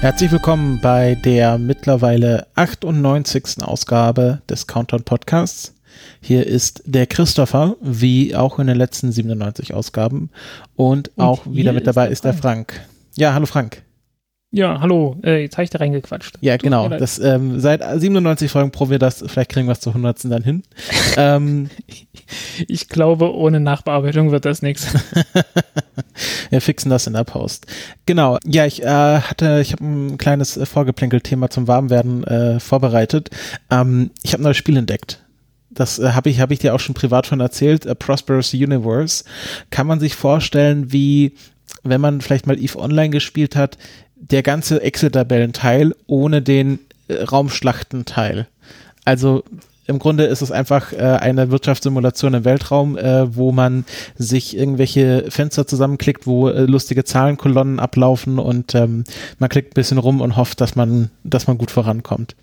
[0.00, 3.62] Herzlich willkommen bei der mittlerweile 98.
[3.62, 5.74] Ausgabe des Countdown Podcasts.
[6.22, 10.30] Hier ist der Christopher, wie auch in den letzten 97 Ausgaben.
[10.74, 12.70] Und, Und auch wieder mit dabei ist der Frank.
[12.70, 12.90] ist der Frank.
[13.16, 13.82] Ja, hallo Frank.
[14.52, 16.38] Ja, hallo, äh, jetzt habe ich da reingequatscht.
[16.40, 16.88] Ja, Tut genau.
[16.88, 20.24] Das, ähm, seit 97 Folgen probieren wir das, vielleicht kriegen wir es zur 100.
[20.24, 20.64] dann hin.
[21.16, 21.70] ähm,
[22.66, 24.92] ich glaube, ohne Nachbearbeitung wird das nichts.
[26.50, 27.66] wir fixen das in der Post.
[28.06, 33.30] Genau, ja, ich äh, hatte, ich habe ein kleines äh, Vorgeplänkel-Thema zum Warmwerden äh, vorbereitet.
[33.70, 35.24] Ähm, ich habe ein neues Spiel entdeckt.
[35.70, 37.86] Das äh, habe ich, hab ich dir auch schon privat schon erzählt.
[37.86, 39.22] A Prosperous Universe.
[39.70, 41.36] Kann man sich vorstellen, wie
[41.82, 43.78] wenn man vielleicht mal EVE Online gespielt hat,
[44.20, 48.46] der ganze Excel-Tabellenteil ohne den äh, Raumschlachtenteil.
[49.04, 49.44] Also
[49.86, 53.84] im Grunde ist es einfach äh, eine Wirtschaftssimulation im Weltraum, äh, wo man
[54.16, 59.04] sich irgendwelche Fenster zusammenklickt, wo äh, lustige Zahlenkolonnen ablaufen und ähm,
[59.38, 62.36] man klickt ein bisschen rum und hofft, dass man, dass man gut vorankommt.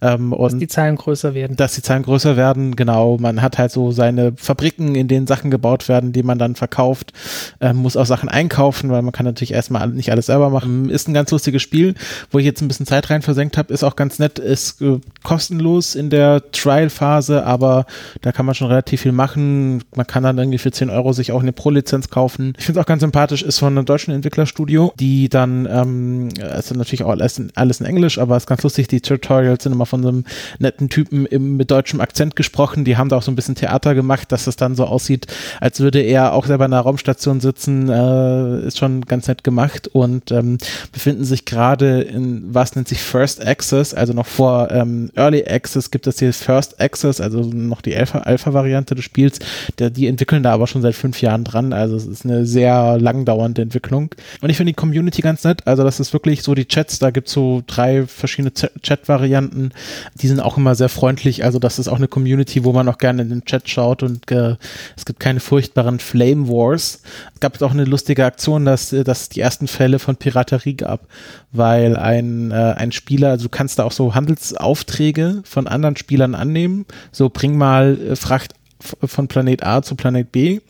[0.00, 1.56] Ähm, dass die Zahlen größer werden.
[1.56, 3.18] Dass die Zahlen größer werden, genau.
[3.18, 7.12] Man hat halt so seine Fabriken, in denen Sachen gebaut werden, die man dann verkauft,
[7.60, 10.88] ähm, muss auch Sachen einkaufen, weil man kann natürlich erstmal nicht alles selber machen.
[10.88, 11.94] Ist ein ganz lustiges Spiel,
[12.30, 14.98] wo ich jetzt ein bisschen Zeit rein versenkt habe, ist auch ganz nett, ist äh,
[15.22, 17.86] kostenlos in der Trial Trial-Phase, aber
[18.22, 19.84] da kann man schon relativ viel machen.
[19.94, 22.54] Man kann dann irgendwie für 10 Euro sich auch eine Pro-Lizenz kaufen.
[22.58, 26.74] Ich finde es auch ganz sympathisch, ist von einem deutschen Entwicklerstudio, die dann, ähm, ist
[26.74, 29.72] natürlich auch alles in, alles in Englisch, aber es ist ganz lustig, die Tutorials sind
[29.72, 30.24] immer von so einem
[30.58, 32.84] netten Typen im, mit deutschem Akzent gesprochen.
[32.84, 35.26] Die haben da auch so ein bisschen Theater gemacht, dass es dann so aussieht,
[35.60, 37.88] als würde er auch selber in einer Raumstation sitzen.
[37.88, 40.58] Äh, ist schon ganz nett gemacht und ähm,
[40.92, 45.90] befinden sich gerade in, was nennt sich First Access, also noch vor ähm, Early Access
[45.90, 49.38] gibt es hier First Access, also noch die Alpha-Variante des Spiels,
[49.78, 51.72] der, die entwickeln da aber schon seit fünf Jahren dran.
[51.72, 54.10] Also es ist eine sehr langdauernde Entwicklung.
[54.40, 55.66] Und ich finde die Community ganz nett.
[55.66, 59.72] Also das ist wirklich so die Chats, da gibt es so drei verschiedene Chat-Varianten.
[60.14, 61.44] Die sind auch immer sehr freundlich.
[61.44, 64.30] Also das ist auch eine Community, wo man auch gerne in den Chat schaut und
[64.30, 64.56] äh,
[64.96, 67.02] es gibt keine furchtbaren Flame Wars.
[67.34, 71.06] Es gab auch eine lustige Aktion, dass, dass die ersten Fälle von Piraterie gab,
[71.52, 76.34] weil ein, äh, ein Spieler, also du kannst da auch so Handelsaufträge von anderen Spielern
[76.34, 76.86] annehmen nehmen.
[77.12, 80.60] So, bring mal äh, Fracht von Planet A zu Planet B.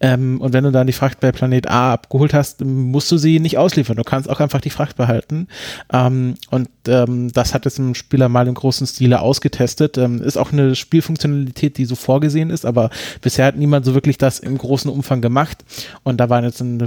[0.00, 3.40] Ähm, und wenn du dann die Fracht bei Planet A abgeholt hast, musst du sie
[3.40, 3.96] nicht ausliefern.
[3.96, 5.48] Du kannst auch einfach die Fracht behalten.
[5.92, 9.98] Ähm, und ähm, das hat jetzt ein Spieler mal im großen Stile ausgetestet.
[9.98, 14.18] Ähm, ist auch eine Spielfunktionalität, die so vorgesehen ist, aber bisher hat niemand so wirklich
[14.18, 15.64] das im großen Umfang gemacht.
[16.02, 16.78] Und da waren jetzt ein,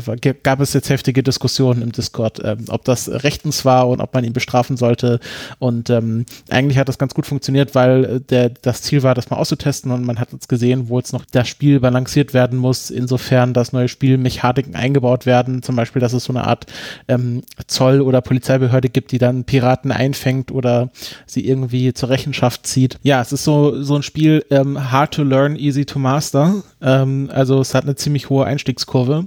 [0.44, 4.23] gab es jetzt heftige Diskussionen im Discord, ähm, ob das rechtens war und ob man
[4.23, 5.19] ihn bestrafen sollte.
[5.59, 9.29] Und ähm, eigentlich hat das ganz gut funktioniert, weil äh, der, das Ziel war, das
[9.29, 12.57] mal auszutesten und man hat jetzt gesehen, gesehen, wo jetzt noch das Spiel balanciert werden
[12.57, 16.66] muss, insofern, dass neue Spielmechaniken eingebaut werden, zum Beispiel, dass es so eine Art
[17.07, 20.90] ähm, Zoll- oder Polizeibehörde gibt, die dann Piraten einfängt oder
[21.28, 22.97] sie irgendwie zur Rechenschaft zieht.
[23.03, 26.63] Ja, es ist so, so ein Spiel, ähm, hard to learn, easy to master.
[26.81, 29.25] Ähm, also es hat eine ziemlich hohe Einstiegskurve,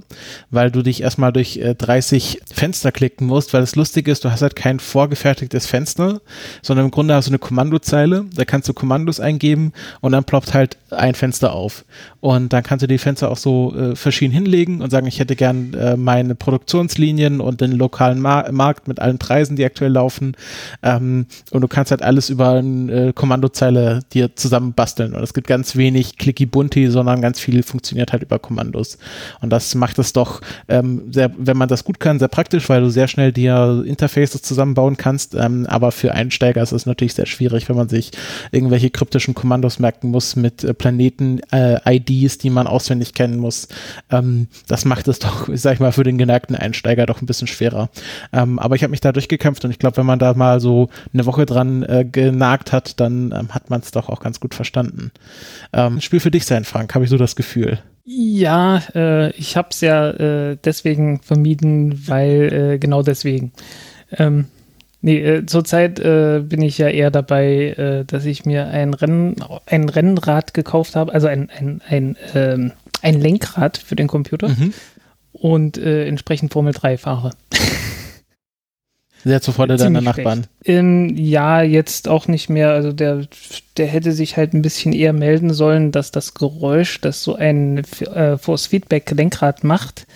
[0.49, 4.31] weil du dich erstmal durch äh, 30 Fenster klicken musst, weil das Lustige ist, du
[4.31, 6.19] hast halt kein vorgefertigtes Fenster,
[6.61, 9.71] sondern im Grunde hast du eine Kommandozeile, da kannst du Kommandos eingeben
[10.01, 11.85] und dann ploppt halt ein Fenster auf.
[12.19, 15.35] Und dann kannst du die Fenster auch so äh, verschieden hinlegen und sagen, ich hätte
[15.35, 20.35] gern äh, meine Produktionslinien und den lokalen Mar Markt mit allen Preisen, die aktuell laufen.
[20.81, 25.13] Ähm, und du kannst halt alles über eine äh, Kommandozeile dir zusammenbasteln.
[25.13, 28.97] Und es gibt ganz wenig clicky bunti, sondern ganz viel funktioniert halt über Kommandos.
[29.41, 32.81] Und das macht es doch ähm, sehr, wenn man das gut kann, sehr praktisch, weil
[32.81, 35.35] du sehr schnell dir Interfaces zusammenbauen kannst.
[35.35, 38.09] Ähm, aber für Einsteiger ist es natürlich sehr schwierig, wenn man sich
[38.51, 40.73] irgendwelche kryptischen Kommandos merken muss mit äh,
[41.11, 43.67] Planeten-IDs, äh, die man auswendig kennen muss.
[44.09, 47.47] Ähm, das macht es doch, sag ich mal, für den geneigten Einsteiger doch ein bisschen
[47.47, 47.89] schwerer.
[48.33, 50.89] Ähm, aber ich habe mich da durchgekämpft und ich glaube, wenn man da mal so
[51.13, 54.55] eine Woche dran äh, genagt hat, dann ähm, hat man es doch auch ganz gut
[54.55, 55.11] verstanden.
[55.73, 57.79] Ähm, Spiel für dich sein, Frank, habe ich so das Gefühl.
[58.03, 63.51] Ja, äh, ich habe es ja äh, deswegen vermieden, weil äh, genau deswegen.
[64.17, 64.47] Ähm,
[65.01, 69.35] Nee, äh, zurzeit äh, bin ich ja eher dabei, äh, dass ich mir ein, Rennen,
[69.65, 72.71] ein Rennrad gekauft habe, also ein, ein, ein ähm,
[73.01, 74.73] ein Lenkrad für den Computer mhm.
[75.33, 77.31] und äh, entsprechend Formel 3 fahre.
[79.23, 80.47] Sehr zur Freude deiner Nachbarn.
[80.65, 82.71] Ähm, ja, jetzt auch nicht mehr.
[82.71, 83.27] Also der,
[83.77, 87.83] der hätte sich halt ein bisschen eher melden sollen, dass das Geräusch, das so ein
[87.99, 90.07] äh, Force Feedback Lenkrad macht,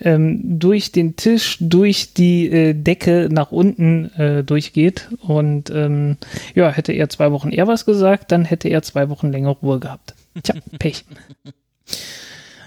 [0.00, 5.08] ähm, durch den Tisch, durch die äh, Decke nach unten äh, durchgeht.
[5.20, 6.16] Und ähm,
[6.54, 9.80] ja, hätte er zwei Wochen eher was gesagt, dann hätte er zwei Wochen länger Ruhe
[9.80, 10.14] gehabt.
[10.42, 11.04] Tja, Pech.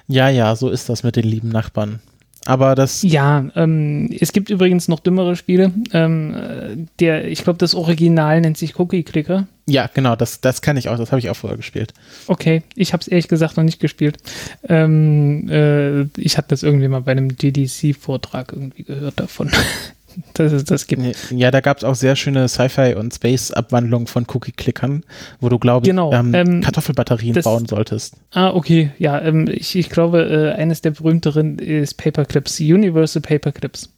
[0.10, 2.00] Ja, ja, so ist das mit den lieben Nachbarn.
[2.48, 3.02] Aber das.
[3.02, 5.74] Ja, ähm, es gibt übrigens noch dümmere Spiele.
[5.92, 9.48] Ähm, der, ich glaube, das Original nennt sich Cookie Clicker.
[9.66, 11.94] Ja, genau, das, das kann ich auch, das habe ich auch vorher gespielt.
[12.28, 14.20] Okay, ich habe es ehrlich gesagt noch nicht gespielt.
[14.64, 19.52] Ähm, äh, ich hatte das irgendwie mal bei einem GDC-Vortrag irgendwie gehört davon.
[20.34, 21.32] dass es das gibt.
[21.32, 25.04] Ja, da gab es auch sehr schöne Sci-Fi- und Space-Abwandlungen von Cookie-Clickern,
[25.40, 28.16] wo du, glaube ich, genau, ähm, ähm, Kartoffelbatterien das, bauen solltest.
[28.32, 28.92] Ah, okay.
[28.98, 33.90] Ja, ähm, ich, ich glaube, äh, eines der berühmteren ist Paperclips, Universal Paperclips.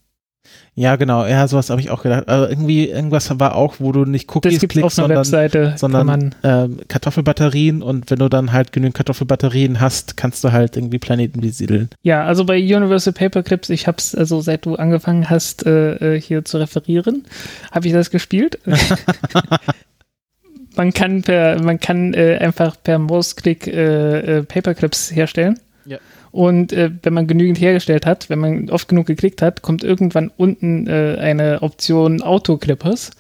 [0.76, 1.26] Ja, genau.
[1.26, 2.30] Ja, sowas habe ich auch gedacht.
[2.30, 5.26] Also irgendwie, irgendwas war auch, wo du nicht Cookies klickst, sondern,
[5.76, 11.00] sondern äh, Kartoffelbatterien und wenn du dann halt genügend Kartoffelbatterien hast, kannst du halt irgendwie
[11.00, 11.90] Planeten besiedeln.
[12.02, 16.22] Ja, also bei Universal Paperclips, ich habe es, also seit du angefangen hast, äh, äh
[16.22, 17.26] hier zu referieren,
[17.72, 18.60] habe ich das gespielt.
[20.78, 25.60] man kann per, man kann äh, einfach per Mausklick äh, äh, Paperclips herstellen.
[26.40, 30.32] Und äh, wenn man genügend hergestellt hat, wenn man oft genug geklickt hat, kommt irgendwann
[30.38, 33.12] unten äh, eine Option Autoclippers.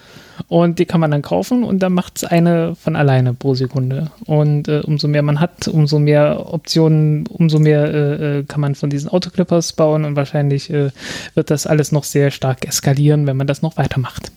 [0.48, 4.10] Und die kann man dann kaufen und dann macht es eine von alleine pro Sekunde.
[4.26, 8.74] Und äh, umso mehr man hat, umso mehr Optionen, umso mehr äh, äh kann man
[8.74, 10.92] von diesen Autoclippers bauen und wahrscheinlich äh,
[11.36, 14.32] wird das alles noch sehr stark eskalieren, wenn man das noch weitermacht.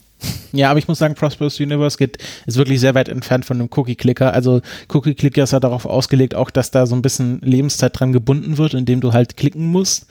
[0.52, 3.70] Ja, aber ich muss sagen, Prosperous Universe geht, ist wirklich sehr weit entfernt von einem
[3.74, 4.34] Cookie-Clicker.
[4.34, 4.60] Also
[4.92, 8.74] Cookie-Clicker ist ja darauf ausgelegt, auch dass da so ein bisschen Lebenszeit dran gebunden wird,
[8.74, 10.06] indem du halt klicken musst.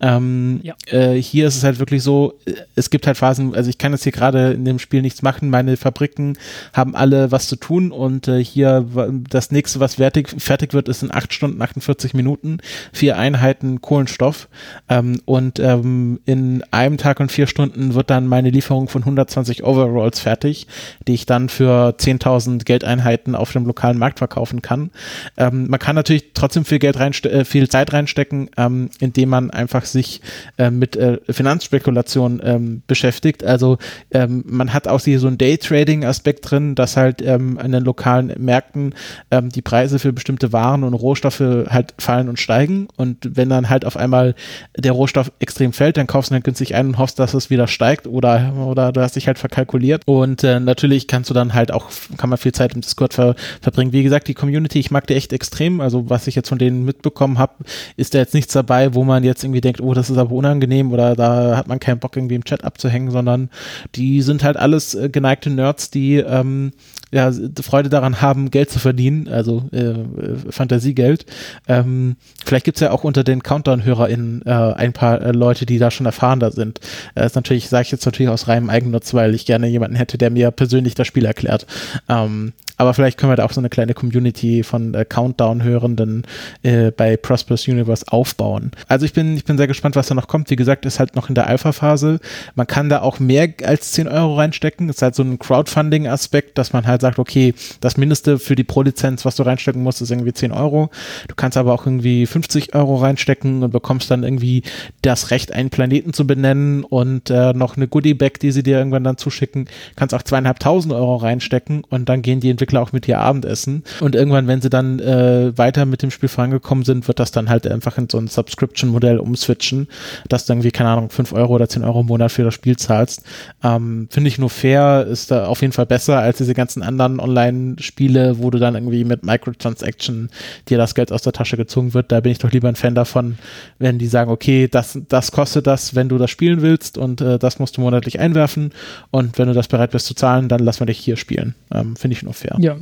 [0.00, 0.74] Ähm, ja.
[0.88, 3.92] äh, hier ist es halt wirklich so, äh, es gibt halt Phasen, also ich kann
[3.92, 5.48] jetzt hier gerade in dem Spiel nichts machen.
[5.48, 6.36] Meine Fabriken
[6.74, 8.86] haben alle was zu tun und äh, hier
[9.30, 12.58] das nächste, was fertig, fertig wird, ist in 8 Stunden, 48 Minuten,
[12.92, 14.48] vier Einheiten Kohlenstoff.
[14.88, 19.55] Ähm, und ähm, in einem Tag und vier Stunden wird dann meine Lieferung von 120
[19.64, 20.66] Overalls fertig,
[21.06, 24.90] die ich dann für 10.000 Geldeinheiten auf dem lokalen Markt verkaufen kann.
[25.36, 29.50] Ähm, man kann natürlich trotzdem viel Geld reinste äh, viel Zeit reinstecken, ähm, indem man
[29.50, 30.20] einfach sich
[30.58, 33.44] äh, mit äh, Finanzspekulation ähm, beschäftigt.
[33.44, 33.78] Also
[34.10, 38.32] ähm, man hat auch hier so einen Daytrading-Aspekt drin, dass halt ähm, an den lokalen
[38.38, 38.94] Märkten
[39.30, 42.88] ähm, die Preise für bestimmte Waren und Rohstoffe halt fallen und steigen.
[42.96, 44.34] Und wenn dann halt auf einmal
[44.76, 47.66] der Rohstoff extrem fällt, dann kaufst du halt günstig ein und hoffst, dass es wieder
[47.66, 50.02] steigt oder, oder du hast dich halt verkalkuliert.
[50.06, 53.34] Und äh, natürlich kannst du dann halt auch, kann man viel Zeit im Discord ver
[53.60, 53.92] verbringen.
[53.92, 55.80] Wie gesagt, die Community, ich mag die echt extrem.
[55.80, 57.54] Also was ich jetzt von denen mitbekommen habe,
[57.96, 60.92] ist da jetzt nichts dabei, wo man jetzt irgendwie denkt, oh, das ist aber unangenehm
[60.92, 63.50] oder da hat man keinen Bock irgendwie im Chat abzuhängen, sondern
[63.94, 66.72] die sind halt alles äh, geneigte Nerds, die ähm,
[67.12, 67.30] ja,
[67.62, 70.04] Freude daran haben, Geld zu verdienen, also äh, äh
[70.50, 71.24] Fantasiegeld.
[71.68, 75.90] Ähm, vielleicht gibt's ja auch unter den Countdown-HörerInnen äh, ein paar äh, Leute, die da
[75.90, 76.80] schon erfahrener sind.
[77.14, 79.96] Äh, das ist natürlich, sage ich jetzt natürlich aus reinem Eigennutz, weil ich gerne jemanden
[79.96, 81.66] hätte, der mir persönlich das Spiel erklärt.
[82.08, 86.24] Ähm, aber vielleicht können wir da auch so eine kleine Community von äh, Countdown-Hörenden
[86.62, 88.70] äh, bei Prosperous Universe aufbauen.
[88.88, 90.50] Also ich bin, ich bin sehr gespannt, was da noch kommt.
[90.50, 92.20] Wie gesagt, ist halt noch in der Alpha-Phase.
[92.54, 94.88] Man kann da auch mehr als 10 Euro reinstecken.
[94.88, 99.24] ist halt so ein Crowdfunding-Aspekt, dass man halt sagt, okay, das Mindeste für die Pro-Lizenz,
[99.24, 100.90] was du reinstecken musst, ist irgendwie 10 Euro.
[101.28, 104.62] Du kannst aber auch irgendwie 50 Euro reinstecken und bekommst dann irgendwie
[105.02, 109.04] das Recht, einen Planeten zu benennen und äh, noch eine Goodie-Bag, die sie dir irgendwann
[109.04, 109.68] dann zuschicken.
[109.96, 113.84] Kannst auch zweieinhalbtausend Euro reinstecken und dann gehen die Entwickler Entwickler auch mit ihr Abendessen.
[114.00, 117.48] Und irgendwann, wenn sie dann äh, weiter mit dem Spiel vorangekommen sind, wird das dann
[117.48, 119.88] halt einfach in so ein Subscription-Modell umswitchen,
[120.28, 122.76] dass du irgendwie, keine Ahnung, 5 Euro oder 10 Euro im Monat für das Spiel
[122.76, 123.22] zahlst.
[123.62, 127.20] Ähm, Finde ich nur fair, ist da auf jeden Fall besser als diese ganzen anderen
[127.20, 130.30] Online-Spiele, wo du dann irgendwie mit Microtransaction
[130.68, 132.10] dir das Geld aus der Tasche gezogen wird.
[132.10, 133.38] Da bin ich doch lieber ein Fan davon,
[133.78, 137.38] wenn die sagen, okay, das, das kostet das, wenn du das spielen willst und äh,
[137.38, 138.72] das musst du monatlich einwerfen
[139.10, 141.54] und wenn du das bereit bist zu zahlen, dann lassen wir dich hier spielen.
[141.72, 142.55] Ähm, Finde ich nur fair.
[142.58, 142.76] Ja,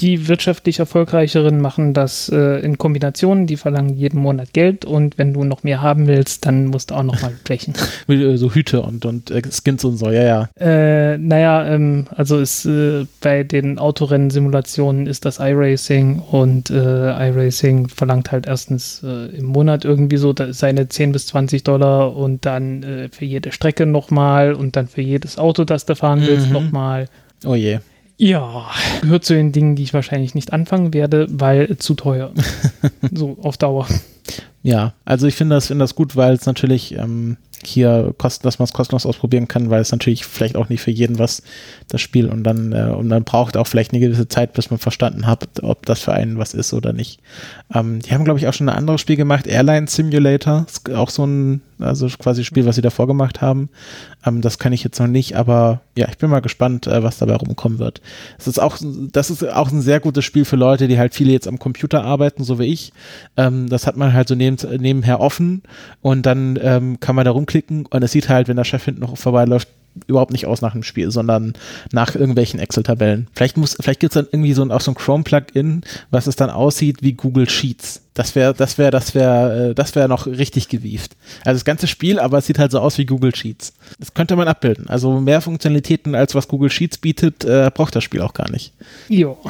[0.00, 5.34] die wirtschaftlich erfolgreicheren machen das äh, in Kombination, die verlangen jeden Monat Geld und wenn
[5.34, 7.74] du noch mehr haben willst, dann musst du auch noch mal blechen.
[8.08, 10.48] Äh, so Hüte und, und äh, Skins und so, ja, ja.
[10.58, 18.32] Äh, naja, ähm, also ist äh, bei den Autorennen-Simulationen ist das iRacing und iRacing verlangt
[18.32, 23.52] halt erstens im Monat irgendwie so seine 10 bis 20 Dollar und dann für jede
[23.52, 26.52] Strecke nochmal und dann für jedes Auto, das du fahren willst, mhm.
[26.52, 27.08] nochmal.
[27.44, 27.78] Oh je
[28.20, 28.66] Ja,
[29.00, 32.32] gehört zu den Dingen, die ich wahrscheinlich nicht anfangen werde, weil zu teuer.
[33.14, 33.86] so auf Dauer.
[34.62, 38.58] Ja, also ich finde das, finde das gut, weil es natürlich ähm, hier kosten, dass
[38.58, 41.42] man es kostenlos ausprobieren kann, weil es natürlich vielleicht auch nicht für jeden was
[41.88, 44.78] das Spiel und dann äh, und dann braucht auch vielleicht eine gewisse Zeit, bis man
[44.78, 47.20] verstanden hat, ob das für einen was ist oder nicht.
[47.74, 51.24] Ähm, die haben glaube ich auch schon ein anderes Spiel gemacht, Airline Simulator, auch so
[51.24, 53.70] ein also quasi Spiel, was sie davor gemacht haben.
[54.24, 57.18] Ähm, das kann ich jetzt noch nicht, aber ja, ich bin mal gespannt, äh, was
[57.18, 58.00] dabei rumkommen wird.
[58.36, 58.78] Das ist auch
[59.12, 62.04] das ist auch ein sehr gutes Spiel für Leute, die halt viele jetzt am Computer
[62.04, 62.92] arbeiten, so wie ich.
[63.36, 65.62] Ähm, das hat man halt so neben, nebenher offen
[66.02, 67.49] und dann ähm, kann man da rumklicken
[67.90, 69.68] und es sieht halt, wenn der Chef hinten noch vorbeiläuft,
[70.06, 71.54] überhaupt nicht aus nach dem Spiel, sondern
[71.92, 73.28] nach irgendwelchen Excel-Tabellen.
[73.34, 76.50] Vielleicht muss, vielleicht gibt's dann irgendwie so ein, auch so ein Chrome-Plugin, was es dann
[76.50, 78.02] aussieht wie Google Sheets.
[78.14, 81.16] Das wäre, das wäre, das wäre, äh, das wäre noch richtig gewieft.
[81.44, 83.72] Also das ganze Spiel, aber es sieht halt so aus wie Google Sheets.
[83.98, 84.88] Das könnte man abbilden.
[84.88, 88.72] Also mehr Funktionalitäten als was Google Sheets bietet, äh, braucht das Spiel auch gar nicht.
[89.08, 89.38] Jo.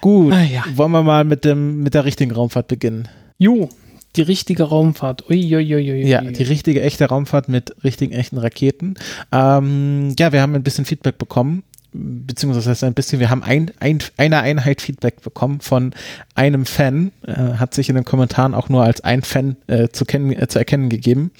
[0.00, 0.64] Gut, ah, ja.
[0.74, 3.08] wollen wir mal mit dem, mit der richtigen Raumfahrt beginnen.
[3.38, 3.68] Jo,
[4.16, 5.28] die richtige Raumfahrt.
[5.28, 6.06] Uiuiui.
[6.06, 8.94] Ja, die richtige, echte Raumfahrt mit richtigen, echten Raketen.
[9.32, 14.00] Ähm, ja, wir haben ein bisschen Feedback bekommen beziehungsweise ein bisschen, wir haben ein, ein,
[14.16, 15.94] eine Einheit Feedback bekommen von
[16.34, 20.04] einem Fan, äh, hat sich in den Kommentaren auch nur als ein Fan äh, zu,
[20.04, 21.30] kennen, äh, zu erkennen gegeben.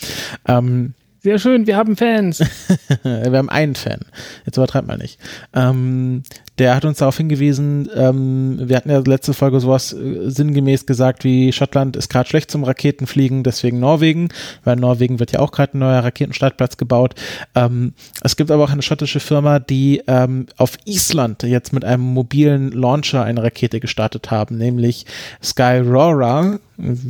[0.47, 2.41] Ähm, Sehr schön, wir haben Fans.
[3.03, 4.01] wir haben einen Fan.
[4.45, 5.19] Jetzt übertreibt man nicht.
[5.55, 6.23] Ähm,
[6.59, 11.25] der hat uns darauf hingewiesen, ähm, wir hatten ja letzte Folge sowas äh, sinngemäß gesagt
[11.25, 14.29] wie Schottland ist gerade schlecht zum Raketenfliegen, deswegen Norwegen,
[14.65, 17.15] weil Norwegen wird ja auch gerade ein neuer Raketenstartplatz gebaut.
[17.55, 22.03] Ähm, es gibt aber auch eine schottische Firma, die ähm, auf Island jetzt mit einem
[22.03, 25.07] mobilen Launcher eine Rakete gestartet haben, nämlich
[25.43, 26.59] Skyrora.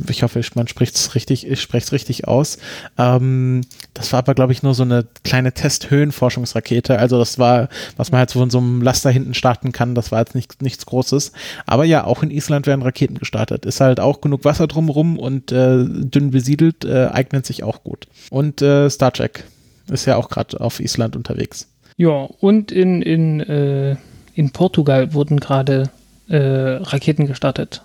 [0.07, 2.59] Ich hoffe, man spricht es richtig, ich spreche es richtig aus.
[2.97, 3.61] Ähm,
[3.93, 6.99] das war aber, glaube ich, nur so eine kleine Testhöhenforschungsrakete.
[6.99, 9.95] Also das war, was man halt so von so einem Laster hinten starten kann.
[9.95, 11.31] Das war jetzt nicht, nichts Großes.
[11.65, 13.65] Aber ja, auch in Island werden Raketen gestartet.
[13.65, 18.07] Ist halt auch genug Wasser drumherum und äh, dünn besiedelt, äh, eignet sich auch gut.
[18.29, 19.45] Und äh, Star Trek
[19.89, 21.67] ist ja auch gerade auf Island unterwegs.
[21.97, 23.95] Ja, und in, in, äh,
[24.33, 25.89] in Portugal wurden gerade
[26.27, 27.83] äh, Raketen gestartet.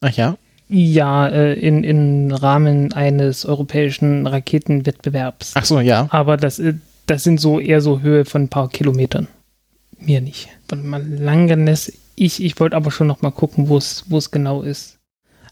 [0.00, 0.36] Ach ja?
[0.68, 5.52] Ja, äh, in, im Rahmen eines europäischen Raketenwettbewerbs.
[5.54, 6.06] Ach so, ja.
[6.10, 6.60] Aber das,
[7.06, 9.28] das sind so eher so Höhe von ein paar Kilometern.
[9.98, 10.48] Mir nicht.
[10.68, 14.98] Von Langenes, ich, ich wollte aber schon noch mal gucken, wo es genau ist.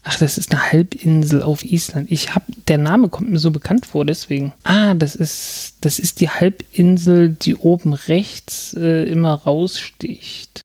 [0.05, 2.11] Ach, das ist eine Halbinsel auf Island.
[2.11, 4.51] Ich hab, der Name kommt mir so bekannt vor, deswegen.
[4.63, 10.61] Ah, das ist, das ist die Halbinsel, die oben rechts äh, immer raussticht.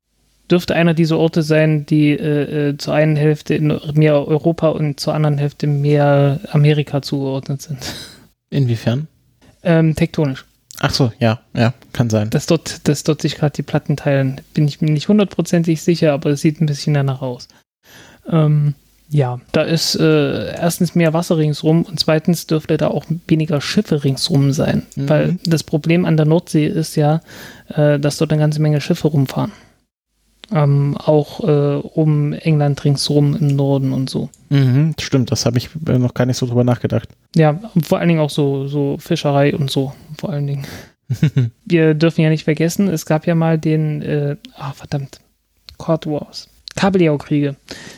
[0.49, 4.99] Dürfte einer dieser Orte sein, die äh, äh zur einen Hälfte in mehr Europa und
[4.99, 7.79] zur anderen Hälfte mehr Amerika zugeordnet sind.
[8.49, 9.07] Inwiefern?
[9.63, 10.45] Ähm, tektonisch.
[10.79, 12.29] Ach so, ja, ja, kann sein.
[12.29, 16.13] Dass dort, dass dort sich gerade die Platten teilen, bin ich mir nicht hundertprozentig sicher,
[16.13, 17.49] aber es sieht ein bisschen danach aus.
[18.29, 18.75] Ähm,
[19.09, 24.03] ja, da ist äh, erstens mehr Wasser ringsrum und zweitens dürfte da auch weniger Schiffe
[24.03, 24.83] ringsrum sein.
[24.95, 25.09] Mhm.
[25.09, 27.21] Weil das Problem an der Nordsee ist ja,
[27.69, 29.51] äh, dass dort eine ganze Menge Schiffe rumfahren.
[30.51, 34.29] Ähm, auch äh, um England ringsrum im Norden und so.
[34.49, 37.09] Mhm, stimmt, das habe ich äh, noch gar nicht so drüber nachgedacht.
[37.35, 40.65] Ja, vor allen Dingen auch so, so Fischerei und so, vor allen Dingen.
[41.65, 45.19] Wir dürfen ja nicht vergessen, es gab ja mal den, äh, oh, verdammt,
[45.77, 46.47] Court Wars.
[46.75, 47.55] Kabeljau-Kriege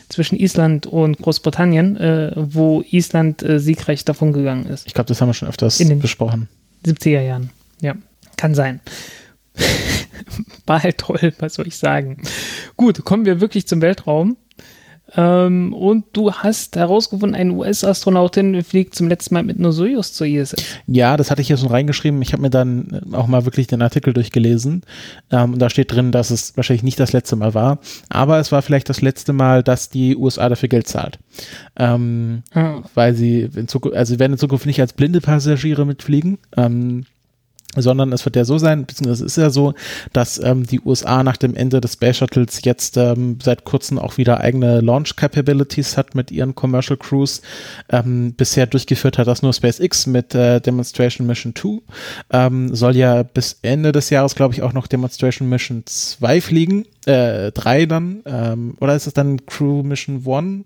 [0.08, 4.86] zwischen Island und Großbritannien, äh, wo Island äh, siegreich davon gegangen ist.
[4.86, 6.48] Ich glaube, das haben wir schon öfters In den besprochen.
[6.84, 7.94] 70er Jahren, ja.
[8.36, 8.80] Kann sein.
[10.66, 12.22] War halt toll, was soll ich sagen.
[12.76, 14.36] Gut, kommen wir wirklich zum Weltraum.
[15.14, 20.26] Ähm, und du hast herausgefunden, eine US-Astronautin fliegt zum letzten Mal mit einer Soyuz zur
[20.26, 20.56] ISS.
[20.86, 22.22] Ja, das hatte ich hier schon reingeschrieben.
[22.22, 24.82] Ich habe mir dann auch mal wirklich den Artikel durchgelesen.
[25.30, 27.78] Ähm, und da steht drin, dass es wahrscheinlich nicht das letzte Mal war.
[28.08, 31.18] Aber es war vielleicht das letzte Mal, dass die USA dafür Geld zahlt.
[31.76, 32.82] Ähm, ah.
[32.94, 36.38] Weil sie in Zukunft, also sie werden in Zukunft nicht als blinde Passagiere mitfliegen.
[36.56, 37.04] Ähm,
[37.76, 39.74] sondern es wird ja so sein, beziehungsweise es ist ja so,
[40.12, 44.18] dass ähm, die USA nach dem Ende des Space Shuttles jetzt ähm, seit kurzem auch
[44.18, 47.40] wieder eigene Launch Capabilities hat mit ihren Commercial Crews.
[47.88, 51.80] Ähm, bisher durchgeführt hat das nur SpaceX mit äh, Demonstration Mission 2.
[52.30, 56.86] Ähm, soll ja bis Ende des Jahres, glaube ich, auch noch Demonstration Mission 2 fliegen.
[57.06, 58.22] Äh, 3 dann.
[58.26, 60.64] Ähm, oder ist es dann Crew Mission 1?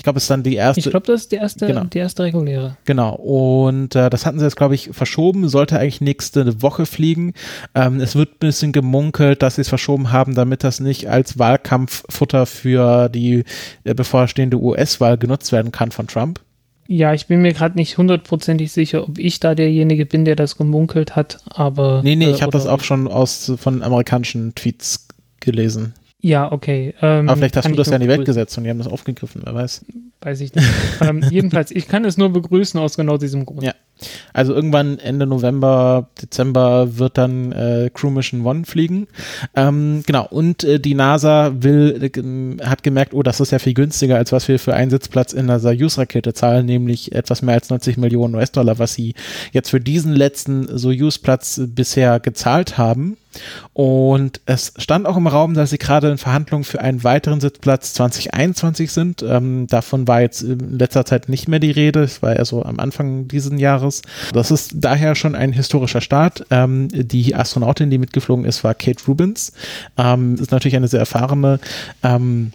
[0.00, 0.80] Ich glaube, es ist dann die erste.
[0.80, 1.84] Ich glaube, das ist die erste, genau.
[1.84, 2.78] die erste reguläre.
[2.86, 3.16] Genau.
[3.16, 5.46] Und äh, das hatten sie jetzt, glaube ich, verschoben.
[5.50, 7.34] Sollte eigentlich nächste Woche fliegen.
[7.74, 11.38] Ähm, es wird ein bisschen gemunkelt, dass sie es verschoben haben, damit das nicht als
[11.38, 13.44] Wahlkampffutter für die
[13.84, 16.40] äh, bevorstehende US-Wahl genutzt werden kann von Trump.
[16.88, 20.56] Ja, ich bin mir gerade nicht hundertprozentig sicher, ob ich da derjenige bin, der das
[20.56, 22.00] gemunkelt hat, aber.
[22.02, 25.08] Nee, nee, äh, ich habe das auch schon aus von amerikanischen Tweets
[25.40, 25.92] gelesen.
[26.22, 26.94] Ja, okay.
[27.00, 28.88] Ähm, Aber vielleicht hast du das ja in die Welt gesetzt und die haben das
[28.88, 29.84] aufgegriffen, wer weiß.
[30.20, 30.68] Weiß ich nicht.
[31.00, 33.62] ähm, jedenfalls, ich kann es nur begrüßen aus genau diesem Grund.
[33.62, 33.74] Ja.
[34.32, 39.08] Also irgendwann Ende November, Dezember wird dann äh, Crew Mission One fliegen.
[39.54, 43.74] Ähm, genau, und äh, die NASA will, äh, hat gemerkt, oh, das ist ja viel
[43.74, 47.70] günstiger, als was wir für einen Sitzplatz in der Soyuz-Rakete zahlen, nämlich etwas mehr als
[47.70, 49.14] 90 Millionen US-Dollar, was sie
[49.52, 53.16] jetzt für diesen letzten Soyuz-Platz bisher gezahlt haben.
[53.72, 57.94] Und es stand auch im Raum, dass sie gerade in Verhandlungen für einen weiteren Sitzplatz
[57.94, 59.22] 2021 sind.
[59.22, 62.02] Ähm, davon war jetzt in letzter Zeit nicht mehr die Rede.
[62.02, 64.02] Es war eher so am Anfang dieses Jahres.
[64.32, 66.46] Das ist daher schon ein historischer Start.
[66.50, 69.52] Ähm, die Astronautin, die mitgeflogen ist, war Kate Rubins.
[69.96, 71.60] Ähm, ist natürlich eine sehr erfahrene
[72.02, 72.52] ähm,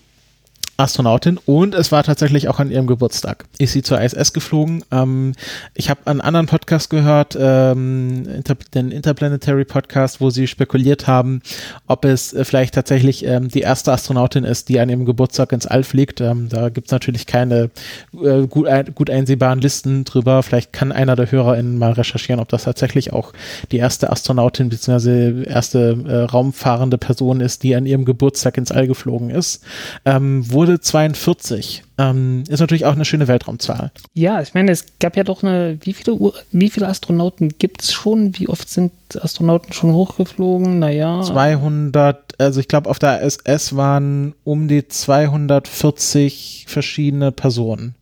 [0.77, 3.45] Astronautin und es war tatsächlich auch an ihrem Geburtstag.
[3.59, 4.83] Ist sie zur ISS geflogen.
[4.91, 5.33] Ähm,
[5.73, 11.41] ich habe einen anderen Podcast gehört, ähm, den Interplanetary Podcast, wo sie spekuliert haben,
[11.87, 15.65] ob es äh, vielleicht tatsächlich ähm, die erste Astronautin ist, die an ihrem Geburtstag ins
[15.65, 16.19] All fliegt.
[16.19, 17.69] Ähm, da gibt's natürlich keine
[18.13, 20.43] äh, gut, ein, gut einsehbaren Listen drüber.
[20.43, 23.31] Vielleicht kann einer der HörerInnen mal recherchieren, ob das tatsächlich auch
[23.71, 25.43] die erste Astronautin bzw.
[25.43, 29.63] erste äh, raumfahrende Person ist, die an ihrem Geburtstag ins All geflogen ist.
[30.03, 31.83] Ähm, wo wurde 42.
[31.97, 33.91] Ähm, ist natürlich auch eine schöne Weltraumzahl.
[34.13, 37.83] Ja, ich meine, es gab ja doch eine, wie viele, Uhr, wie viele Astronauten gibt
[37.83, 38.37] es schon?
[38.37, 40.79] Wie oft sind Astronauten schon hochgeflogen?
[40.79, 41.21] Naja.
[41.21, 47.95] 200, also ich glaube, auf der ISS waren um die 240 verschiedene Personen.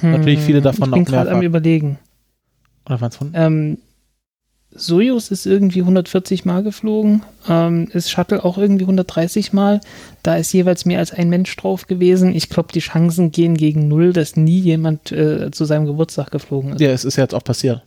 [0.00, 1.98] Hm, natürlich viele davon ich bin gerade am überlegen.
[2.86, 3.32] Oder waren es von?
[3.34, 3.78] Ähm,
[4.72, 9.80] Soyuz ist irgendwie 140 Mal geflogen, ähm, ist Shuttle auch irgendwie 130 Mal.
[10.22, 12.34] Da ist jeweils mehr als ein Mensch drauf gewesen.
[12.34, 16.74] Ich glaube, die Chancen gehen gegen null, dass nie jemand äh, zu seinem Geburtstag geflogen
[16.74, 16.80] ist.
[16.80, 17.82] Ja, es ist jetzt auch passiert.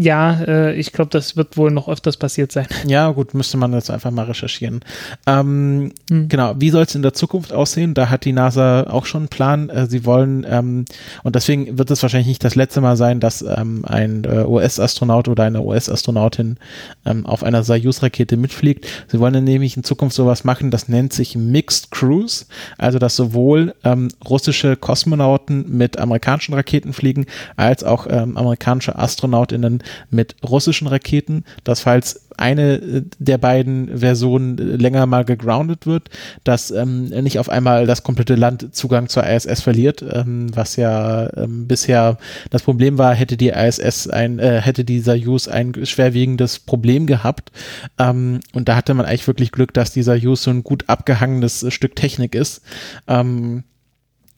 [0.00, 2.66] Ja, äh, ich glaube, das wird wohl noch öfters passiert sein.
[2.86, 4.80] Ja, gut, müsste man jetzt einfach mal recherchieren.
[5.26, 6.28] Ähm, hm.
[6.28, 7.92] Genau, wie soll es in der Zukunft aussehen?
[7.92, 9.68] Da hat die NASA auch schon einen Plan.
[9.68, 10.84] Äh, sie wollen, ähm,
[11.24, 15.26] und deswegen wird es wahrscheinlich nicht das letzte Mal sein, dass ähm, ein äh, US-Astronaut
[15.26, 16.58] oder eine US-Astronautin
[17.04, 18.86] ähm, auf einer Soyuz-Rakete mitfliegt.
[19.08, 22.46] Sie wollen nämlich in Zukunft sowas machen, das nennt sich Mixed Cruise,
[22.78, 29.82] also dass sowohl ähm, russische Kosmonauten mit amerikanischen Raketen fliegen, als auch ähm, amerikanische Astronautinnen
[30.10, 36.08] mit russischen Raketen, dass falls eine äh, der beiden Versionen äh, länger mal gegroundet wird,
[36.44, 41.30] dass ähm, nicht auf einmal das komplette Land Zugang zur ISS verliert, ähm, was ja
[41.36, 42.16] ähm, bisher
[42.50, 47.50] das Problem war, hätte die ISS ein, äh, hätte dieser Use ein schwerwiegendes Problem gehabt.
[47.98, 51.66] Ähm, und da hatte man eigentlich wirklich Glück, dass dieser Use so ein gut abgehangenes
[51.70, 52.62] Stück Technik ist.
[53.08, 53.64] Ähm,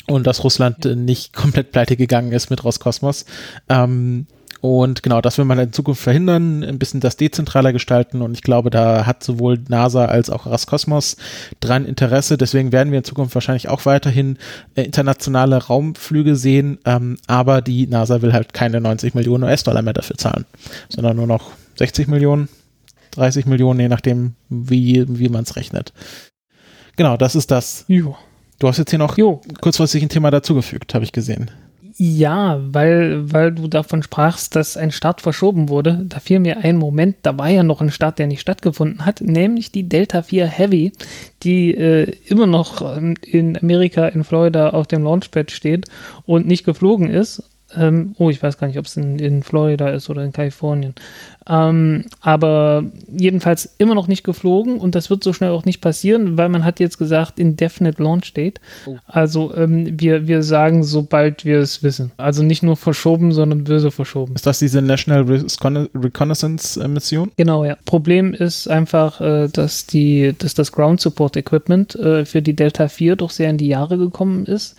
[0.06, 3.26] und dass Russland nicht komplett pleite gegangen ist mit Roskosmos.
[3.68, 4.26] Ähm,
[4.60, 8.20] und genau, das will man in Zukunft verhindern, ein bisschen das dezentraler gestalten.
[8.20, 11.16] Und ich glaube, da hat sowohl NASA als auch Raskosmos
[11.60, 12.36] dran Interesse.
[12.36, 14.36] Deswegen werden wir in Zukunft wahrscheinlich auch weiterhin
[14.74, 16.78] äh, internationale Raumflüge sehen.
[16.84, 20.44] Ähm, aber die NASA will halt keine 90 Millionen US-Dollar mehr dafür zahlen,
[20.90, 22.50] sondern nur noch 60 Millionen,
[23.12, 25.94] 30 Millionen, je nachdem, wie, wie man es rechnet.
[26.96, 27.86] Genau, das ist das.
[27.88, 28.16] Jo.
[28.58, 29.40] Du hast jetzt hier noch jo.
[29.62, 31.50] kurzfristig ein Thema dazugefügt, habe ich gesehen.
[32.02, 36.06] Ja, weil, weil du davon sprachst, dass ein Start verschoben wurde.
[36.08, 39.20] Da fiel mir ein Moment, da war ja noch ein Start, der nicht stattgefunden hat,
[39.20, 40.92] nämlich die Delta 4 Heavy,
[41.42, 45.88] die äh, immer noch ähm, in Amerika, in Florida auf dem Launchpad steht
[46.24, 47.42] und nicht geflogen ist.
[47.76, 50.94] Ähm, oh, ich weiß gar nicht, ob es in, in, Florida ist oder in Kalifornien.
[51.48, 56.36] Ähm, aber jedenfalls immer noch nicht geflogen und das wird so schnell auch nicht passieren,
[56.36, 58.60] weil man hat jetzt gesagt, indefinite Launch Date.
[58.86, 58.96] Oh.
[59.06, 62.12] Also ähm, wir, wir sagen, sobald wir es wissen.
[62.16, 64.34] Also nicht nur verschoben, sondern böse verschoben.
[64.34, 65.24] Ist das diese National
[65.94, 67.30] Reconnaissance Mission?
[67.36, 67.76] Genau, ja.
[67.84, 72.88] Problem ist einfach, äh, dass, die, dass das Ground Support Equipment äh, für die Delta
[72.88, 74.76] 4 doch sehr in die Jahre gekommen ist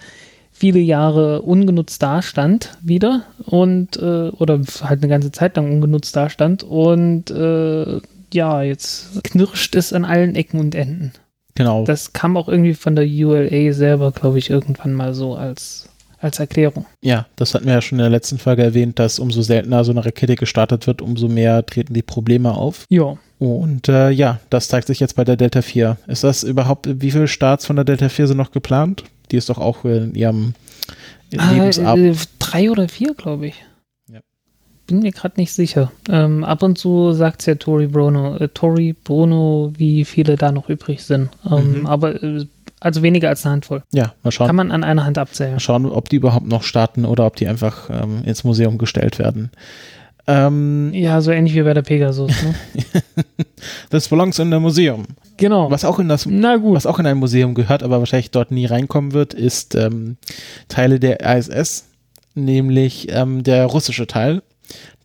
[0.62, 6.62] viele Jahre ungenutzt dastand wieder und äh, oder halt eine ganze Zeit lang ungenutzt dastand
[6.62, 8.00] und äh,
[8.32, 11.14] ja, jetzt knirscht es an allen Ecken und Enden.
[11.56, 11.84] Genau.
[11.86, 15.90] Das kam auch irgendwie von der ULA selber, glaube ich, irgendwann mal so als
[16.22, 16.86] als Erklärung.
[17.02, 19.92] Ja, das hatten wir ja schon in der letzten Folge erwähnt, dass umso seltener so
[19.92, 22.86] eine Rakete gestartet wird, umso mehr treten die Probleme auf.
[22.90, 23.18] Ja.
[23.40, 25.98] Und äh, ja, das zeigt sich jetzt bei der Delta 4.
[26.08, 29.04] Ist das überhaupt, wie viele Starts von der Delta 4 sind noch geplant?
[29.32, 30.54] Die ist doch auch in ihrem
[31.38, 32.16] ah, Lebensabend.
[32.16, 33.56] Äh, drei oder vier, glaube ich.
[34.12, 34.20] Ja.
[34.86, 35.92] Bin mir gerade nicht sicher.
[36.08, 40.52] Ähm, ab und zu sagt es ja Tori Bruno, äh, Tori Bruno, wie viele da
[40.52, 41.30] noch übrig sind.
[41.50, 41.88] Ähm, mhm.
[41.88, 42.46] Aber äh,
[42.82, 43.84] Also weniger als eine Handvoll.
[43.94, 44.48] Ja, mal schauen.
[44.48, 45.54] Kann man an einer Hand abzählen.
[45.54, 49.20] Mal schauen, ob die überhaupt noch starten oder ob die einfach ähm, ins Museum gestellt
[49.20, 49.52] werden.
[50.28, 52.32] Ähm, ja, so ähnlich wie bei der Pegasus.
[52.44, 52.56] Ne?
[53.92, 55.06] das belongs in der Museum.
[55.38, 55.70] Genau.
[55.70, 59.14] Was auch in das, was auch in ein Museum gehört, aber wahrscheinlich dort nie reinkommen
[59.14, 60.18] wird, ist ähm,
[60.68, 61.86] Teile der ISS,
[62.34, 64.42] nämlich ähm, der russische Teil,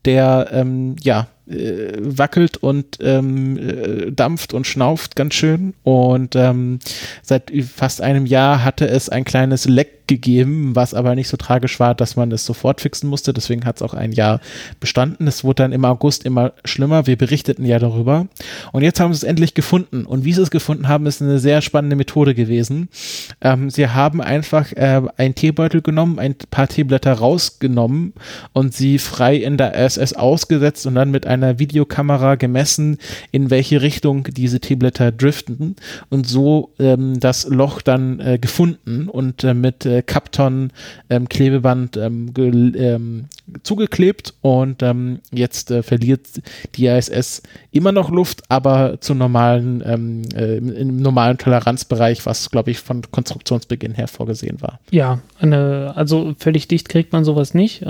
[0.06, 5.74] der ähm, ja äh, wackelt und ähm, äh, dampft und schnauft ganz schön.
[5.82, 6.78] Und ähm,
[7.22, 11.80] seit fast einem Jahr hatte es ein kleines Leck gegeben, was aber nicht so tragisch
[11.80, 13.32] war, dass man es sofort fixen musste.
[13.32, 14.40] Deswegen hat es auch ein Jahr
[14.80, 15.26] bestanden.
[15.26, 17.06] Es wurde dann im August immer schlimmer.
[17.06, 18.26] Wir berichteten ja darüber.
[18.72, 20.04] Und jetzt haben sie es endlich gefunden.
[20.06, 22.88] Und wie sie es gefunden haben, ist eine sehr spannende Methode gewesen.
[23.40, 28.12] Ähm, sie haben einfach äh, einen Teebeutel genommen, ein paar Teeblätter rausgenommen
[28.52, 32.98] und sie frei in der SS ausgesetzt und dann mit einer Videokamera gemessen,
[33.32, 35.76] in welche Richtung diese Teeblätter driften
[36.10, 40.72] und so ähm, das Loch dann äh, gefunden und äh, mit äh, Kapton
[41.10, 43.26] ähm, Klebeband ähm, ähm,
[43.62, 46.26] zugeklebt und ähm, jetzt äh, verliert
[46.74, 52.70] die ISS immer noch Luft, aber zu normalen, ähm, äh, im normalen Toleranzbereich, was glaube
[52.70, 54.80] ich von Konstruktionsbeginn her vorgesehen war.
[54.90, 57.84] Ja, eine, also völlig dicht kriegt man sowas nicht.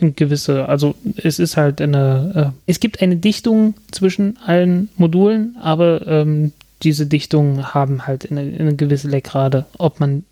[0.00, 5.56] Ähm, gewisse, also es ist halt eine, äh, es gibt eine Dichtung zwischen allen Modulen,
[5.60, 10.24] aber ähm, diese Dichtungen haben halt eine, eine gewisse Leckrate, ob man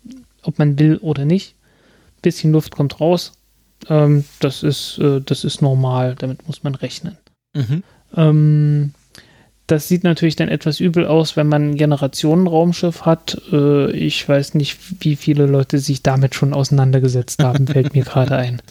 [0.43, 1.55] ob man will oder nicht.
[2.21, 3.33] Bisschen Luft kommt raus.
[3.87, 7.17] Ähm, das, ist, äh, das ist normal, damit muss man rechnen.
[7.53, 7.83] Mhm.
[8.15, 8.93] Ähm,
[9.67, 13.39] das sieht natürlich dann etwas übel aus, wenn man ein Generationenraumschiff hat.
[13.51, 18.35] Äh, ich weiß nicht, wie viele Leute sich damit schon auseinandergesetzt haben, fällt mir gerade
[18.35, 18.61] ein.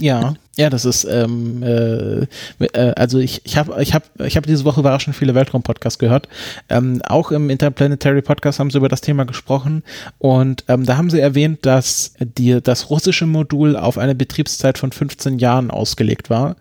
[0.00, 2.26] Ja, ja, das ist, ähm, äh,
[2.58, 6.28] äh, also ich, ich habe ich hab, ich hab diese Woche überraschend viele Weltraum-Podcasts gehört.
[6.68, 9.82] Ähm, auch im Interplanetary Podcast haben sie über das Thema gesprochen
[10.18, 14.92] und ähm, da haben sie erwähnt, dass die, das russische Modul auf eine Betriebszeit von
[14.92, 16.56] 15 Jahren ausgelegt war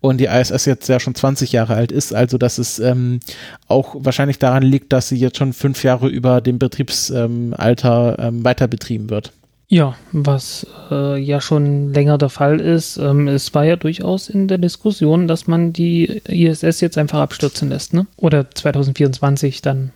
[0.00, 3.20] und die ISS jetzt ja schon 20 Jahre alt ist, also dass es ähm,
[3.68, 8.68] auch wahrscheinlich daran liegt, dass sie jetzt schon fünf Jahre über dem Betriebsalter ähm, weiter
[8.68, 9.32] betrieben wird.
[9.68, 12.98] Ja, was äh, ja schon länger der Fall ist.
[12.98, 17.70] Ähm, es war ja durchaus in der Diskussion, dass man die ISS jetzt einfach abstürzen
[17.70, 18.06] lässt, ne?
[18.16, 19.90] Oder 2024 dann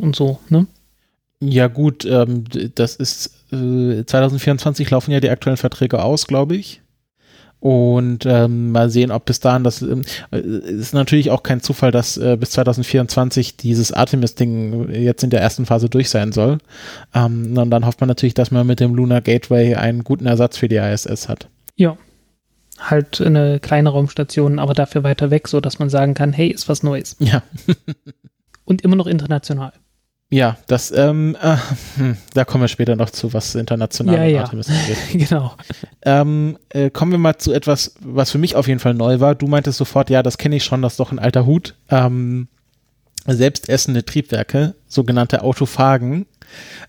[0.00, 0.66] und so, ne?
[1.40, 6.81] Ja gut, ähm, das ist äh, 2024 laufen ja die aktuellen Verträge aus, glaube ich.
[7.62, 12.16] Und ähm, mal sehen, ob bis dahin das ähm, ist natürlich auch kein Zufall, dass
[12.16, 16.58] äh, bis 2024 dieses Artemis-Ding jetzt in der ersten Phase durch sein soll.
[17.14, 20.56] Ähm, und dann hofft man natürlich, dass man mit dem Lunar Gateway einen guten Ersatz
[20.56, 21.46] für die ISS hat.
[21.76, 21.96] Ja.
[22.80, 26.68] Halt eine kleine Raumstation, aber dafür weiter weg, so dass man sagen kann, hey, ist
[26.68, 27.14] was Neues.
[27.20, 27.44] Ja.
[28.64, 29.72] und immer noch international.
[30.32, 31.58] Ja, das, ähm, äh,
[31.96, 34.40] hm, da kommen wir später noch zu, was international ja, ja.
[34.40, 34.96] Artemis angeht.
[35.28, 35.52] genau.
[36.00, 39.34] Ähm, äh, kommen wir mal zu etwas, was für mich auf jeden Fall neu war.
[39.34, 41.74] Du meintest sofort, ja, das kenne ich schon, das ist doch ein alter Hut.
[41.90, 42.48] Ähm,
[43.26, 46.24] selbstessende Triebwerke, sogenannte Autophagen,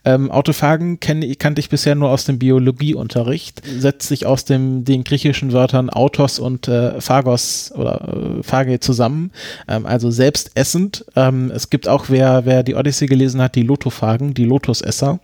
[0.06, 3.62] ähm, Autophagen kenn, kannte ich bisher nur aus dem Biologieunterricht.
[3.65, 9.32] Setzt sich aus dem, den griechischen Wörtern Autos und äh, Phagos oder äh, Phage zusammen.
[9.67, 11.06] Ähm, also selbstessend.
[11.15, 15.19] Ähm, es gibt auch, wer, wer die Odyssee gelesen hat, die Lotophagen, die Lotusesser,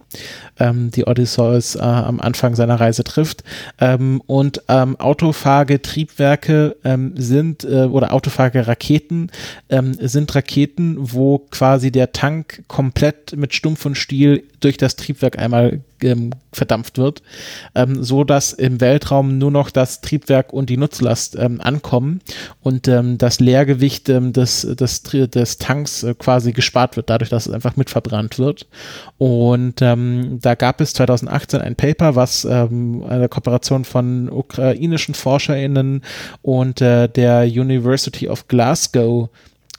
[0.60, 3.43] ähm, die Odysseus äh, am Anfang seiner Reise trifft.
[3.80, 9.32] Ähm, und ähm, autophage Triebwerke ähm, sind äh, oder autophage Raketen
[9.99, 14.29] sind Raketen, wo quasi der Tank komplett mit Stumpf und Stiel
[14.60, 17.22] durch das Triebwerk einmal ähm, verdampft wird,
[17.76, 22.22] ähm, so dass im Weltraum nur noch das Triebwerk und die Nutzlast ähm, ankommen
[22.62, 27.48] und ähm, das Leergewicht ähm, des, des, des Tanks äh, quasi gespart wird, dadurch, dass
[27.48, 28.68] es einfach mit verbrannt wird.
[29.18, 36.02] Und ähm, da gab es 2018 ein Paper, was ähm, eine Kooperation von ukrainischen ForscherInnen
[36.42, 39.30] und äh, der University of Glasgow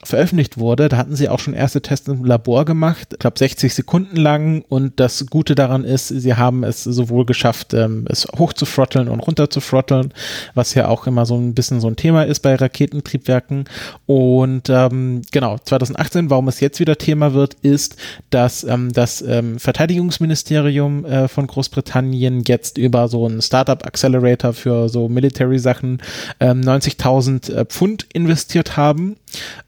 [0.03, 3.73] veröffentlicht wurde, da hatten sie auch schon erste Tests im Labor gemacht, ich glaube 60
[3.73, 4.63] Sekunden lang.
[4.67, 9.07] Und das Gute daran ist, sie haben es sowohl geschafft, ähm, es hoch zu throtteln
[9.07, 10.13] und runter zu throtteln,
[10.55, 13.65] was ja auch immer so ein bisschen so ein Thema ist bei Raketentriebwerken.
[14.05, 17.97] Und ähm, genau, 2018, warum es jetzt wieder Thema wird, ist,
[18.29, 24.89] dass ähm, das ähm, Verteidigungsministerium äh, von Großbritannien jetzt über so einen Startup Accelerator für
[24.89, 26.01] so Military Sachen
[26.39, 29.17] 90.000 ähm, äh, Pfund investiert haben.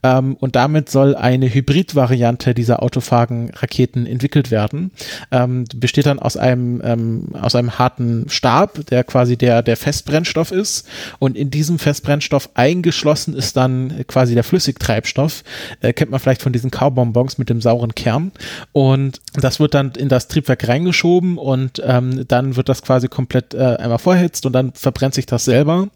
[0.01, 4.91] Ähm, Ähm, und damit soll eine Hybridvariante dieser autophagen Raketen entwickelt werden.
[5.31, 10.51] Ähm, besteht dann aus einem, ähm, aus einem harten Stab, der quasi der, der Festbrennstoff
[10.51, 10.87] ist.
[11.19, 15.43] Und in diesem Festbrennstoff eingeschlossen ist dann quasi der Flüssigtreibstoff.
[15.81, 18.31] Äh, kennt man vielleicht von diesen Kaubonbons mit dem sauren Kern.
[18.71, 23.53] Und das wird dann in das Triebwerk reingeschoben und ähm, dann wird das quasi komplett
[23.53, 25.87] äh, einmal vorhitzt und dann verbrennt sich das selber.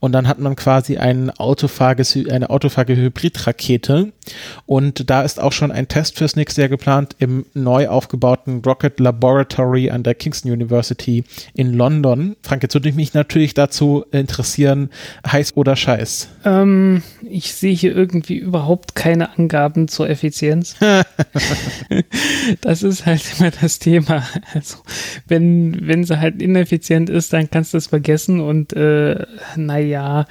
[0.00, 3.69] Und dann hat man quasi ein autophages, eine autophage Hybridrakete.
[4.66, 8.98] Und da ist auch schon ein Test fürs nächste Jahr geplant im neu aufgebauten Rocket
[9.00, 12.36] Laboratory an der Kingston University in London.
[12.42, 14.90] Frank, jetzt würde ich mich natürlich dazu interessieren,
[15.26, 16.28] heiß oder scheiß?
[16.44, 20.76] Ähm, ich sehe hier irgendwie überhaupt keine Angaben zur Effizienz.
[22.60, 24.24] das ist halt immer das Thema.
[24.54, 24.78] Also,
[25.28, 30.26] wenn, wenn sie halt ineffizient ist, dann kannst du es vergessen und äh, naja,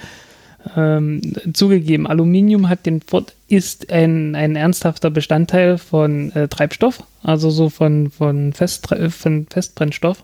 [0.76, 1.22] ähm,
[1.54, 3.02] zugegeben, Aluminium hat den
[3.48, 10.24] ist ein, ein ernsthafter Bestandteil von äh, Treibstoff, also so von, von, Fest, von Festbrennstoff.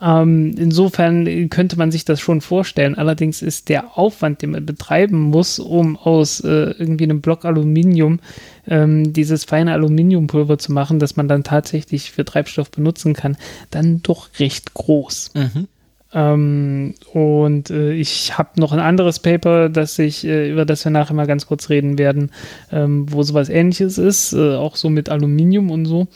[0.00, 2.96] Ähm, insofern könnte man sich das schon vorstellen.
[2.96, 8.20] Allerdings ist der Aufwand, den man betreiben muss, um aus äh, irgendwie einem Block Aluminium
[8.68, 13.38] ähm, dieses feine Aluminiumpulver zu machen, das man dann tatsächlich für Treibstoff benutzen kann,
[13.70, 15.30] dann doch recht groß.
[15.34, 15.68] Mhm.
[16.12, 20.90] Ähm, und äh, ich habe noch ein anderes Paper, das ich, äh, über das wir
[20.90, 22.30] nachher mal ganz kurz reden werden,
[22.70, 26.06] ähm, wo sowas ähnliches ist, äh, auch so mit Aluminium und so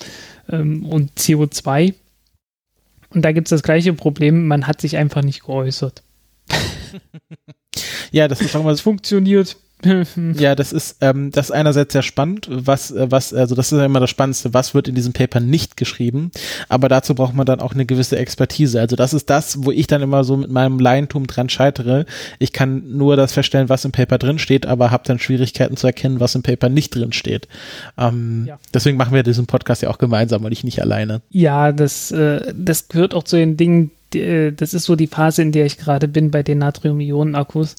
[0.49, 1.95] ähm, und CO2.
[3.13, 6.03] Und da gibt es das gleiche Problem, man hat sich einfach nicht geäußert.
[8.11, 9.57] ja, das ist auch mal, es funktioniert.
[10.35, 13.79] ja, das ist, ähm, das ist einerseits sehr spannend, was, äh, was, also das ist
[13.79, 16.31] ja immer das Spannendste, was wird in diesem Paper nicht geschrieben,
[16.69, 18.81] aber dazu braucht man dann auch eine gewisse Expertise.
[18.81, 22.05] Also das ist das, wo ich dann immer so mit meinem Laientum dran scheitere.
[22.39, 25.87] Ich kann nur das feststellen, was im Paper drin steht, aber habe dann Schwierigkeiten zu
[25.87, 27.49] erkennen, was im Paper nicht drin steht.
[27.99, 28.59] Ähm, ja.
[28.75, 31.23] Deswegen machen wir diesen Podcast ja auch gemeinsam und ich nicht alleine.
[31.31, 35.53] Ja, das, äh, das gehört auch zu den Dingen, das ist so die Phase, in
[35.53, 37.77] der ich gerade bin bei den Natrium-Ionen-Akkus,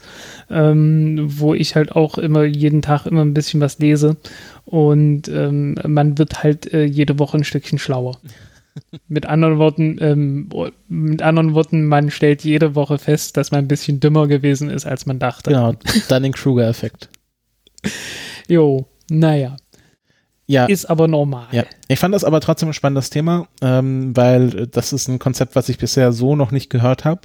[0.50, 4.18] ähm, wo ich halt auch immer jeden Tag immer ein bisschen was lese
[4.66, 8.18] und ähm, man wird halt äh, jede Woche ein Stückchen schlauer.
[9.08, 10.50] mit anderen Worten, ähm,
[10.88, 14.86] mit anderen Worten, man stellt jede Woche fest, dass man ein bisschen dümmer gewesen ist,
[14.86, 15.52] als man dachte.
[15.52, 15.74] Genau,
[16.10, 17.10] Dunning-Kruger-Effekt.
[18.48, 19.58] jo, naja.
[20.52, 20.66] Ja.
[20.66, 21.48] Ist aber normal.
[21.52, 21.64] Ja.
[21.88, 25.70] Ich fand das aber trotzdem ein spannendes Thema, ähm, weil das ist ein Konzept, was
[25.70, 27.22] ich bisher so noch nicht gehört habe.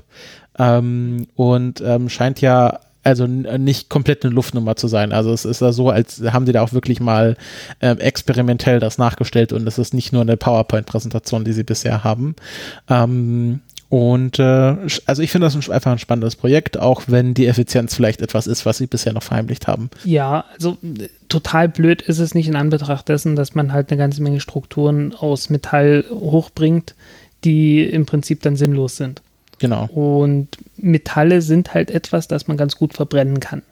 [0.58, 5.12] Ähm, und ähm, scheint ja also nicht komplett eine Luftnummer zu sein.
[5.12, 7.36] Also es ist ja so, als haben die da auch wirklich mal
[7.80, 12.34] äh, experimentell das nachgestellt und es ist nicht nur eine PowerPoint-Präsentation, die sie bisher haben.
[12.88, 17.46] Ähm, und äh, also ich finde das ein, einfach ein spannendes Projekt, auch wenn die
[17.46, 19.90] Effizienz vielleicht etwas ist, was sie bisher noch verheimlicht haben.
[20.04, 20.76] Ja, also
[21.28, 25.14] total blöd ist es nicht in Anbetracht dessen, dass man halt eine ganze Menge Strukturen
[25.14, 26.94] aus Metall hochbringt,
[27.44, 29.22] die im Prinzip dann sinnlos sind.
[29.58, 29.86] Genau.
[29.86, 33.62] Und Metalle sind halt etwas, das man ganz gut verbrennen kann.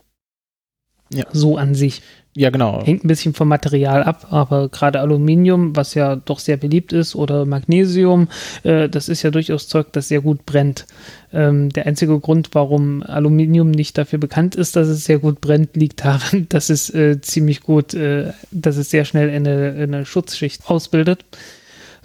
[1.12, 1.27] Ja.
[1.33, 2.03] So an sich.
[2.37, 2.83] Ja, genau.
[2.85, 7.14] Hängt ein bisschen vom Material ab, aber gerade Aluminium, was ja doch sehr beliebt ist,
[7.14, 8.29] oder Magnesium,
[8.64, 10.87] äh, das ist ja durchaus Zeug, das sehr gut brennt.
[11.33, 15.77] Ähm, der einzige Grund, warum Aluminium nicht dafür bekannt ist, dass es sehr gut brennt,
[15.77, 20.68] liegt daran, dass es äh, ziemlich gut, äh, dass es sehr schnell eine, eine Schutzschicht
[20.68, 21.25] ausbildet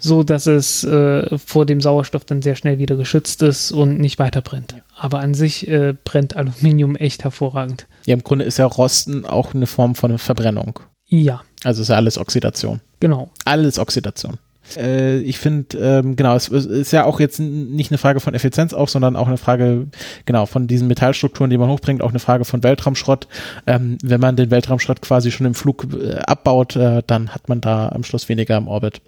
[0.02, 4.18] so dass es äh, vor dem Sauerstoff dann sehr schnell wieder geschützt ist und nicht
[4.18, 4.74] weiter brennt.
[4.96, 7.86] Aber an sich äh, brennt Aluminium echt hervorragend.
[8.10, 10.80] Ja, im Grunde ist ja Rosten auch eine Form von Verbrennung.
[11.06, 11.42] Ja.
[11.62, 12.80] Also ist ja alles Oxidation.
[12.98, 13.30] Genau.
[13.44, 14.36] Alles Oxidation.
[14.76, 18.74] Äh, ich finde, ähm, genau, es ist ja auch jetzt nicht eine Frage von Effizienz
[18.74, 19.86] auch, sondern auch eine Frage,
[20.26, 23.28] genau, von diesen Metallstrukturen, die man hochbringt, auch eine Frage von Weltraumschrott.
[23.68, 27.60] Ähm, wenn man den Weltraumschrott quasi schon im Flug äh, abbaut, äh, dann hat man
[27.60, 29.02] da am Schluss weniger im Orbit.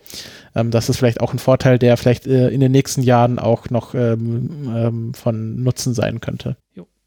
[0.54, 3.90] Ähm, das ist vielleicht auch ein Vorteil, der vielleicht in den nächsten Jahren auch noch
[3.90, 6.56] von Nutzen sein könnte.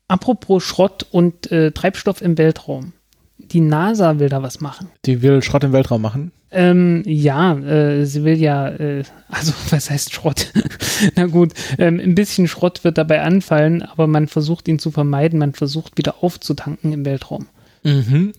[0.07, 2.93] Apropos Schrott und äh, Treibstoff im Weltraum.
[3.37, 4.89] Die NASA will da was machen.
[5.05, 6.31] Die will Schrott im Weltraum machen?
[6.51, 10.53] Ähm, ja, äh, sie will ja, äh, also was heißt Schrott?
[11.15, 15.39] Na gut, ähm, ein bisschen Schrott wird dabei anfallen, aber man versucht ihn zu vermeiden,
[15.39, 17.47] man versucht wieder aufzutanken im Weltraum.
[17.83, 18.33] Mhm.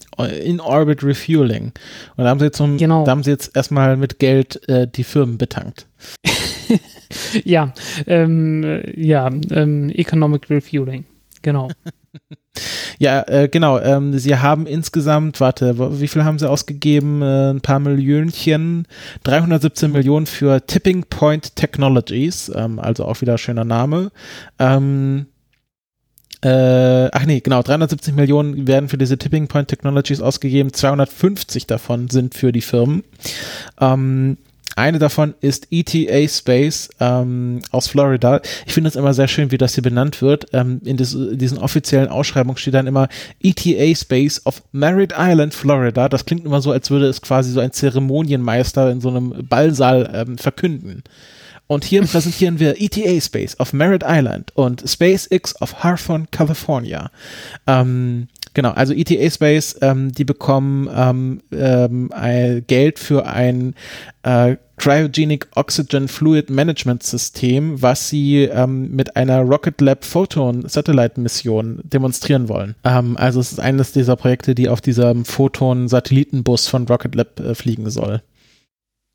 [0.44, 1.72] In Orbit Refueling.
[2.16, 3.04] Und da haben sie jetzt, zum, genau.
[3.04, 5.86] da haben sie jetzt erstmal mit Geld äh, die Firmen betankt.
[7.44, 7.72] ja,
[8.08, 11.04] ähm, ja, ähm, Economic Refueling.
[11.42, 11.68] Genau.
[12.98, 13.78] Ja, äh, genau.
[13.78, 17.20] Ähm, sie haben insgesamt, warte, wie viel haben sie ausgegeben?
[17.20, 18.86] Äh, ein paar Millionchen.
[19.24, 24.10] 317 Millionen für Tipping Point Technologies, ähm, also auch wieder schöner Name.
[24.58, 25.26] Ähm,
[26.42, 32.08] Äh, ach nee, genau, 370 Millionen werden für diese Tipping Point Technologies ausgegeben, 250 davon
[32.08, 33.04] sind für die Firmen.
[33.80, 34.36] Ähm,
[34.76, 38.42] eine davon ist ETA Space ähm, aus Florida.
[38.66, 40.48] Ich finde es immer sehr schön, wie das hier benannt wird.
[40.52, 43.08] Ähm, in, des, in diesen offiziellen Ausschreibungen steht dann immer
[43.42, 46.10] ETA Space of Merritt Island, Florida.
[46.10, 50.10] Das klingt immer so, als würde es quasi so ein Zeremonienmeister in so einem Ballsaal
[50.12, 51.02] ähm, verkünden.
[51.68, 57.10] Und hier präsentieren wir ETA Space of Merritt Island und SpaceX of Hawthorne, California.
[57.66, 62.10] Ähm, genau, also ETA Space, ähm, die bekommen ähm, ähm,
[62.66, 63.74] Geld für ein
[64.22, 71.20] äh, Cryogenic Oxygen Fluid Management System, was sie ähm, mit einer Rocket Lab Photon Satellite
[71.20, 72.74] Mission demonstrieren wollen.
[72.84, 77.40] Ähm, also es ist eines dieser Projekte, die auf diesem Photon Satellitenbus von Rocket Lab
[77.40, 78.22] äh, fliegen soll.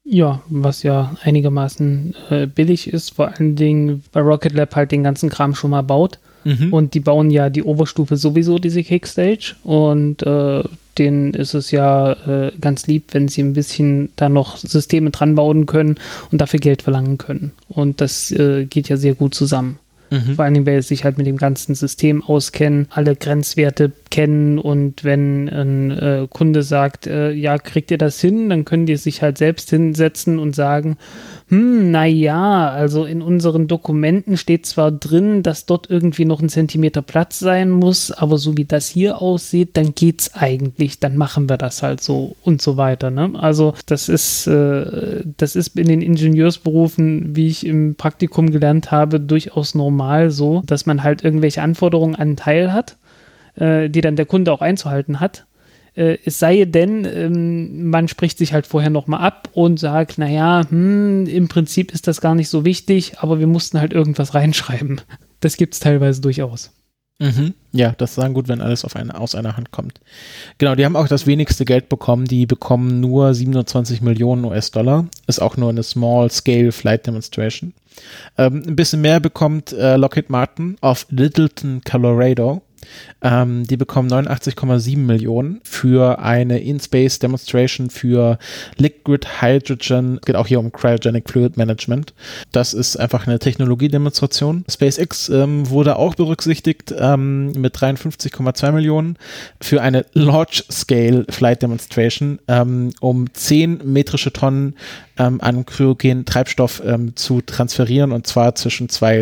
[0.04, 5.04] Ja, was ja einigermaßen äh, billig ist, vor allen Dingen, weil Rocket Lab halt den
[5.04, 6.19] ganzen Kram schon mal baut.
[6.43, 6.74] Mhm.
[6.74, 9.56] Und die bauen ja die Oberstufe sowieso, diese Kickstage.
[9.63, 10.63] Und äh,
[10.97, 15.36] denen ist es ja äh, ganz lieb, wenn sie ein bisschen da noch Systeme dran
[15.36, 15.95] bauen können
[16.32, 17.51] und dafür Geld verlangen können.
[17.69, 19.80] Und das äh, geht ja sehr gut zusammen.
[20.12, 20.36] Mhm.
[20.36, 24.60] Vor allen Dingen, weil sie sich halt mit dem ganzen System auskennen, alle Grenzwerte kennen
[24.60, 28.97] und wenn ein äh, Kunde sagt, äh, ja, kriegt ihr das hin, dann können die
[28.97, 30.97] sich halt selbst hinsetzen und sagen,
[31.52, 37.02] hm, naja, also in unseren Dokumenten steht zwar drin, dass dort irgendwie noch ein Zentimeter
[37.02, 41.58] Platz sein muss, aber so wie das hier aussieht, dann geht's eigentlich, dann machen wir
[41.58, 43.12] das halt so und so weiter.
[43.12, 43.34] Ne?
[43.38, 49.20] Also das ist, äh, das ist in den Ingenieursberufen, wie ich im Praktikum gelernt habe,
[49.20, 52.96] durchaus normal so, dass man halt irgendwelche Anforderungen an einen Teil hat,
[53.56, 55.46] äh, die dann der Kunde auch einzuhalten hat
[55.95, 60.63] äh, es sei denn, ähm, man spricht sich halt vorher nochmal ab und sagt, naja,
[60.69, 65.01] hm, im Prinzip ist das gar nicht so wichtig, aber wir mussten halt irgendwas reinschreiben.
[65.39, 66.71] Das gibt es teilweise durchaus.
[67.21, 67.54] Mhm.
[67.71, 70.01] Ja, das ist dann gut, wenn alles auf eine, aus einer Hand kommt.
[70.58, 72.25] Genau, die haben auch das wenigste Geld bekommen.
[72.25, 75.06] Die bekommen nur 27 Millionen US-Dollar.
[75.27, 77.73] Ist auch nur eine Small-Scale Flight Demonstration.
[78.39, 82.63] Ähm, ein bisschen mehr bekommt äh, Lockheed Martin auf Littleton, Colorado.
[83.22, 88.38] Ähm, die bekommen 89,7 Millionen für eine In-Space Demonstration für
[88.78, 90.15] Liquid Hydrogen.
[90.15, 92.13] Es geht auch hier um Cryogenic Fluid Management.
[92.52, 94.65] Das ist einfach eine Technologiedemonstration.
[94.70, 99.17] SpaceX ähm, wurde auch berücksichtigt ähm, mit 53,2 Millionen
[99.60, 104.76] für eine Large Scale Flight Demonstration, ähm, um 10 metrische Tonnen
[105.17, 109.22] ähm, an kryogenen Treibstoff ähm, zu transferieren und zwar zwischen zwei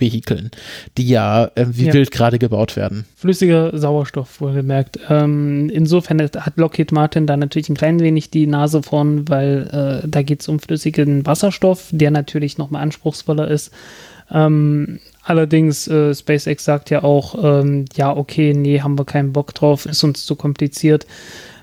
[0.00, 0.50] Starship-Vehikeln,
[0.96, 1.92] die ja äh, wie ja.
[1.92, 3.04] wild gerade gebaut werden.
[3.16, 4.98] Flüssiger Sauerstoff, wohlgemerkt.
[5.08, 10.08] Ähm, insofern hat Lockheed Martin da natürlich ein klein wenig die Nase vorn, weil äh,
[10.08, 13.70] da geht es um flüssigen Wasserstoff, der natürlich nochmal anspruchsvoller ist.
[14.32, 19.54] Ähm, allerdings, äh, SpaceX sagt ja auch, ähm, ja, okay, nee, haben wir keinen Bock
[19.54, 21.06] drauf, ist uns zu kompliziert.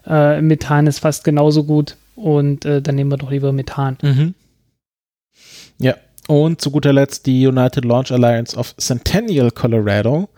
[0.05, 3.97] Äh, Methan ist fast genauso gut und äh, dann nehmen wir doch lieber Methan.
[4.01, 4.33] Mhm.
[5.79, 5.95] Ja,
[6.27, 10.29] und zu guter Letzt die United Launch Alliance of Centennial, Colorado.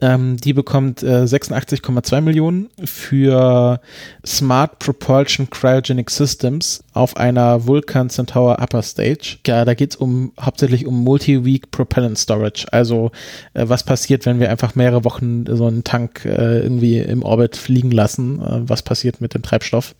[0.00, 3.80] Ähm, die bekommt äh, 86,2 Millionen für
[4.26, 9.38] Smart Propulsion Cryogenic Systems auf einer Vulcan Centaur Upper Stage.
[9.46, 12.66] Ja, da geht es um, hauptsächlich um Multi-Week Propellant Storage.
[12.72, 13.10] Also
[13.54, 17.56] äh, was passiert, wenn wir einfach mehrere Wochen so einen Tank äh, irgendwie im Orbit
[17.56, 18.40] fliegen lassen?
[18.40, 19.94] Äh, was passiert mit dem Treibstoff?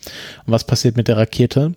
[0.46, 1.74] Und was passiert mit der Rakete?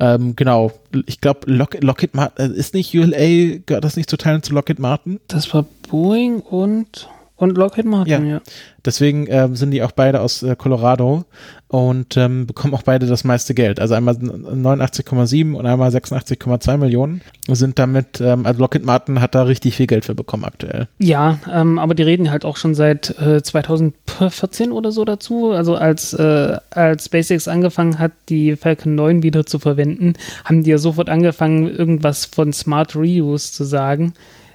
[0.00, 0.72] Ähm, genau,
[1.06, 4.54] ich glaube, Lock Lockheed Martin, äh, ist nicht ULA, gehört das nicht zu Teilen zu
[4.54, 5.20] Lockheed Martin?
[5.28, 8.34] Das war Boeing und und Lockheed Martin, ja.
[8.34, 8.40] ja.
[8.84, 11.24] Deswegen äh, sind die auch beide aus äh, Colorado
[11.68, 13.80] und ähm, bekommen auch beide das meiste Geld.
[13.80, 19.44] Also einmal 89,7 und einmal 86,2 Millionen sind damit, ähm, also Lockheed Martin hat da
[19.44, 20.88] richtig viel Geld für bekommen aktuell.
[20.98, 25.50] Ja, ähm, aber die reden halt auch schon seit äh, 2014 oder so dazu.
[25.52, 30.14] Also als, äh, als SpaceX angefangen hat, die Falcon 9 wieder zu verwenden,
[30.44, 34.12] haben die ja sofort angefangen, irgendwas von Smart Reuse zu sagen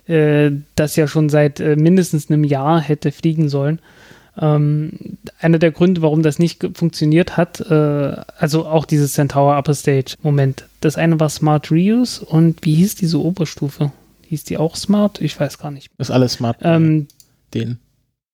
[0.07, 3.79] äh, das ja schon seit äh, mindestens einem Jahr hätte fliegen sollen.
[4.39, 9.73] Ähm, einer der Gründe, warum das nicht funktioniert hat, äh, also auch dieses Centaur Upper
[9.73, 10.15] Stage.
[10.21, 13.91] Moment, das eine war Smart Reuse und wie hieß diese Oberstufe?
[14.27, 15.21] Hieß die auch Smart?
[15.21, 15.89] Ich weiß gar nicht.
[15.97, 16.57] Das ist alles Smart.
[16.61, 17.07] Ähm,
[17.53, 17.79] den.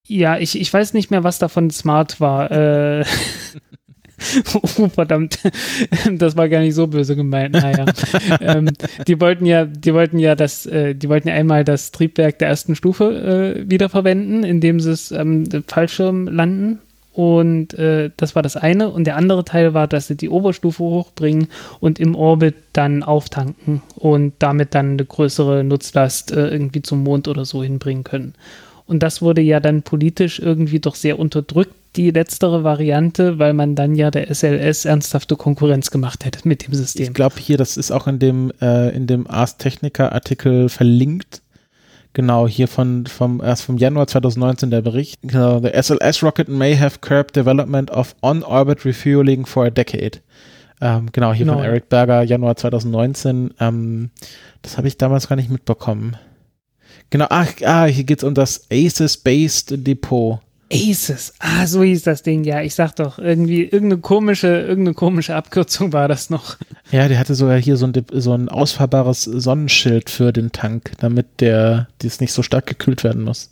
[0.05, 2.51] Ja, ich, ich weiß nicht mehr, was davon Smart war.
[2.51, 3.05] Äh,
[4.53, 5.39] oh, verdammt,
[6.13, 7.53] das war gar nicht so böse gemeint.
[7.53, 7.85] Naja,
[8.41, 8.69] ähm,
[9.07, 12.49] die wollten ja, die wollten ja das, äh, die wollten ja einmal das Triebwerk der
[12.49, 16.79] ersten Stufe äh, wiederverwenden, indem sie es ähm, Fallschirm landen.
[17.13, 18.89] Und äh, das war das eine.
[18.89, 21.47] Und der andere Teil war, dass sie die Oberstufe hochbringen
[21.79, 27.27] und im Orbit dann auftanken und damit dann eine größere Nutzlast äh, irgendwie zum Mond
[27.27, 28.33] oder so hinbringen können.
[28.87, 33.75] Und das wurde ja dann politisch irgendwie doch sehr unterdrückt, die letztere Variante, weil man
[33.75, 37.03] dann ja der SLS ernsthafte Konkurrenz gemacht hätte mit dem System.
[37.03, 41.41] Ich glaube hier, das ist auch in dem, äh, in dem Ars Technica Artikel verlinkt.
[42.13, 45.19] Genau, hier von, vom, erst vom Januar 2019 der Bericht.
[45.23, 50.19] Genau, the SLS rocket may have curbed development of on-orbit refueling for a decade.
[50.79, 51.57] Ähm, genau, hier genau.
[51.57, 53.55] von Eric Berger, Januar 2019.
[53.59, 54.11] Ähm,
[54.61, 56.15] das habe ich damals gar nicht mitbekommen.
[57.09, 60.39] Genau, ach, ah, hier geht es um das ACES-Based Depot.
[60.73, 62.61] ACES, ah, so hieß das Ding, ja.
[62.61, 66.57] Ich sag doch, irgendwie, irgendeine komische, irgendeine komische Abkürzung war das noch.
[66.91, 71.41] Ja, der hatte sogar hier so ein, so ein ausfahrbares Sonnenschild für den Tank, damit
[71.41, 73.51] der, das nicht so stark gekühlt werden muss.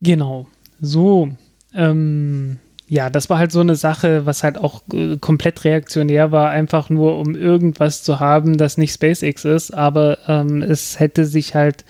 [0.00, 0.46] Genau.
[0.80, 1.30] So,
[1.74, 2.58] ähm,
[2.88, 6.88] ja, das war halt so eine Sache, was halt auch äh, komplett reaktionär war, einfach
[6.88, 11.84] nur um irgendwas zu haben, das nicht SpaceX ist, aber ähm, es hätte sich halt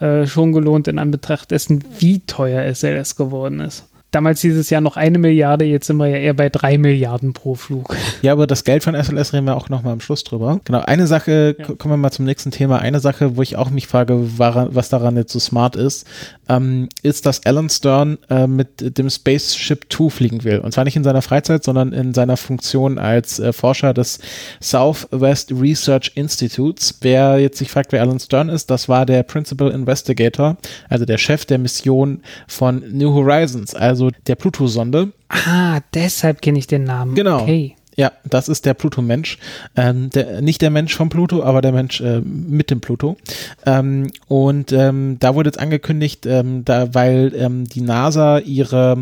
[0.00, 4.96] äh, schon gelohnt in Anbetracht dessen, wie teuer SLS geworden ist damals dieses Jahr noch
[4.96, 7.96] eine Milliarde, jetzt sind wir ja eher bei drei Milliarden pro Flug.
[8.22, 10.60] Ja, aber das Geld von SLS reden wir auch nochmal am Schluss drüber.
[10.64, 11.64] Genau, eine Sache, ja.
[11.64, 12.78] kommen wir mal zum nächsten Thema.
[12.78, 16.06] Eine Sache, wo ich auch mich frage, was daran jetzt so smart ist,
[16.48, 20.58] ähm, ist, dass Alan Stern äh, mit dem Spaceship Two fliegen will.
[20.58, 24.20] Und zwar nicht in seiner Freizeit, sondern in seiner Funktion als äh, Forscher des
[24.60, 26.98] Southwest Research Institutes.
[27.00, 30.56] Wer jetzt sich fragt, wer Alan Stern ist, das war der Principal Investigator,
[30.88, 35.12] also der Chef der Mission von New Horizons, also also der Pluto-Sonde.
[35.28, 37.14] Ah, deshalb kenne ich den Namen.
[37.14, 37.42] Genau.
[37.42, 37.76] Okay.
[37.96, 39.38] Ja, das ist der Pluto-Mensch.
[39.76, 43.16] Ähm, der, nicht der Mensch vom Pluto, aber der Mensch äh, mit dem Pluto.
[43.64, 48.98] Ähm, und ähm, da wurde jetzt angekündigt, ähm, da, weil ähm, die NASA ihre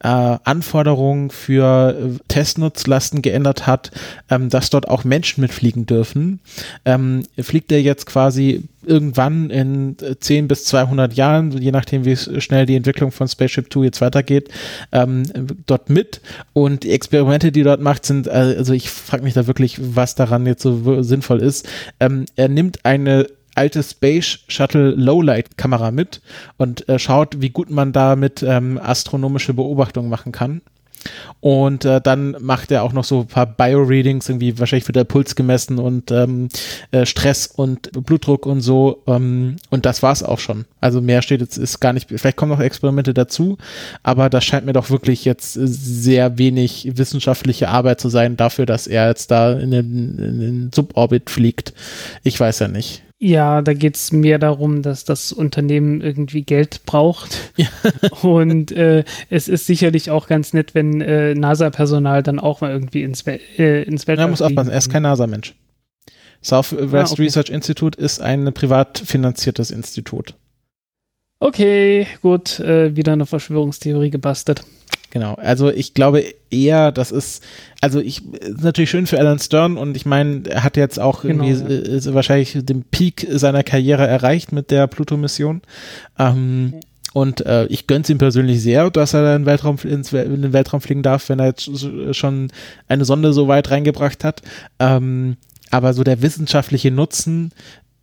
[0.00, 3.92] äh, Anforderungen für äh, Testnutzlasten geändert hat,
[4.28, 6.40] ähm, dass dort auch Menschen mitfliegen dürfen,
[7.38, 12.66] fliegt er jetzt quasi irgendwann in 10 äh, bis 200 Jahren, je nachdem, wie schnell
[12.66, 14.48] die Entwicklung von Spaceship Two jetzt weitergeht,
[14.92, 15.24] ähm,
[15.66, 16.20] dort mit.
[16.52, 20.14] Und die Experimente, die dort macht, sind, äh, also ich frage mich da wirklich, was
[20.14, 21.68] daran jetzt so sinnvoll ist.
[22.00, 23.26] Ähm, er nimmt eine
[23.56, 26.20] alte Space Shuttle Lowlight Kamera mit
[26.58, 30.60] und äh, schaut, wie gut man damit ähm, astronomische Beobachtungen machen kann.
[31.40, 35.04] Und äh, dann macht er auch noch so ein paar Bio-Readings, irgendwie wahrscheinlich wird der
[35.04, 36.48] Puls gemessen und ähm,
[36.90, 39.02] äh, Stress und Blutdruck und so.
[39.06, 40.64] Ähm, und das war's auch schon.
[40.80, 43.58] Also mehr steht jetzt, ist gar nicht, vielleicht kommen noch Experimente dazu,
[44.02, 48.86] aber das scheint mir doch wirklich jetzt sehr wenig wissenschaftliche Arbeit zu sein dafür, dass
[48.86, 51.74] er jetzt da in den, in den Suborbit fliegt.
[52.24, 53.05] Ich weiß ja nicht.
[53.18, 57.52] Ja, da geht es mehr darum, dass das Unternehmen irgendwie Geld braucht.
[57.56, 57.68] Ja.
[58.22, 63.02] Und äh, es ist sicherlich auch ganz nett, wenn äh, NASA-Personal dann auch mal irgendwie
[63.02, 64.26] ins, We äh, ins Weltall.
[64.26, 65.54] Ja, muss aufpassen, er ist kein NASA-Mensch.
[66.42, 67.22] Southwest ah, okay.
[67.22, 70.34] Research Institute ist ein privat finanziertes Institut.
[71.38, 74.62] Okay, gut, äh, wieder eine Verschwörungstheorie gebastelt.
[75.10, 77.42] Genau, also ich glaube eher, das ist,
[77.80, 81.22] also ich, ist natürlich schön für Alan Stern und ich meine, er hat jetzt auch
[81.22, 82.14] genau, irgendwie ja.
[82.14, 85.62] wahrscheinlich den Peak seiner Karriere erreicht mit der Pluto-Mission.
[86.18, 86.80] Ähm, ja.
[87.12, 90.52] Und äh, ich gönn's ihm persönlich sehr, dass er in den, Weltraum, ins, in den
[90.52, 91.70] Weltraum fliegen darf, wenn er jetzt
[92.14, 92.52] schon
[92.88, 94.42] eine Sonde so weit reingebracht hat.
[94.78, 95.38] Ähm,
[95.70, 97.52] aber so der wissenschaftliche Nutzen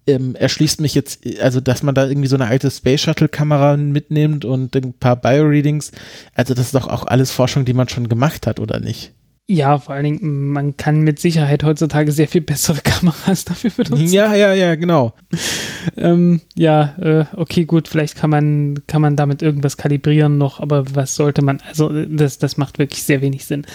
[0.07, 3.77] ähm, erschließt mich jetzt, also dass man da irgendwie so eine alte Space Shuttle Kamera
[3.77, 5.91] mitnimmt und ein paar Bio-Readings,
[6.33, 9.13] also das ist doch auch alles Forschung, die man schon gemacht hat, oder nicht?
[9.45, 14.07] Ja, vor allen Dingen, man kann mit Sicherheit heutzutage sehr viel bessere Kameras dafür benutzen.
[14.07, 15.13] Ja, ja, ja, genau.
[15.97, 20.95] ähm, ja, äh, okay, gut, vielleicht kann man, kann man damit irgendwas kalibrieren noch, aber
[20.95, 23.65] was sollte man, also das, das macht wirklich sehr wenig Sinn.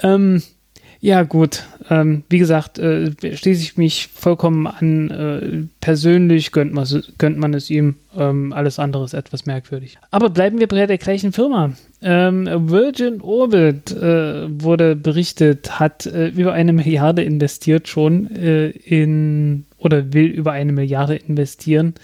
[0.00, 0.42] Ähm,
[1.00, 1.64] ja, gut.
[1.90, 5.10] Ähm, wie gesagt, äh, schließe ich mich vollkommen an.
[5.10, 6.86] Äh, persönlich gönnt man,
[7.18, 7.96] gönnt man es ihm.
[8.16, 9.98] Ähm, alles andere ist etwas merkwürdig.
[10.10, 11.72] Aber bleiben wir bei der gleichen Firma.
[12.02, 19.66] Ähm, Virgin Orbit äh, wurde berichtet, hat äh, über eine Milliarde investiert schon äh, in
[19.78, 21.94] oder will über eine Milliarde investieren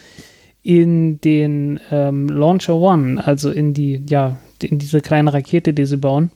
[0.63, 5.97] in den ähm, Launcher One, also in die, ja, in diese kleine Rakete, die sie
[5.97, 6.31] bauen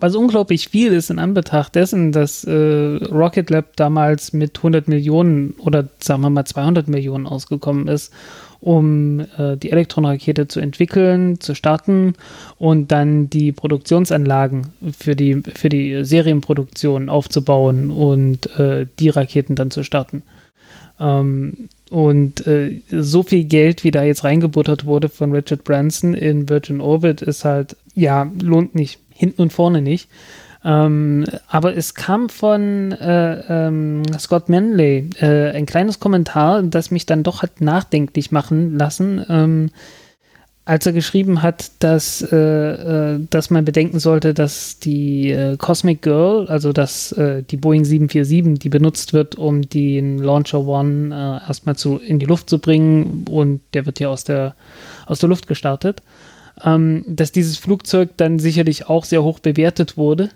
[0.00, 5.54] was unglaublich viel ist in Anbetracht dessen, dass äh, Rocket Lab damals mit 100 Millionen
[5.58, 8.12] oder sagen wir mal 200 Millionen ausgekommen ist,
[8.60, 12.14] um äh, die Elektronrakete zu entwickeln, zu starten
[12.58, 14.68] und dann die Produktionsanlagen
[14.98, 20.22] für die, für die Serienproduktion aufzubauen und äh, die Raketen dann zu starten.
[20.98, 26.48] Ähm, und äh, so viel Geld, wie da jetzt reingebuttert wurde von Richard Branson in
[26.48, 30.08] Virgin Orbit, ist halt, ja, lohnt nicht hinten und vorne nicht.
[30.64, 37.06] Ähm, aber es kam von äh, ähm, Scott Manley äh, ein kleines Kommentar, das mich
[37.06, 39.24] dann doch hat nachdenklich machen lassen.
[39.28, 39.70] Ähm,
[40.66, 46.02] als er geschrieben hat, dass, äh, äh, dass man bedenken sollte, dass die äh, Cosmic
[46.02, 51.76] Girl, also dass äh, die Boeing 747, die benutzt wird, um den Launcher One erstmal
[51.76, 54.56] zu, in die Luft zu bringen und der wird ja aus der,
[55.06, 56.02] aus der Luft gestartet,
[56.64, 60.30] ähm, dass dieses Flugzeug dann sicherlich auch sehr hoch bewertet wurde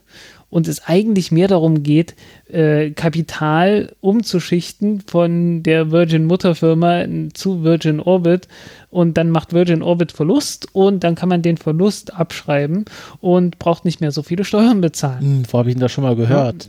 [0.50, 2.14] und es eigentlich mehr darum geht,
[2.48, 8.48] äh, Kapital umzuschichten von der Virgin Mutterfirma zu Virgin Orbit
[8.90, 12.84] und dann macht Virgin Orbit Verlust und dann kann man den Verlust abschreiben
[13.20, 15.20] und braucht nicht mehr so viele Steuern bezahlen.
[15.20, 16.68] Hm, wo habe ich ihn das schon mal gehört?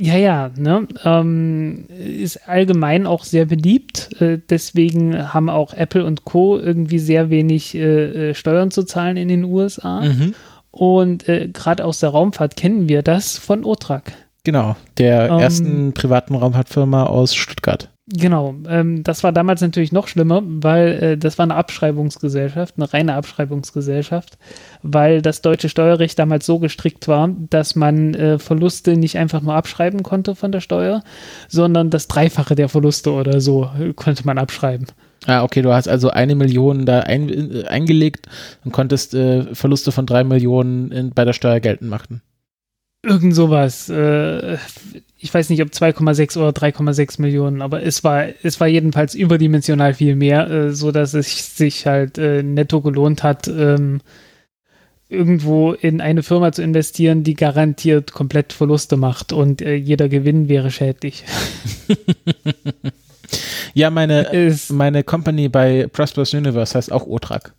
[0.00, 0.88] Ja, ja, ne?
[1.04, 4.20] Ähm, ist allgemein auch sehr beliebt.
[4.20, 6.58] Äh, deswegen haben auch Apple und Co.
[6.58, 10.00] irgendwie sehr wenig äh, äh Steuern zu zahlen in den USA.
[10.00, 10.34] Mhm.
[10.70, 14.12] Und äh, gerade aus der Raumfahrt kennen wir das von Otrak.
[14.42, 17.90] Genau, der ähm, ersten privaten Raumfahrtfirma aus Stuttgart.
[18.12, 22.92] Genau, ähm, das war damals natürlich noch schlimmer, weil äh, das war eine Abschreibungsgesellschaft, eine
[22.92, 24.36] reine Abschreibungsgesellschaft,
[24.82, 29.54] weil das deutsche Steuerrecht damals so gestrickt war, dass man äh, Verluste nicht einfach nur
[29.54, 31.04] abschreiben konnte von der Steuer,
[31.48, 34.86] sondern das Dreifache der Verluste oder so äh, konnte man abschreiben.
[35.26, 38.26] Ah, okay, du hast also eine Million da ein, äh, eingelegt
[38.64, 42.22] und konntest äh, Verluste von drei Millionen in, bei der Steuer geltend machen.
[43.02, 43.88] Irgend sowas.
[43.88, 44.58] Äh,
[45.16, 49.94] ich weiß nicht, ob 2,6 oder 3,6 Millionen, aber es war, es war jedenfalls überdimensional
[49.94, 54.00] viel mehr, äh, so dass es sich halt äh, netto gelohnt hat, ähm,
[55.08, 60.48] irgendwo in eine Firma zu investieren, die garantiert komplett Verluste macht und äh, jeder Gewinn
[60.48, 61.24] wäre schädlich.
[63.74, 67.54] Ja, meine, meine Company bei Prosperous Universe heißt auch Otrak.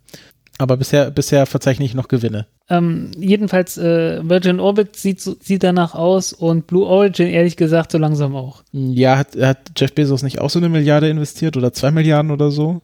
[0.62, 2.46] Aber bisher, bisher verzeichne ich noch Gewinne.
[2.70, 7.98] Ähm, jedenfalls, äh, Virgin Orbit sieht, sieht danach aus und Blue Origin ehrlich gesagt so
[7.98, 8.62] langsam auch.
[8.70, 12.52] Ja, hat, hat Jeff Bezos nicht auch so eine Milliarde investiert oder zwei Milliarden oder
[12.52, 12.80] so?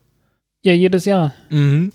[0.62, 1.34] Ja, jedes Jahr.
[1.50, 1.92] Mhm.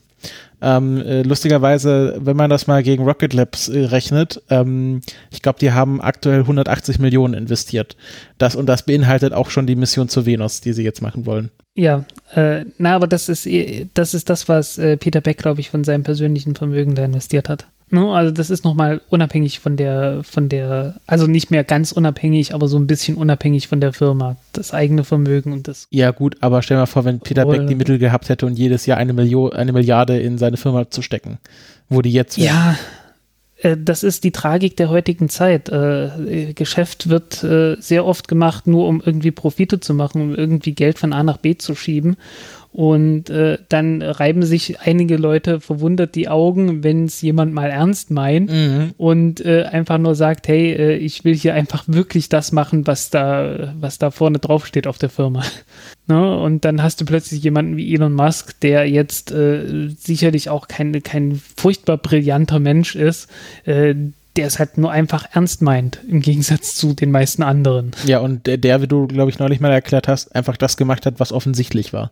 [0.65, 5.59] Ähm, äh, lustigerweise, wenn man das mal gegen Rocket Labs äh, rechnet, ähm, ich glaube,
[5.59, 7.97] die haben aktuell 180 Millionen investiert.
[8.37, 11.51] Das und das beinhaltet auch schon die Mission zur Venus, die sie jetzt machen wollen.
[11.75, 15.59] Ja, äh, na, aber das ist eh, das ist das, was äh, Peter Beck, glaube
[15.59, 17.67] ich, von seinem persönlichen Vermögen da investiert hat.
[17.93, 22.55] No, also das ist nochmal unabhängig von der, von der, also nicht mehr ganz unabhängig,
[22.55, 24.35] aber so ein bisschen unabhängig von der Firma.
[24.51, 25.85] Das eigene Vermögen und das.
[25.91, 28.87] Ja, gut, aber stell mal vor, wenn Peter Beck die Mittel gehabt hätte und jedes
[28.87, 31.37] Jahr eine Million, eine Milliarde in seine Firma zu stecken,
[31.87, 32.37] wo die jetzt.
[32.37, 32.79] Ja,
[33.61, 35.69] äh, das ist die Tragik der heutigen Zeit.
[35.69, 40.73] Äh, Geschäft wird äh, sehr oft gemacht, nur um irgendwie Profite zu machen, um irgendwie
[40.73, 42.17] Geld von A nach B zu schieben.
[42.73, 48.09] Und äh, dann reiben sich einige Leute verwundert die Augen, wenn es jemand mal ernst
[48.09, 48.95] meint mhm.
[48.97, 53.11] und äh, einfach nur sagt, hey, äh, ich will hier einfach wirklich das machen, was
[53.11, 55.43] da, was da vorne drauf steht auf der Firma.
[56.07, 56.35] ne?
[56.39, 61.03] Und dann hast du plötzlich jemanden wie Elon Musk, der jetzt äh, sicherlich auch kein,
[61.03, 63.29] kein furchtbar brillanter Mensch ist,
[63.65, 63.93] äh,
[64.35, 67.91] der es halt nur einfach ernst meint, im Gegensatz zu den meisten anderen.
[68.05, 71.05] Ja, und der, der wie du, glaube ich, neulich mal erklärt hast, einfach das gemacht
[71.05, 72.11] hat, was offensichtlich war.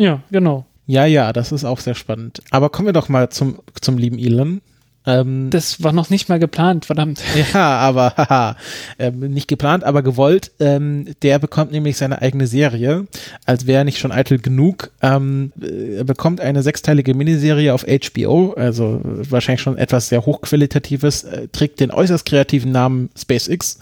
[0.00, 0.64] Ja, genau.
[0.86, 2.42] Ja, ja, das ist auch sehr spannend.
[2.50, 4.62] Aber kommen wir doch mal zum, zum lieben Elon.
[5.06, 7.22] Ähm, das war noch nicht mal geplant, verdammt.
[7.54, 8.56] Ja, aber haha,
[8.98, 10.52] ähm, nicht geplant, aber gewollt.
[10.60, 13.06] Ähm, der bekommt nämlich seine eigene Serie,
[13.46, 14.90] als wäre nicht schon eitel genug.
[15.00, 21.48] Ähm, er bekommt eine sechsteilige Miniserie auf HBO, also wahrscheinlich schon etwas sehr hochqualitatives, äh,
[21.48, 23.78] trägt den äußerst kreativen Namen SpaceX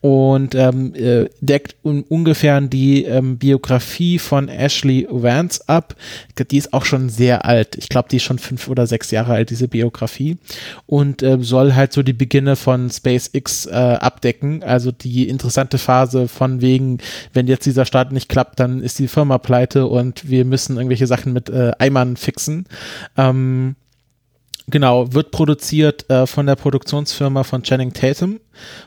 [0.00, 5.94] und ähm, äh, deckt un ungefähr die ähm, Biografie von Ashley Vance ab.
[6.50, 7.76] Die ist auch schon sehr alt.
[7.76, 10.38] Ich glaube, die ist schon fünf oder sechs Jahre alt, diese Biografie
[10.86, 14.62] und äh, soll halt so die Beginne von SpaceX äh, abdecken.
[14.62, 16.98] Also die interessante Phase von wegen,
[17.32, 21.06] wenn jetzt dieser Start nicht klappt, dann ist die Firma pleite und wir müssen irgendwelche
[21.06, 22.66] Sachen mit äh, Eimern fixen.
[23.16, 23.76] Ähm,
[24.68, 28.40] genau, wird produziert äh, von der Produktionsfirma von Channing Tatum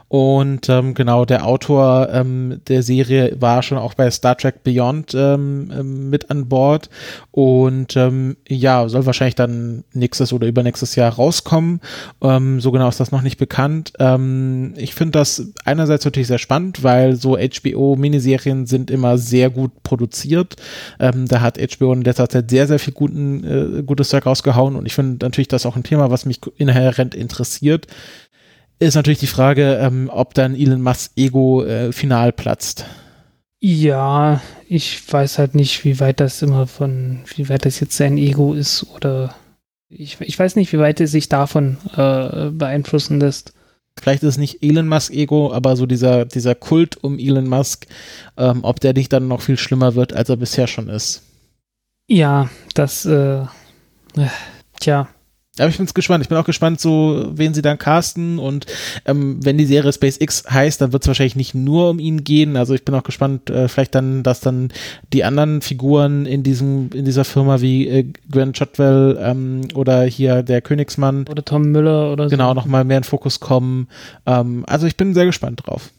[0.07, 5.13] und ähm, genau, der Autor ähm, der Serie war schon auch bei Star Trek Beyond
[5.15, 6.89] ähm, ähm, mit an Bord
[7.31, 11.81] und ähm, ja, soll wahrscheinlich dann nächstes oder übernächstes Jahr rauskommen.
[12.21, 13.93] Ähm, so genau ist das noch nicht bekannt.
[14.75, 20.55] Ich finde das einerseits natürlich sehr spannend, weil so HBO-Miniserien sind immer sehr gut produziert.
[20.97, 24.85] Da hat HBO in letzter Zeit sehr, sehr viel guten, äh, gutes Zeug rausgehauen und
[24.85, 27.87] ich finde natürlich das auch ein Thema, was mich inhärent interessiert
[28.79, 32.85] ist natürlich die Frage, ähm, ob dann Elon Musk Ego äh, final platzt.
[33.61, 38.17] Ja, ich weiß halt nicht, wie weit das immer von, wie weit das jetzt sein
[38.17, 39.33] Ego ist oder
[39.89, 43.53] ich, ich weiß nicht, wie weit er sich davon äh, beeinflussen lässt.
[43.97, 47.87] vielleicht ist es nicht Elon Musk Ego, aber so dieser, dieser Kult um Elon Musk,
[48.37, 51.23] ähm, ob der nicht dann noch viel schlimmer wird, als er bisher schon ist.
[52.07, 54.27] Ja, das, äh, äh
[54.79, 55.07] tja,
[55.59, 56.23] aber ich bin gespannt.
[56.23, 58.65] Ich bin auch gespannt, so wen sie dann casten und
[59.05, 62.57] ähm, wenn die Serie SpaceX heißt, dann wird es wahrscheinlich nicht nur um ihn gehen.
[62.57, 64.69] Also ich bin auch gespannt, äh, vielleicht dann, dass dann
[65.13, 70.43] die anderen Figuren in diesem in dieser Firma wie äh, Grant Chotwell ähm, oder hier
[70.43, 73.87] der Königsmann oder Tom Müller oder so genau noch mal mehr in Fokus kommen.
[74.25, 75.91] Ähm, also ich bin sehr gespannt drauf.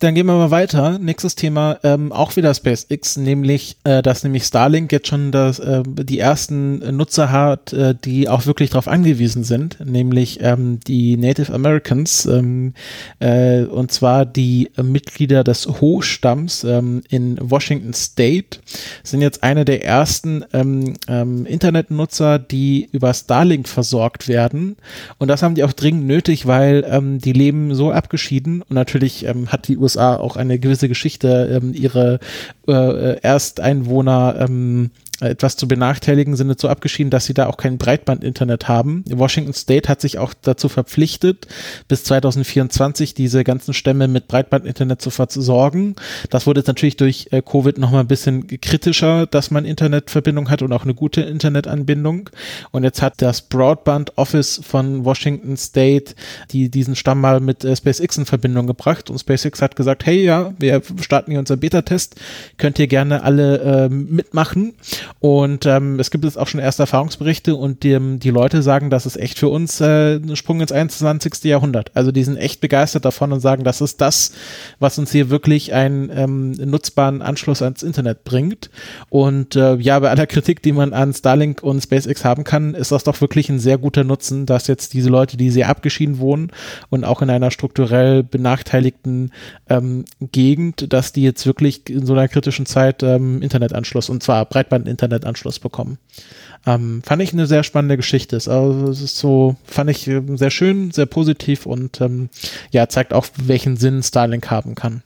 [0.00, 0.98] Dann gehen wir mal weiter.
[0.98, 5.82] Nächstes Thema, ähm, auch wieder SpaceX, nämlich, äh, dass nämlich Starlink jetzt schon das, äh,
[5.86, 11.52] die ersten Nutzer hat, äh, die auch wirklich darauf angewiesen sind, nämlich ähm, die Native
[11.52, 12.74] Americans, ähm,
[13.20, 18.58] äh, und zwar die Mitglieder des Ho-Stamms ähm, in Washington State,
[19.02, 24.76] sind jetzt eine der ersten ähm, ähm, Internetnutzer, die über Starlink versorgt werden.
[25.18, 29.24] Und das haben die auch dringend nötig, weil ähm, die leben so abgeschieden und natürlich
[29.24, 32.18] ähm, hat die USA auch eine gewisse Geschichte, ähm, ihre
[32.66, 38.68] äh, Ersteinwohner ähm, etwas zu benachteiligen, sind so abgeschieden, dass sie da auch kein Breitbandinternet
[38.68, 39.04] haben.
[39.08, 41.46] Washington State hat sich auch dazu verpflichtet,
[41.88, 45.96] bis 2024 diese ganzen Stämme mit Breitbandinternet zu versorgen.
[46.30, 50.62] Das wurde jetzt natürlich durch äh, Covid nochmal ein bisschen kritischer, dass man Internetverbindung hat
[50.62, 52.30] und auch eine gute Internetanbindung.
[52.70, 56.14] Und jetzt hat das Broadband Office von Washington State
[56.50, 60.22] die diesen Stamm mal mit äh, SpaceX in Verbindung gebracht und SpaceX hat gesagt, hey
[60.22, 62.16] ja, wir starten hier unser Beta-Test,
[62.58, 64.74] könnt ihr gerne alle äh, mitmachen.
[65.20, 69.06] Und ähm, es gibt jetzt auch schon erste Erfahrungsberichte und die, die Leute sagen, das
[69.06, 71.44] ist echt für uns äh, ein Sprung ins 21.
[71.44, 71.90] Jahrhundert.
[71.94, 74.32] Also die sind echt begeistert davon und sagen, das ist das,
[74.78, 78.70] was uns hier wirklich einen ähm, nutzbaren Anschluss ans Internet bringt.
[79.08, 82.92] Und äh, ja, bei aller Kritik, die man an Starlink und SpaceX haben kann, ist
[82.92, 86.50] das doch wirklich ein sehr guter Nutzen, dass jetzt diese Leute, die sehr abgeschieden wohnen
[86.90, 89.32] und auch in einer strukturell benachteiligten
[89.68, 94.44] ähm, Gegend, dass die jetzt wirklich in so einer kritischen Zeit ähm, Internetanschluss und zwar
[94.44, 95.98] Breitbandinternet Internetanschluss bekommen.
[96.66, 98.36] Ähm, fand ich eine sehr spannende Geschichte.
[98.36, 102.28] Also es ist so, fand ich ähm, sehr schön, sehr positiv und ähm,
[102.70, 105.02] ja, zeigt auch, welchen Sinn Starlink haben kann.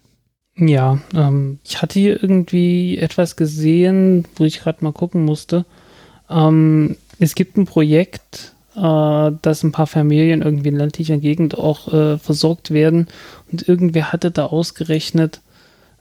[0.57, 5.65] Ja, ähm, ich hatte hier irgendwie etwas gesehen, wo ich gerade mal gucken musste.
[6.29, 11.93] Ähm, es gibt ein Projekt, äh, dass ein paar Familien irgendwie in ländlicher Gegend auch
[11.93, 13.09] äh, versorgt werden
[13.51, 15.41] und irgendwer hatte da ausgerechnet,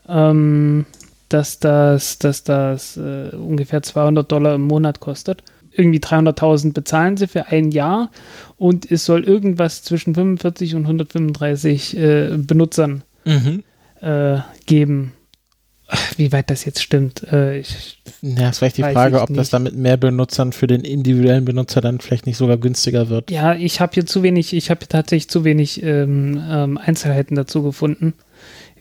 [0.08, 0.86] ähm,
[1.30, 5.44] dass das, dass das äh, ungefähr 200 Dollar im Monat kostet.
[5.72, 8.10] Irgendwie 300.000 bezahlen sie für ein Jahr
[8.58, 13.64] und es soll irgendwas zwischen 45 und 135 äh, Benutzern mhm.
[14.02, 15.14] äh, geben.
[16.18, 17.24] Wie weit das jetzt stimmt.
[17.32, 19.40] Äh, ich, ja, ist vielleicht die Frage, ob nicht.
[19.40, 23.32] das dann mit mehr Benutzern für den individuellen Benutzer dann vielleicht nicht sogar günstiger wird.
[23.32, 27.64] Ja, ich habe hier zu wenig, ich habe tatsächlich zu wenig ähm, ähm, Einzelheiten dazu
[27.64, 28.14] gefunden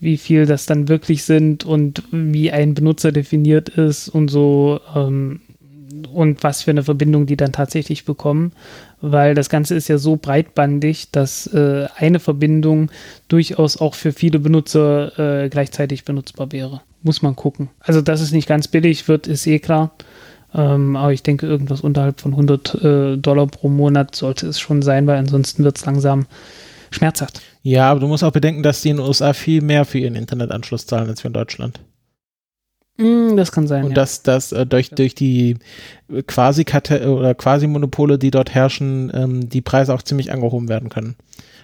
[0.01, 5.41] wie viel das dann wirklich sind und wie ein Benutzer definiert ist und so ähm,
[6.13, 8.53] und was für eine Verbindung die dann tatsächlich bekommen,
[9.01, 12.91] weil das Ganze ist ja so breitbandig, dass äh, eine Verbindung
[13.29, 16.81] durchaus auch für viele Benutzer äh, gleichzeitig benutzbar wäre.
[17.03, 17.71] Muss man gucken.
[17.81, 19.93] Also, dass es nicht ganz billig wird, ist eh klar.
[20.55, 24.83] Ähm, aber ich denke, irgendwas unterhalb von 100 äh, Dollar pro Monat sollte es schon
[24.83, 26.27] sein, weil ansonsten wird es langsam
[26.91, 27.43] schmerzhaft.
[27.69, 30.15] Ja, aber du musst auch bedenken, dass die in den USA viel mehr für ihren
[30.15, 31.81] Internetanschluss zahlen als wir in Deutschland.
[32.97, 33.85] Mm, das kann sein.
[33.85, 33.95] Und ja.
[33.97, 35.59] dass das äh, durch, durch die
[36.27, 41.17] quasi oder quasi Monopole, die dort herrschen, ähm, die Preise auch ziemlich angehoben werden können.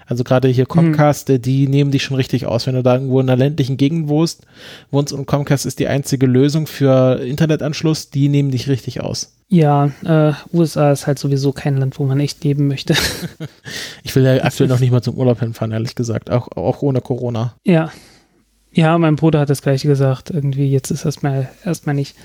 [0.06, 1.42] Also gerade hier Comcast, mhm.
[1.42, 2.66] die nehmen dich schon richtig aus.
[2.66, 4.46] Wenn du da irgendwo in einer ländlichen Gegend wohnst,
[4.90, 9.32] wohnst und Comcast ist die einzige Lösung für Internetanschluss, die nehmen dich richtig aus.
[9.48, 12.94] Ja, äh, USA ist halt sowieso kein Land, wo man echt leben möchte.
[14.02, 17.00] ich will ja aktuell noch nicht mal zum Urlaub hinfahren, ehrlich gesagt, auch, auch ohne
[17.00, 17.54] Corona.
[17.64, 17.90] Ja.
[18.76, 20.30] Ja, mein Bruder hat das gleiche gesagt.
[20.30, 22.16] Irgendwie, jetzt ist erstmal erstmal nicht.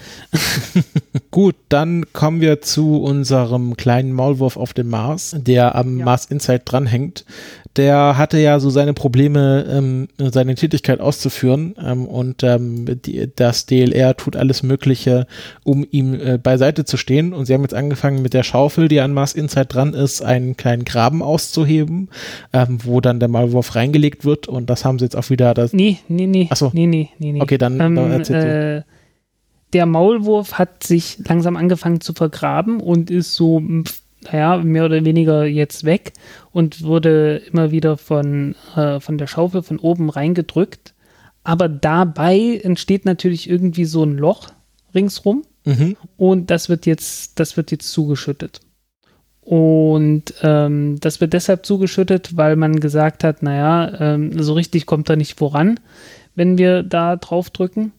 [1.31, 6.05] Gut, dann kommen wir zu unserem kleinen Maulwurf auf dem Mars, der am ja.
[6.05, 7.23] Mars Insight dranhängt
[7.79, 13.67] der hatte ja so seine Probleme, ähm, seine Tätigkeit auszuführen ähm, und ähm, die, das
[13.67, 15.27] DLR tut alles Mögliche,
[15.63, 18.99] um ihm äh, beiseite zu stehen und sie haben jetzt angefangen mit der Schaufel, die
[18.99, 22.09] an Mars Insight dran ist, einen kleinen Graben auszuheben,
[22.51, 25.71] ähm, wo dann der Maulwurf reingelegt wird und das haben sie jetzt auch wieder das...
[25.71, 26.47] Nee, nee, nee.
[26.49, 26.71] Achso.
[26.73, 27.41] Nee, nee, nee, nee.
[27.41, 28.91] Okay, dann, ähm, dann erzähl äh,
[29.71, 33.61] Der Maulwurf hat sich langsam angefangen zu vergraben und ist so
[34.23, 36.13] naja, mehr oder weniger jetzt weg
[36.51, 40.93] und wurde immer wieder von, äh, von der Schaufel von oben reingedrückt.
[41.43, 44.49] Aber dabei entsteht natürlich irgendwie so ein Loch
[44.93, 45.95] ringsrum mhm.
[46.17, 48.59] und das wird jetzt, das wird jetzt zugeschüttet.
[49.41, 55.09] Und ähm, das wird deshalb zugeschüttet, weil man gesagt hat, naja, ähm, so richtig kommt
[55.09, 55.79] er nicht voran,
[56.35, 57.91] wenn wir da drauf drücken.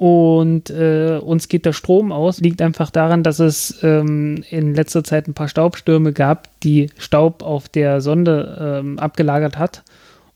[0.00, 2.40] Und äh, uns geht der Strom aus.
[2.40, 7.42] Liegt einfach daran, dass es ähm, in letzter Zeit ein paar Staubstürme gab, die Staub
[7.42, 9.82] auf der Sonde ähm, abgelagert hat.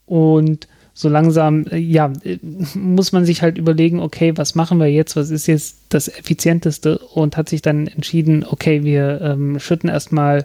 [0.05, 2.13] Und so langsam, äh, ja,
[2.75, 5.17] muss man sich halt überlegen, okay, was machen wir jetzt?
[5.17, 6.99] Was ist jetzt das Effizienteste?
[6.99, 10.45] Und hat sich dann entschieden, okay, wir ähm, schütten erstmal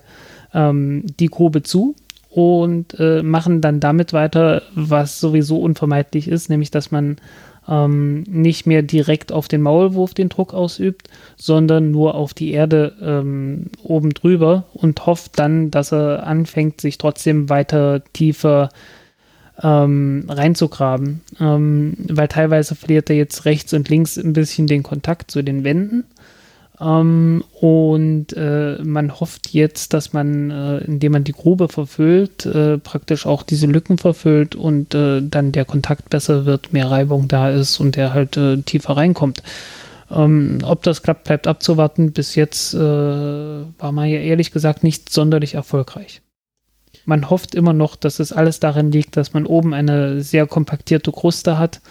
[0.54, 1.94] ähm, die Grube zu
[2.30, 7.18] und äh, machen dann damit weiter, was sowieso unvermeidlich ist, nämlich dass man
[7.70, 12.96] ähm, nicht mehr direkt auf den Maulwurf den Druck ausübt, sondern nur auf die Erde
[13.02, 18.70] ähm, oben drüber und hofft dann, dass er anfängt, sich trotzdem weiter tiefer
[19.62, 25.32] ähm, reinzugraben, ähm, weil teilweise verliert er jetzt rechts und links ein bisschen den Kontakt
[25.32, 26.06] zu den Wänden.
[26.82, 32.78] Ähm, und äh, man hofft jetzt, dass man, äh, indem man die Grube verfüllt, äh,
[32.78, 37.50] praktisch auch diese Lücken verfüllt und äh, dann der Kontakt besser wird, mehr Reibung da
[37.50, 39.44] ist und der halt äh, tiefer reinkommt.
[40.12, 42.14] Ähm, ob das klappt, bleibt abzuwarten.
[42.14, 46.22] Bis jetzt äh, war man ja ehrlich gesagt nicht sonderlich erfolgreich
[47.06, 51.12] man hofft immer noch, dass es alles darin liegt, dass man oben eine sehr kompaktierte
[51.12, 51.82] Kruste hat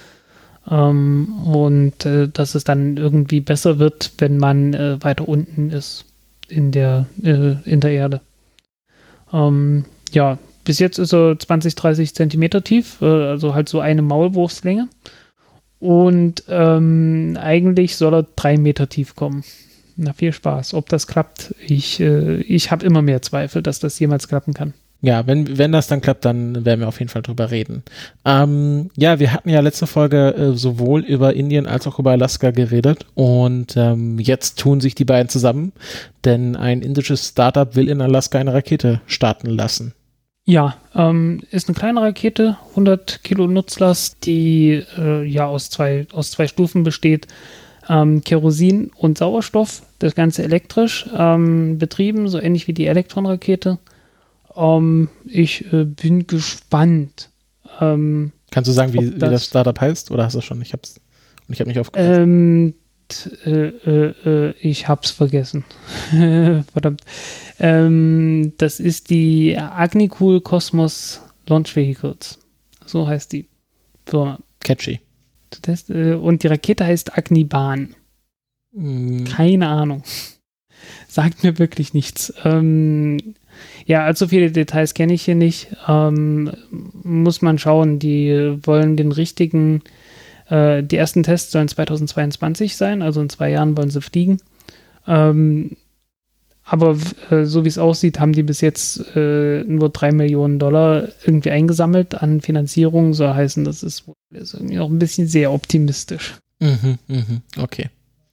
[0.71, 6.05] ähm, und äh, dass es dann irgendwie besser wird, wenn man äh, weiter unten ist
[6.49, 8.21] in der, äh, in der Erde.
[9.33, 14.03] Ähm, ja, bis jetzt ist er 20, 30 Zentimeter tief, äh, also halt so eine
[14.03, 14.89] Maulwurfslänge.
[15.81, 19.45] Und ähm, eigentlich soll er drei Meter tief kommen.
[19.97, 20.75] Na, viel Spaß.
[20.75, 24.75] Ob das klappt, ich, äh, ich habe immer mehr Zweifel, dass das jemals klappen kann.
[25.01, 27.85] Ja, wenn, wenn das dann klappt, dann werden wir auf jeden Fall drüber reden.
[28.25, 32.51] Ähm, ja, wir hatten ja letzte Folge äh, sowohl über Indien als auch über Alaska
[32.51, 35.73] geredet und ähm, jetzt tun sich die beiden zusammen,
[36.25, 39.95] denn ein indisches Startup will in Alaska eine Rakete starten lassen.
[40.45, 46.33] Ja, ähm, ist eine kleine Rakete, 100 Kilo Nutzlast, die äh, ja aus zwei, aus
[46.33, 47.29] zwei Stufen besteht.
[47.89, 53.79] Ähm, Kerosin und Sauerstoff, das Ganze elektrisch ähm, betrieben, so ähnlich wie die Elektronrakete.
[54.59, 57.31] Ähm, ich äh, bin gespannt.
[57.81, 60.11] Ähm, Kannst du sagen, wie, das, wie das Startup heißt?
[60.11, 60.61] Oder hast du schon?
[60.63, 61.01] Ich hab's
[61.47, 62.19] und ich habe nicht aufgepasst.
[62.19, 62.75] Ähm,
[63.47, 65.65] äh, äh, äh, ich hab's vergessen.
[66.73, 67.03] Verdammt.
[67.59, 72.39] Ähm, das ist die Agnicool Cosmos Launch Vehicles.
[72.85, 73.49] So heißt die
[74.07, 74.39] Firma.
[74.61, 75.01] Catchy.
[75.63, 77.95] Das, äh, und die Rakete heißt Agniban.
[78.73, 79.25] Mm.
[79.25, 80.03] Keine Ahnung.
[81.09, 82.33] Sagt mir wirklich nichts.
[82.45, 83.35] Ähm,
[83.87, 85.69] ja, allzu viele Details kenne ich hier nicht.
[85.87, 86.53] Ähm,
[87.03, 87.99] muss man schauen.
[87.99, 89.83] Die wollen den richtigen,
[90.49, 94.39] äh, die ersten Tests sollen 2022 sein, also in zwei Jahren wollen sie fliegen.
[95.07, 95.77] Ähm,
[96.65, 96.99] aber
[97.31, 101.51] äh, so wie es aussieht, haben die bis jetzt äh, nur drei Millionen Dollar irgendwie
[101.51, 103.15] eingesammelt an Finanzierung.
[103.15, 106.37] So heißen, das ist, ist irgendwie noch ein bisschen sehr optimistisch.
[106.61, 107.23] Mhm, mh,
[107.57, 107.89] okay.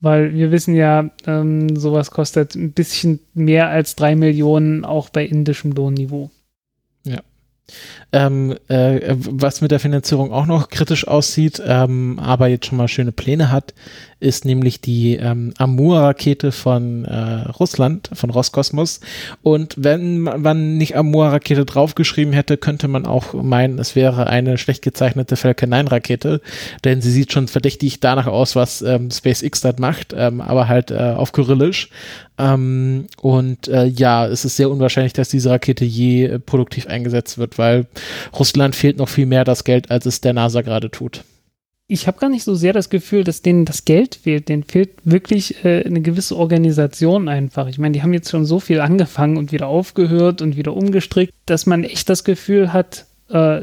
[0.05, 5.25] Weil wir wissen ja, ähm, sowas kostet ein bisschen mehr als drei Millionen auch bei
[5.25, 6.29] indischem Lohnniveau.
[8.11, 12.87] Ähm, äh, was mit der Finanzierung auch noch kritisch aussieht, ähm, aber jetzt schon mal
[12.87, 13.73] schöne Pläne hat,
[14.19, 19.01] ist nämlich die ähm, Amur-Rakete von äh, Russland, von Roskosmos.
[19.41, 24.81] Und wenn man nicht Amur-Rakete draufgeschrieben hätte, könnte man auch meinen, es wäre eine schlecht
[24.81, 26.41] gezeichnete Falcon 9-Rakete,
[26.83, 30.91] denn sie sieht schon verdächtig danach aus, was ähm, SpaceX dort macht, ähm, aber halt
[30.91, 31.89] äh, auf Kyrillisch.
[32.37, 37.37] Ähm, und äh, ja, es ist sehr unwahrscheinlich, dass diese Rakete je äh, produktiv eingesetzt
[37.37, 37.87] wird, weil
[38.37, 41.23] Russland fehlt noch viel mehr das Geld, als es der NASA gerade tut
[41.87, 44.49] ich habe gar nicht so sehr das Gefühl, dass denen das Geld fehlt.
[44.49, 47.67] Denen fehlt wirklich äh, eine gewisse Organisation einfach.
[47.67, 51.33] Ich meine, die haben jetzt schon so viel angefangen und wieder aufgehört und wieder umgestrickt,
[51.45, 53.61] dass man echt das Gefühl hat, äh,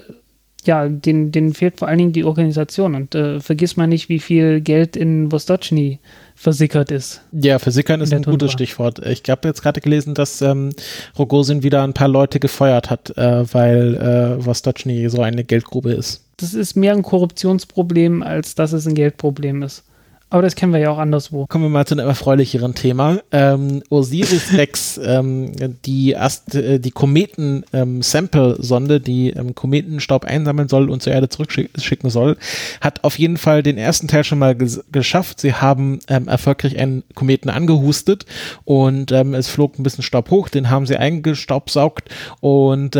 [0.64, 2.94] ja, denen, denen fehlt vor allen Dingen die Organisation.
[2.94, 5.98] Und äh, vergiss mal nicht, wie viel Geld in Vostochny
[6.42, 7.20] versickert ist.
[7.30, 8.98] Ja, versickern ist ein gutes Stichwort.
[9.06, 10.70] Ich habe jetzt gerade gelesen, dass ähm,
[11.18, 16.22] Rogozin wieder ein paar Leute gefeuert hat, äh, weil äh, Vostochny so eine Geldgrube ist
[16.42, 19.84] das ist mehr ein Korruptionsproblem, als dass es ein Geldproblem ist.
[20.32, 21.46] Aber das kennen wir ja auch anderswo.
[21.46, 23.18] Kommen wir mal zu einem erfreulicheren Thema.
[23.32, 25.52] Ähm, Osiris Rex, ähm,
[25.84, 32.08] die, Ast äh, die Kometen-Sample-Sonde, ähm, die ähm, Kometenstaub einsammeln soll und zur Erde zurückschicken
[32.08, 32.38] soll,
[32.80, 35.38] hat auf jeden Fall den ersten Teil schon mal geschafft.
[35.38, 38.24] Sie haben ähm, erfolgreich einen Kometen angehustet
[38.64, 42.08] und ähm, es flog ein bisschen Staub hoch, den haben sie eingestaubsaugt
[42.40, 42.96] und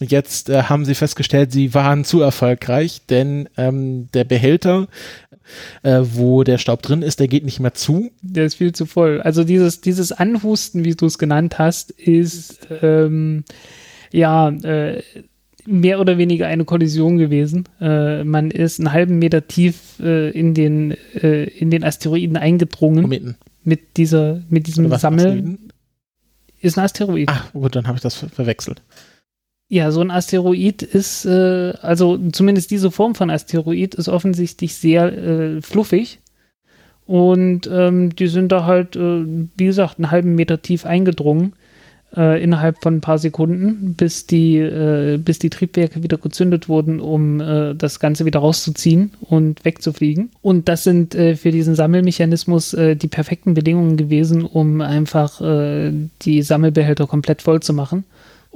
[0.00, 4.88] jetzt äh, haben sie festgestellt, sie waren zu erfolgreich, denn der Behälter
[5.82, 8.10] äh, wo der Staub drin ist, der geht nicht mehr zu.
[8.22, 9.20] Der ist viel zu voll.
[9.20, 13.44] Also dieses, dieses Anhusten, wie du es genannt hast, ist ähm,
[14.12, 15.02] ja äh,
[15.66, 17.64] mehr oder weniger eine Kollision gewesen.
[17.80, 23.02] Äh, man ist einen halben Meter tief äh, in, den, äh, in den Asteroiden eingedrungen.
[23.02, 23.36] Kometen.
[23.64, 25.58] Mit dieser, mit diesem Sammel.
[26.60, 27.28] Ist ein Asteroid.
[27.30, 28.82] Ach, gut, dann habe ich das ver verwechselt.
[29.70, 35.12] Ja, so ein Asteroid ist, äh, also zumindest diese Form von Asteroid ist offensichtlich sehr
[35.12, 36.20] äh, fluffig.
[37.06, 39.24] Und ähm, die sind da halt, äh,
[39.56, 41.54] wie gesagt, einen halben Meter tief eingedrungen
[42.16, 47.00] äh, innerhalb von ein paar Sekunden, bis die, äh, bis die Triebwerke wieder gezündet wurden,
[47.00, 50.30] um äh, das Ganze wieder rauszuziehen und wegzufliegen.
[50.40, 55.92] Und das sind äh, für diesen Sammelmechanismus äh, die perfekten Bedingungen gewesen, um einfach äh,
[56.22, 58.04] die Sammelbehälter komplett voll zu machen.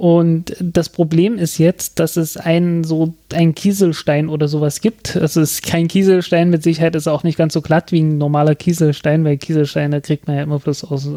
[0.03, 5.15] Und das Problem ist jetzt, dass es einen so ein Kieselstein oder sowas gibt.
[5.15, 8.17] Es ist kein Kieselstein, mit Sicherheit ist er auch nicht ganz so glatt wie ein
[8.17, 11.07] normaler Kieselstein, weil Kieselsteine kriegt man ja immer bloß aus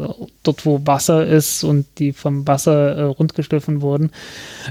[0.41, 4.11] dort, wo Wasser ist und die vom Wasser äh, rundgeschliffen wurden.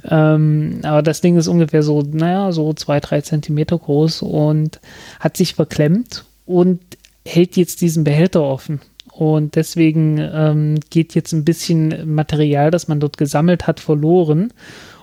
[0.08, 4.80] Ähm, aber das Ding ist ungefähr so, naja, so zwei, drei Zentimeter groß und
[5.20, 6.80] hat sich verklemmt und
[7.26, 8.80] hält jetzt diesen Behälter offen.
[9.16, 14.52] Und deswegen ähm, geht jetzt ein bisschen Material, das man dort gesammelt hat, verloren.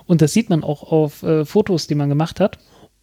[0.06, 2.58] Und das sieht man auch auf äh, Fotos, die man gemacht hat.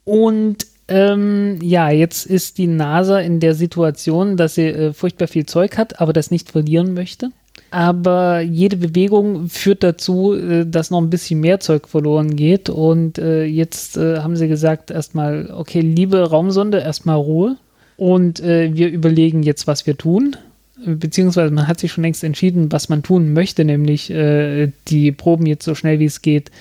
[0.06, 5.46] Und ähm, ja, jetzt ist die NASA in der Situation, dass sie äh, furchtbar viel
[5.46, 7.32] Zeug hat, aber das nicht verlieren möchte.
[7.72, 12.70] Aber jede Bewegung führt dazu, äh, dass noch ein bisschen mehr Zeug verloren geht.
[12.70, 17.58] Und äh, jetzt äh, haben sie gesagt, erstmal, okay, liebe Raumsonde, erstmal Ruhe.
[17.98, 20.38] Und äh, wir überlegen jetzt, was wir tun
[20.86, 25.46] beziehungsweise man hat sich schon längst entschieden, was man tun möchte, nämlich äh, die Proben
[25.46, 26.52] jetzt so schnell wie es geht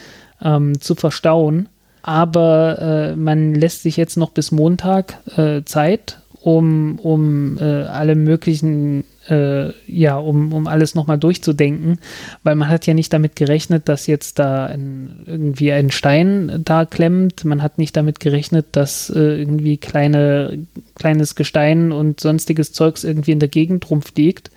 [0.42, 1.68] ähm, zu verstauen.
[2.02, 2.78] Aber
[3.12, 9.04] äh, man lässt sich jetzt noch bis Montag äh, Zeit, um, um äh, alle möglichen
[9.28, 11.98] äh, ja, um, um alles nochmal durchzudenken,
[12.42, 16.84] weil man hat ja nicht damit gerechnet, dass jetzt da ein, irgendwie ein Stein da
[16.84, 17.44] klemmt.
[17.44, 23.32] Man hat nicht damit gerechnet, dass äh, irgendwie kleine, kleines Gestein und sonstiges Zeugs irgendwie
[23.32, 24.50] in der Gegend rumfliegt.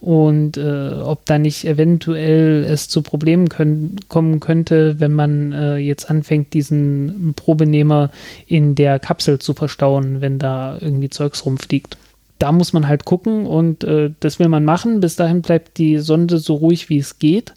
[0.00, 5.76] Und äh, ob da nicht eventuell es zu Problemen können, kommen könnte, wenn man äh,
[5.76, 8.10] jetzt anfängt, diesen Probenehmer
[8.46, 11.98] in der Kapsel zu verstauen, wenn da irgendwie Zeugs rumfliegt
[12.40, 15.00] da muss man halt gucken und äh, das will man machen.
[15.00, 17.52] Bis dahin bleibt die Sonde so ruhig wie es geht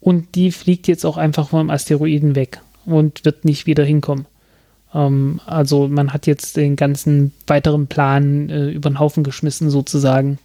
[0.00, 4.26] und die fliegt jetzt auch einfach vom Asteroiden weg und wird nicht wieder hinkommen.
[4.94, 10.38] Ähm, also man hat jetzt den ganzen weiteren Plan äh, über den Haufen geschmissen sozusagen,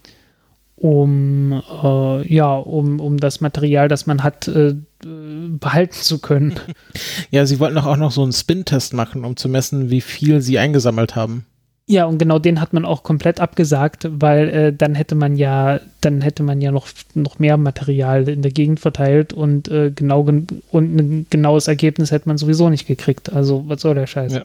[0.84, 6.60] um äh, ja um, um das Material, das man hat, äh, behalten zu können.
[7.30, 10.58] Ja, sie wollten auch noch so einen Spin-Test machen, um zu messen, wie viel sie
[10.58, 11.46] eingesammelt haben.
[11.86, 15.80] Ja, und genau den hat man auch komplett abgesagt, weil äh, dann hätte man ja,
[16.00, 20.20] dann hätte man ja noch, noch mehr Material in der Gegend verteilt und äh, genau
[20.20, 23.32] und ein genaues Ergebnis hätte man sowieso nicht gekriegt.
[23.32, 24.34] Also was soll der Scheiß?
[24.34, 24.42] Ja.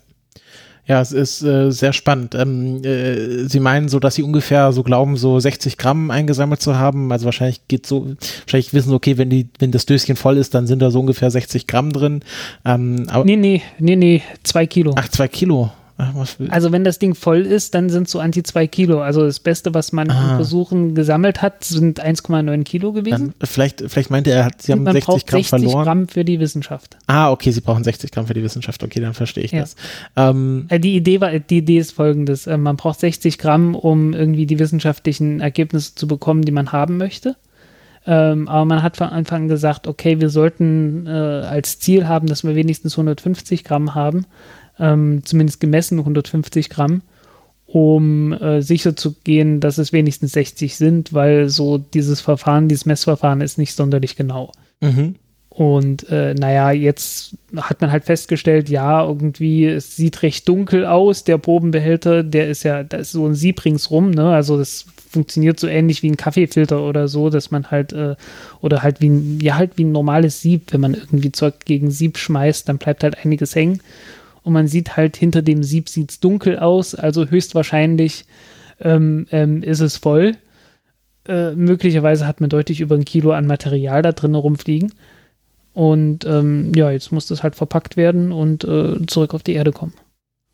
[0.89, 2.33] Ja, es ist äh, sehr spannend.
[2.33, 6.79] Ähm, äh, Sie meinen so, dass Sie ungefähr so glauben, so 60 Gramm eingesammelt zu
[6.79, 7.11] haben.
[7.11, 10.65] Also wahrscheinlich geht so, wahrscheinlich wissen, okay, wenn die, wenn das Döschen voll ist, dann
[10.65, 12.21] sind da so ungefähr 60 Gramm drin.
[12.65, 14.95] Ähm, aber nee, nee, nee, nee, zwei Kilo.
[14.97, 15.69] Ach, zwei Kilo.
[16.49, 19.01] Also wenn das Ding voll ist, dann sind so anti 2 Kilo.
[19.01, 20.31] Also das Beste, was man ah.
[20.31, 23.33] in Versuchen gesammelt hat, sind 1,9 Kilo gewesen.
[23.37, 25.83] Dann vielleicht, vielleicht meinte er, sie haben 60 Gramm 60 verloren.
[25.83, 26.97] Gramm für die Wissenschaft.
[27.07, 28.81] Ah, okay, sie brauchen 60 Gramm für die Wissenschaft.
[28.81, 29.61] Okay, dann verstehe ich ja.
[29.61, 29.75] das.
[30.15, 34.13] Ähm, äh, die Idee war, die Idee ist folgendes: äh, Man braucht 60 Gramm, um
[34.13, 37.35] irgendwie die wissenschaftlichen Ergebnisse zu bekommen, die man haben möchte.
[38.07, 42.27] Ähm, aber man hat von Anfang an gesagt, okay, wir sollten äh, als Ziel haben,
[42.27, 44.25] dass wir wenigstens 150 Gramm haben
[44.79, 47.01] ähm, zumindest gemessen 150 Gramm,
[47.65, 52.85] um äh, sicher zu gehen, dass es wenigstens 60 sind, weil so dieses Verfahren, dieses
[52.85, 54.51] Messverfahren ist nicht sonderlich genau.
[54.81, 55.15] Mhm.
[55.49, 61.25] Und äh, naja, jetzt hat man halt festgestellt, ja, irgendwie, es sieht recht dunkel aus,
[61.25, 64.31] der Probenbehälter, der ist ja, da ist so ein Sieb ringsrum, ne?
[64.31, 68.15] Also das funktioniert so ähnlich wie ein Kaffeefilter oder so, dass man halt, äh,
[68.61, 71.91] oder halt wie ein, ja, halt wie ein normales Sieb, wenn man irgendwie Zeug gegen
[71.91, 73.81] Sieb schmeißt, dann bleibt halt einiges hängen
[74.43, 78.25] und man sieht halt hinter dem Sieb sieht es dunkel aus, also höchstwahrscheinlich
[78.79, 80.35] ähm, ähm, ist es voll.
[81.27, 84.93] Äh, möglicherweise hat man deutlich über ein Kilo an Material da drin rumfliegen.
[85.73, 89.71] Und ähm, ja, jetzt muss das halt verpackt werden und äh, zurück auf die Erde
[89.71, 89.93] kommen.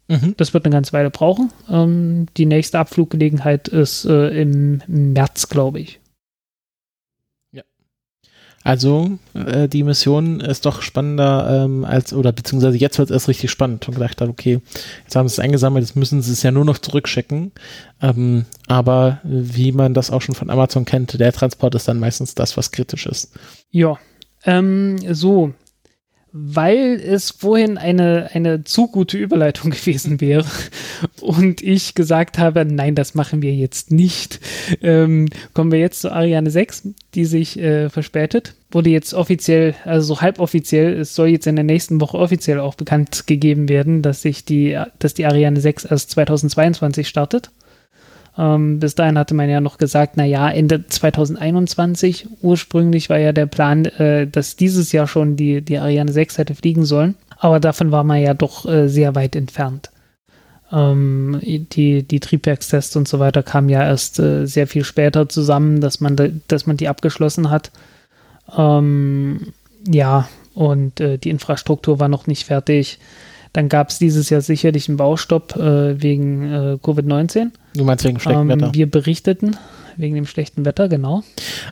[0.08, 0.36] Mhm.
[0.38, 1.52] Das wird eine ganze Weile brauchen.
[1.70, 6.00] Ähm, die nächste Abfluggelegenheit ist äh, im März, glaube ich.
[8.66, 13.28] Also äh, die Mission ist doch spannender ähm, als, oder beziehungsweise jetzt wird es erst
[13.28, 14.60] richtig spannend und gedacht habe, okay,
[15.04, 17.52] jetzt haben sie es eingesammelt, jetzt müssen sie es ja nur noch zurückschicken.
[18.02, 22.34] Ähm, aber wie man das auch schon von Amazon kennt, der Transport ist dann meistens
[22.34, 23.34] das, was kritisch ist.
[23.70, 24.00] Ja,
[24.46, 25.54] ähm, so,
[26.38, 30.46] weil es vorhin eine, eine zu gute Überleitung gewesen wäre
[31.22, 34.42] und ich gesagt habe, nein, das machen wir jetzt nicht,
[34.82, 38.56] ähm, kommen wir jetzt zu Ariane 6, die sich äh, verspätet.
[38.70, 42.76] Wurde jetzt offiziell, also so halboffiziell, es soll jetzt in der nächsten Woche offiziell auch
[42.76, 47.50] bekannt gegeben werden, dass sich die, dass die Ariane 6 erst 2022 startet.
[48.38, 52.28] Ähm, bis dahin hatte man ja noch gesagt, na ja, Ende 2021.
[52.42, 56.56] Ursprünglich war ja der Plan, äh, dass dieses Jahr schon die, die Ariane 6 hätte
[56.56, 57.16] fliegen sollen.
[57.38, 59.90] Aber davon war man ja doch äh, sehr weit entfernt.
[60.72, 65.80] Ähm, die, die Triebwerkstests und so weiter kamen ja erst äh, sehr viel später zusammen,
[65.80, 67.72] dass man, de, dass man die abgeschlossen hat.
[68.58, 69.54] Ähm,
[69.88, 73.00] ja, und äh, die Infrastruktur war noch nicht fertig.
[73.56, 77.52] Dann gab es dieses Jahr sicherlich einen Baustopp äh, wegen äh, Covid-19.
[77.74, 78.74] Du meinst wegen schlechtem ähm, Wetter?
[78.74, 79.56] Wir berichteten
[79.96, 81.24] wegen dem schlechten Wetter, genau.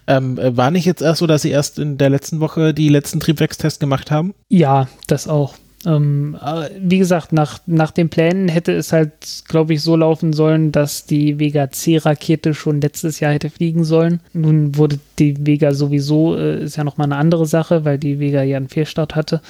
[0.08, 2.88] Ähm, äh, war nicht jetzt erst so, dass sie erst in der letzten Woche die
[2.88, 4.34] letzten Triebwerkstests gemacht haben?
[4.48, 5.56] Ja, das auch.
[5.86, 6.38] Ähm,
[6.80, 11.06] wie gesagt, nach, nach den Plänen hätte es halt, glaube ich, so laufen sollen, dass
[11.06, 14.22] die Vega C-Rakete schon letztes Jahr hätte fliegen sollen.
[14.32, 18.42] Nun wurde die Vega sowieso, äh, ist ja nochmal eine andere Sache, weil die Vega
[18.42, 19.42] ja einen Fehlstart hatte.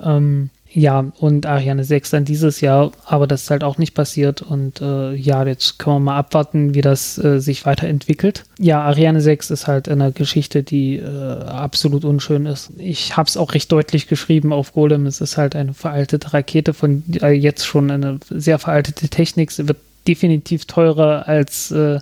[0.00, 4.42] Ähm, ja, und Ariane 6 dann dieses Jahr, aber das ist halt auch nicht passiert.
[4.42, 8.42] Und äh, ja, jetzt können wir mal abwarten, wie das äh, sich weiterentwickelt.
[8.58, 12.72] Ja, Ariane 6 ist halt eine Geschichte, die äh, absolut unschön ist.
[12.76, 15.06] Ich habe es auch recht deutlich geschrieben auf Golem.
[15.06, 19.52] Es ist halt eine veraltete Rakete von äh, jetzt schon eine sehr veraltete Technik.
[19.52, 22.00] Sie wird definitiv teurer als äh,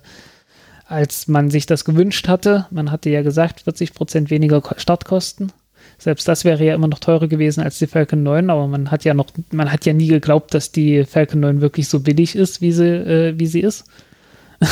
[0.87, 2.67] als man sich das gewünscht hatte.
[2.71, 5.53] Man hatte ja gesagt, 40 Prozent weniger Startkosten.
[6.03, 9.05] Selbst das wäre ja immer noch teurer gewesen als die Falcon 9, aber man hat
[9.05, 12.61] ja noch, man hat ja nie geglaubt, dass die Falcon 9 wirklich so billig ist,
[12.61, 13.85] wie sie, äh, wie sie ist.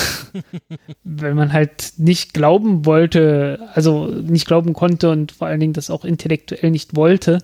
[1.05, 5.89] Weil man halt nicht glauben wollte, also nicht glauben konnte und vor allen Dingen das
[5.89, 7.39] auch intellektuell nicht wollte,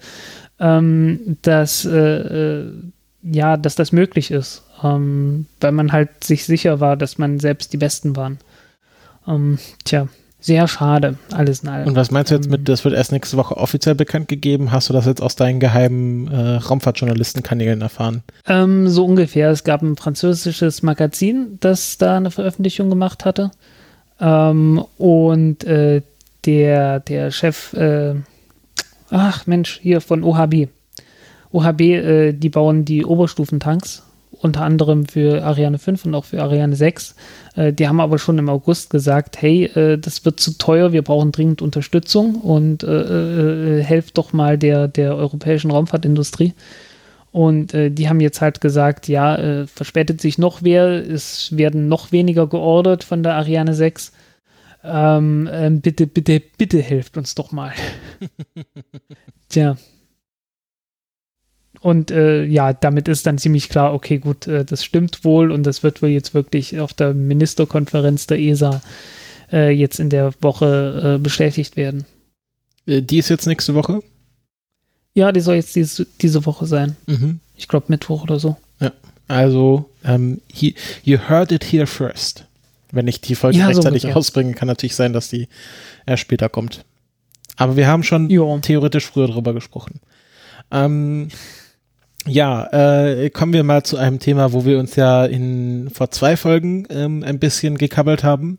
[0.58, 2.72] ähm, dass, äh, äh,
[3.22, 4.64] ja, dass das möglich ist.
[4.82, 8.38] Ähm, weil man halt sich sicher war, dass man selbst die Besten waren.
[9.28, 10.08] Ähm, tja,
[10.46, 11.88] sehr schade, alles in allem.
[11.88, 14.70] Und was meinst du jetzt mit, ähm, das wird erst nächste Woche offiziell bekannt gegeben?
[14.70, 18.22] Hast du das jetzt aus deinen geheimen äh, Raumfahrtjournalistenkanälen erfahren?
[18.46, 19.50] Ähm, so ungefähr.
[19.50, 23.50] Es gab ein französisches Magazin, das da eine Veröffentlichung gemacht hatte.
[24.20, 26.02] Ähm, und äh,
[26.44, 28.14] der, der Chef, äh,
[29.10, 30.68] ach Mensch, hier von OHB.
[31.50, 34.05] OHB, äh, die bauen die Oberstufentanks
[34.46, 37.14] unter anderem für Ariane 5 und auch für Ariane 6.
[37.54, 41.02] Äh, die haben aber schon im August gesagt, hey, äh, das wird zu teuer, wir
[41.02, 46.54] brauchen dringend Unterstützung und äh, äh, äh helft doch mal der, der europäischen Raumfahrtindustrie.
[47.32, 52.10] Und äh, die haben jetzt halt gesagt, ja, verspätet sich noch wer, es werden noch
[52.10, 54.12] weniger geordert von der Ariane 6.
[54.82, 57.72] Ähm, ähm, bitte, bitte, bitte helft uns doch mal.
[59.50, 59.76] Tja,
[61.80, 65.64] und äh, ja, damit ist dann ziemlich klar, okay, gut, äh, das stimmt wohl und
[65.64, 68.82] das wird wohl jetzt wirklich auf der Ministerkonferenz der ESA
[69.52, 72.04] äh, jetzt in der Woche äh, bestätigt werden.
[72.86, 74.02] Äh, die ist jetzt nächste Woche?
[75.14, 76.96] Ja, die soll jetzt diese, diese Woche sein.
[77.06, 77.40] Mhm.
[77.56, 78.56] Ich glaube Mittwoch oder so.
[78.80, 78.92] Ja,
[79.28, 82.44] also um, he, you heard it here first.
[82.92, 85.48] Wenn ich die Folge ja, rechtzeitig so rausbringen, kann natürlich sein, dass die
[86.06, 86.84] erst später kommt.
[87.56, 88.58] Aber wir haben schon jo.
[88.58, 90.00] theoretisch früher drüber gesprochen.
[90.70, 91.28] Ähm,
[92.26, 96.36] ja, äh, kommen wir mal zu einem Thema, wo wir uns ja in vor zwei
[96.36, 98.58] Folgen ähm, ein bisschen gekabbelt haben,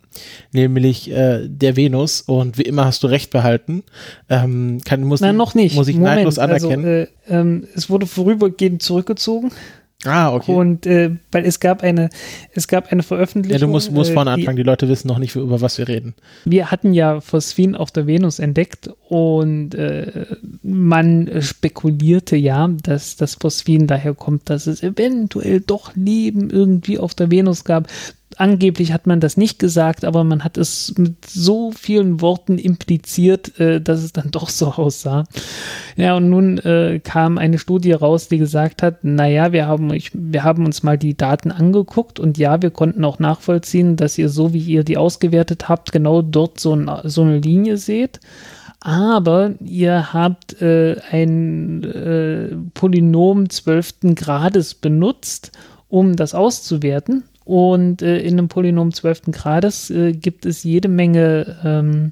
[0.51, 2.21] nämlich äh, der Venus.
[2.21, 3.83] Und wie immer hast du recht behalten.
[4.29, 5.75] Ähm, kann, muss, Nein, noch nicht.
[5.75, 6.85] Muss ich Moment, neidlos also, anerkennen.
[6.85, 9.51] Also, äh, ähm, es wurde vorübergehend zurückgezogen.
[10.05, 10.53] Ah, okay.
[10.53, 12.09] Und äh, weil es gab eine,
[12.53, 13.59] es gab eine Veröffentlichung.
[13.59, 15.79] Ja, du musst, musst äh, vorne anfangen, die, die, Leute wissen noch nicht, über was
[15.79, 16.13] wir reden.
[16.45, 20.27] Wir hatten ja Phosphin auf der Venus entdeckt und äh,
[20.61, 27.15] man spekulierte ja, dass das Phosphin daher kommt, dass es eventuell doch Leben irgendwie auf
[27.15, 27.87] der Venus gab
[28.37, 33.59] angeblich hat man das nicht gesagt, aber man hat es mit so vielen Worten impliziert,
[33.59, 35.25] äh, dass es dann doch so aussah.
[35.95, 40.11] Ja, und nun äh, kam eine Studie raus, die gesagt hat, naja, wir haben, ich,
[40.13, 44.29] wir haben uns mal die Daten angeguckt und ja, wir konnten auch nachvollziehen, dass ihr
[44.29, 48.19] so, wie ihr die ausgewertet habt, genau dort so, ein, so eine Linie seht
[48.79, 55.51] aber ihr habt äh, ein äh, Polynom zwölften Grades benutzt,
[55.89, 59.31] um das auszuwerten Und äh, in einem Polynom 12.
[59.31, 62.11] Grades äh, gibt es jede Menge, ähm,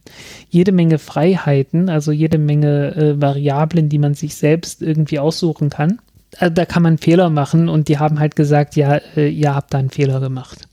[0.49, 5.99] jede Menge Freiheiten, also jede Menge äh, Variablen, die man sich selbst irgendwie aussuchen kann.
[6.37, 9.73] Also da kann man Fehler machen und die haben halt gesagt, ja, äh, ihr habt
[9.73, 10.69] da einen Fehler gemacht.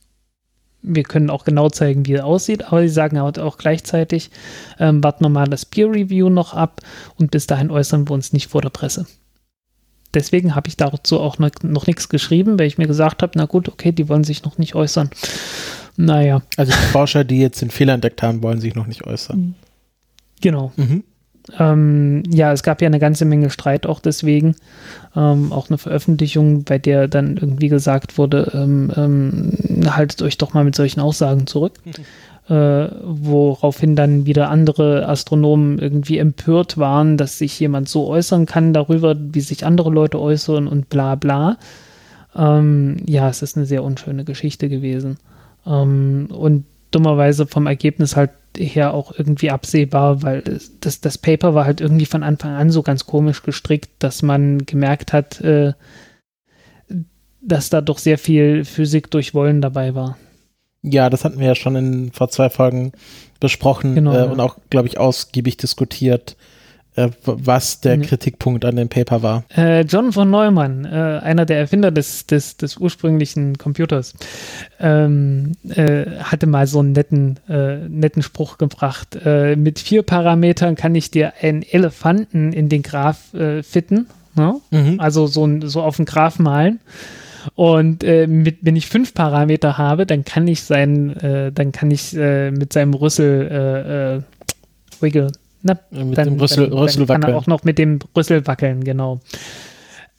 [0.81, 4.31] Wir können auch genau zeigen, wie er aussieht, aber sie sagen halt auch gleichzeitig,
[4.79, 6.83] ähm, warten wir mal das Peer Review noch ab
[7.19, 9.07] und bis dahin äußern wir uns nicht vor der Presse
[10.15, 13.47] deswegen habe ich dazu auch noch, noch nichts geschrieben, weil ich mir gesagt habe, na
[13.47, 15.11] gut, okay, die wollen sich noch nicht äußern.
[15.97, 16.43] Naja.
[16.57, 19.55] Also die Forscher, die jetzt den Fehler entdeckt haben, wollen sich noch nicht äußern.
[20.41, 20.73] Genau.
[20.77, 21.05] Mhm.
[21.59, 24.55] Ähm, ja, es gab ja eine ganze Menge Streit auch deswegen.
[25.17, 30.55] Ähm, auch eine Veröffentlichung, bei der dann irgendwie gesagt wurde, ähm, ähm haltet euch doch
[30.55, 31.75] mal mit solchen Aussagen zurück.
[31.85, 31.93] Mhm.
[32.49, 38.73] äh, woraufhin dann wieder andere Astronomen irgendwie empört waren, dass sich jemand so äußern kann
[38.73, 41.59] darüber, wie sich andere Leute äußern und bla bla.
[42.35, 45.19] Ähm, ja, es ist eine sehr unschöne Geschichte gewesen.
[45.67, 50.43] Ähm, und dummerweise vom Ergebnis halt her auch irgendwie absehbar, weil
[50.81, 54.67] das, das Paper war halt irgendwie von Anfang an so ganz komisch gestrickt, dass man
[54.67, 55.73] gemerkt hat, äh,
[57.41, 60.17] dass da doch sehr viel Physik durch Wollen dabei war.
[60.83, 62.93] Ja, das hatten wir ja schon in vor zwei Folgen
[63.41, 66.37] besprochen genau, äh, und auch, glaube ich, ausgiebig diskutiert,
[66.95, 68.03] äh, was der mhm.
[68.03, 69.45] Kritikpunkt an dem Paper war.
[69.57, 74.15] Äh, John von Neumann, äh, einer der Erfinder des, des, des ursprünglichen Computers,
[74.79, 79.19] ähm, äh, hatte mal so einen netten, äh, netten Spruch gebracht.
[79.57, 84.07] mit vier Parametern kann ich dir einen Elefanten in den Graph fitten.
[84.35, 84.61] Ne?
[84.71, 85.01] Mhm.
[85.01, 86.81] Also so, so auf den Graph malen.
[87.55, 91.91] Und äh, mit, wenn ich fünf Parameter habe, dann kann ich sein, äh, dann kann
[91.91, 94.23] ich äh, mit seinem Rüssel äh, äh,
[95.01, 95.33] wiggle.
[95.63, 98.47] Na, mit dann, dem Rüssel, dann, Rüssel dann kann er auch noch mit dem Rüssel
[98.47, 99.21] wackeln, genau.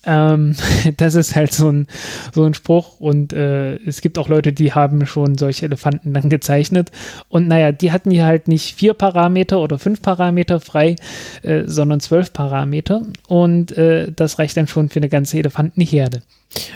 [0.06, 0.56] Ähm,
[0.98, 1.88] das ist halt so ein,
[2.34, 6.30] so ein Spruch und äh, es gibt auch Leute, die haben schon solche Elefanten dann
[6.30, 6.92] gezeichnet
[7.30, 10.96] und naja, die hatten hier halt nicht vier Parameter oder fünf Parameter frei,
[11.42, 16.22] äh, sondern zwölf Parameter und äh, das reicht dann schon für eine ganze Elefantenherde.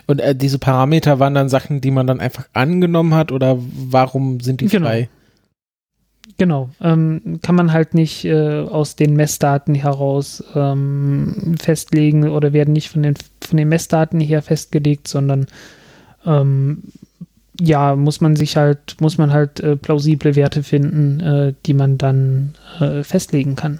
[0.07, 4.39] Und äh, diese Parameter waren dann Sachen, die man dann einfach angenommen hat oder warum
[4.39, 4.87] sind die genau.
[4.87, 5.09] frei?
[6.39, 12.73] Genau, ähm, kann man halt nicht äh, aus den Messdaten heraus ähm, festlegen oder werden
[12.73, 15.47] nicht von den, von den Messdaten her festgelegt, sondern
[16.27, 16.83] ähm,
[17.59, 21.97] ja, muss man sich halt, muss man halt äh, plausible Werte finden, äh, die man
[21.97, 23.79] dann äh, festlegen kann.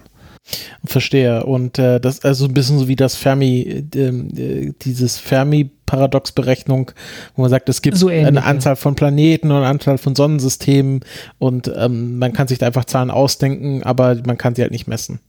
[0.85, 1.43] Verstehe.
[1.45, 6.91] Und äh, das also ein bisschen so wie das Fermi, ähm, äh, dieses Fermi-Paradox-Berechnung,
[7.35, 11.01] wo man sagt, es gibt so eine Anzahl von Planeten und eine Anzahl von Sonnensystemen
[11.37, 14.87] und ähm, man kann sich da einfach Zahlen ausdenken, aber man kann sie halt nicht
[14.87, 15.19] messen.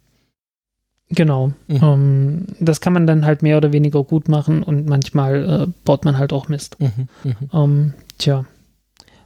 [1.10, 1.52] Genau.
[1.66, 1.80] Mhm.
[1.82, 6.04] Ähm, das kann man dann halt mehr oder weniger gut machen und manchmal äh, baut
[6.04, 6.76] man halt auch Mist.
[6.78, 7.08] Mhm.
[7.24, 7.34] Mhm.
[7.52, 8.44] Ähm, tja.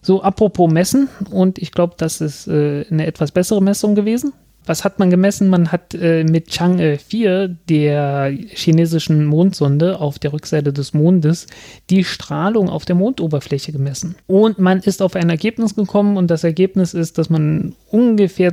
[0.00, 4.32] So, apropos Messen, und ich glaube, das ist äh, eine etwas bessere Messung gewesen
[4.66, 5.48] was hat man gemessen?
[5.48, 11.46] Man hat äh, mit Chang'e 4, der chinesischen Mondsonde auf der Rückseite des Mondes,
[11.90, 14.16] die Strahlung auf der Mondoberfläche gemessen.
[14.26, 18.52] Und man ist auf ein Ergebnis gekommen und das Ergebnis ist, dass man ungefähr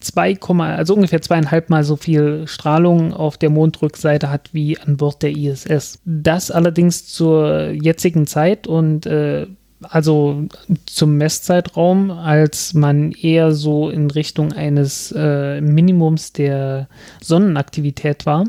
[0.00, 5.22] 2, also ungefähr zweieinhalb Mal so viel Strahlung auf der Mondrückseite hat wie an Bord
[5.22, 6.00] der ISS.
[6.04, 9.46] Das allerdings zur jetzigen Zeit und äh,
[9.82, 10.44] also
[10.86, 16.88] zum Messzeitraum, als man eher so in Richtung eines äh, Minimums der
[17.20, 18.44] Sonnenaktivität war.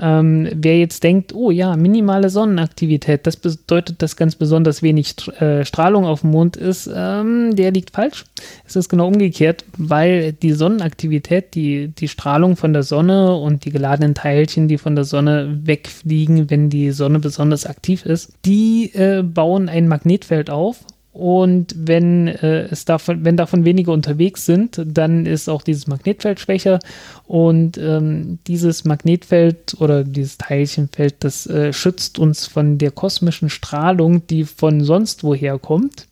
[0.00, 5.64] Ähm, wer jetzt denkt, oh ja, minimale Sonnenaktivität, das bedeutet, dass ganz besonders wenig äh,
[5.64, 8.24] Strahlung auf dem Mond ist, ähm, der liegt falsch.
[8.64, 13.70] Es ist genau umgekehrt, weil die Sonnenaktivität, die, die Strahlung von der Sonne und die
[13.70, 19.22] geladenen Teilchen, die von der Sonne wegfliegen, wenn die Sonne besonders aktiv ist, die äh,
[19.22, 25.26] bauen ein Magnetfeld auf und wenn äh, es davon, wenn davon wenige unterwegs sind, dann
[25.26, 26.78] ist auch dieses Magnetfeld schwächer.
[27.26, 34.26] Und ähm, dieses Magnetfeld oder dieses Teilchenfeld, das äh, schützt uns von der kosmischen Strahlung,
[34.28, 36.06] die von sonst woher kommt.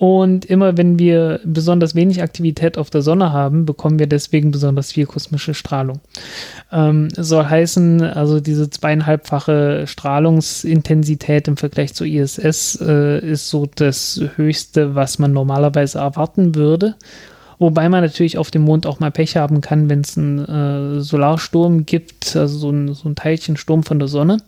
[0.00, 4.92] Und immer wenn wir besonders wenig Aktivität auf der Sonne haben, bekommen wir deswegen besonders
[4.92, 6.00] viel kosmische Strahlung.
[6.72, 14.18] Ähm, soll heißen, also diese zweieinhalbfache Strahlungsintensität im Vergleich zur ISS äh, ist so das
[14.36, 16.94] Höchste, was man normalerweise erwarten würde.
[17.58, 21.00] Wobei man natürlich auf dem Mond auch mal Pech haben kann, wenn es einen äh,
[21.02, 24.38] Solarsturm gibt, also so ein, so ein Teilchensturm von der Sonne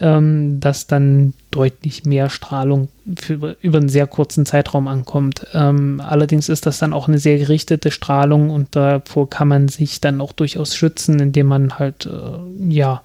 [0.00, 5.46] ähm, dass dann deutlich mehr Strahlung für, über einen sehr kurzen Zeitraum ankommt.
[5.54, 10.00] Ähm, allerdings ist das dann auch eine sehr gerichtete Strahlung und davor kann man sich
[10.00, 13.02] dann auch durchaus schützen, indem man halt äh, ja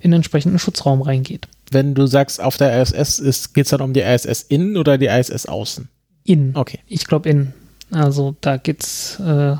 [0.00, 1.48] in einen entsprechenden Schutzraum reingeht.
[1.70, 5.06] wenn du sagst, auf der ISS geht es dann um die ISS innen oder die
[5.06, 5.88] ISS außen?
[6.24, 6.54] Innen.
[6.54, 6.80] Okay.
[6.86, 7.54] Ich glaube innen.
[7.90, 9.18] Also da geht's.
[9.20, 9.56] Äh,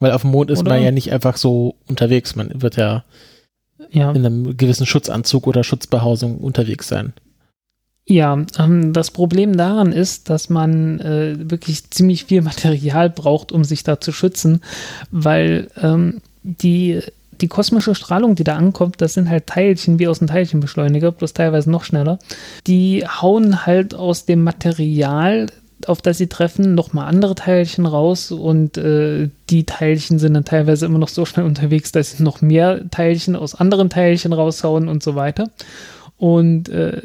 [0.00, 0.70] Weil auf dem Mond ist oder?
[0.70, 2.36] man ja nicht einfach so unterwegs.
[2.36, 3.04] Man wird ja,
[3.90, 7.12] ja, in einem gewissen Schutzanzug oder Schutzbehausung unterwegs sein.
[8.06, 13.64] Ja, ähm, das Problem daran ist, dass man äh, wirklich ziemlich viel Material braucht, um
[13.64, 14.62] sich da zu schützen,
[15.10, 17.02] weil ähm, die
[17.40, 21.34] die kosmische Strahlung, die da ankommt, das sind halt Teilchen wie aus einem Teilchenbeschleuniger, bloß
[21.34, 22.18] teilweise noch schneller.
[22.66, 25.46] Die hauen halt aus dem Material,
[25.86, 30.86] auf das sie treffen, nochmal andere Teilchen raus und äh, die Teilchen sind dann teilweise
[30.86, 35.02] immer noch so schnell unterwegs, dass sie noch mehr Teilchen aus anderen Teilchen raushauen und
[35.02, 35.50] so weiter.
[36.16, 37.00] Und äh,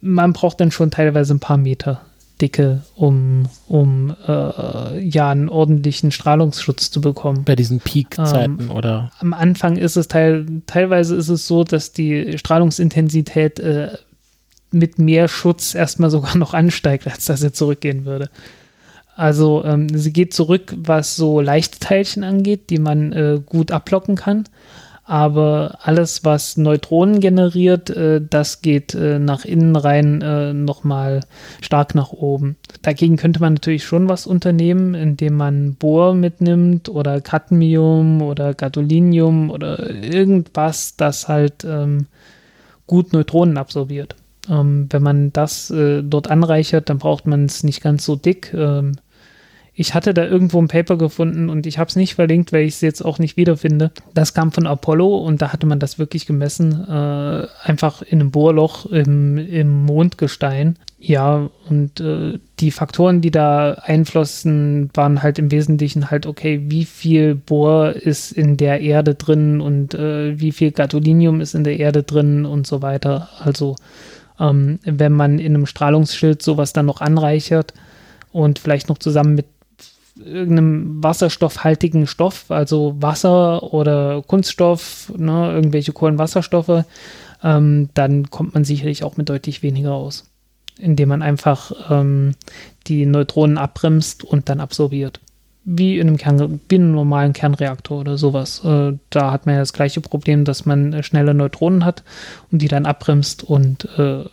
[0.00, 2.00] man braucht dann schon teilweise ein paar Meter
[2.40, 7.44] Dicke, um, um äh, ja einen ordentlichen Strahlungsschutz zu bekommen.
[7.44, 9.12] Bei diesen Peak-Zeiten ähm, oder?
[9.18, 13.90] Am Anfang ist es teil, teilweise ist es so, dass die Strahlungsintensität äh,
[14.72, 18.30] mit mehr Schutz erstmal sogar noch ansteigt, als dass er zurückgehen würde.
[19.16, 24.16] Also ähm, sie geht zurück, was so leichte Teilchen angeht, die man äh, gut ablocken
[24.16, 24.44] kann
[25.10, 31.22] aber alles, was Neutronen generiert, äh, das geht äh, nach innen rein äh, nochmal
[31.60, 32.54] stark nach oben.
[32.82, 39.50] Dagegen könnte man natürlich schon was unternehmen, indem man Bohr mitnimmt oder Cadmium oder Gadolinium
[39.50, 42.06] oder irgendwas, das halt ähm,
[42.86, 44.14] gut Neutronen absorbiert.
[44.50, 48.52] Ähm, wenn man das äh, dort anreichert, dann braucht man es nicht ganz so dick.
[48.52, 48.96] Ähm,
[49.80, 52.74] ich hatte da irgendwo ein Paper gefunden und ich habe es nicht verlinkt, weil ich
[52.74, 53.92] es jetzt auch nicht wiederfinde.
[54.12, 58.30] Das kam von Apollo und da hatte man das wirklich gemessen, äh, einfach in einem
[58.30, 60.76] Bohrloch im, im Mondgestein.
[60.98, 66.84] Ja, und äh, die Faktoren, die da einflossen, waren halt im Wesentlichen halt, okay, wie
[66.84, 71.78] viel Bohr ist in der Erde drin und äh, wie viel Gadolinium ist in der
[71.78, 73.30] Erde drin und so weiter.
[73.42, 73.76] Also,
[74.40, 77.74] ähm, wenn man in einem Strahlungsschild sowas dann noch anreichert
[78.32, 79.46] und vielleicht noch zusammen mit
[80.16, 86.84] irgendeinem wasserstoffhaltigen Stoff, also Wasser oder Kunststoff, ne, irgendwelche Kohlenwasserstoffe,
[87.42, 90.30] ähm, dann kommt man sicherlich auch mit deutlich weniger aus,
[90.78, 92.34] indem man einfach ähm,
[92.86, 95.20] die Neutronen abbremst und dann absorbiert.
[95.64, 98.64] Wie in einem, Kern, wie in einem normalen Kernreaktor oder sowas.
[98.64, 102.02] Äh, da hat man ja das gleiche Problem, dass man äh, schnelle Neutronen hat
[102.50, 104.24] und die dann abbremst und äh,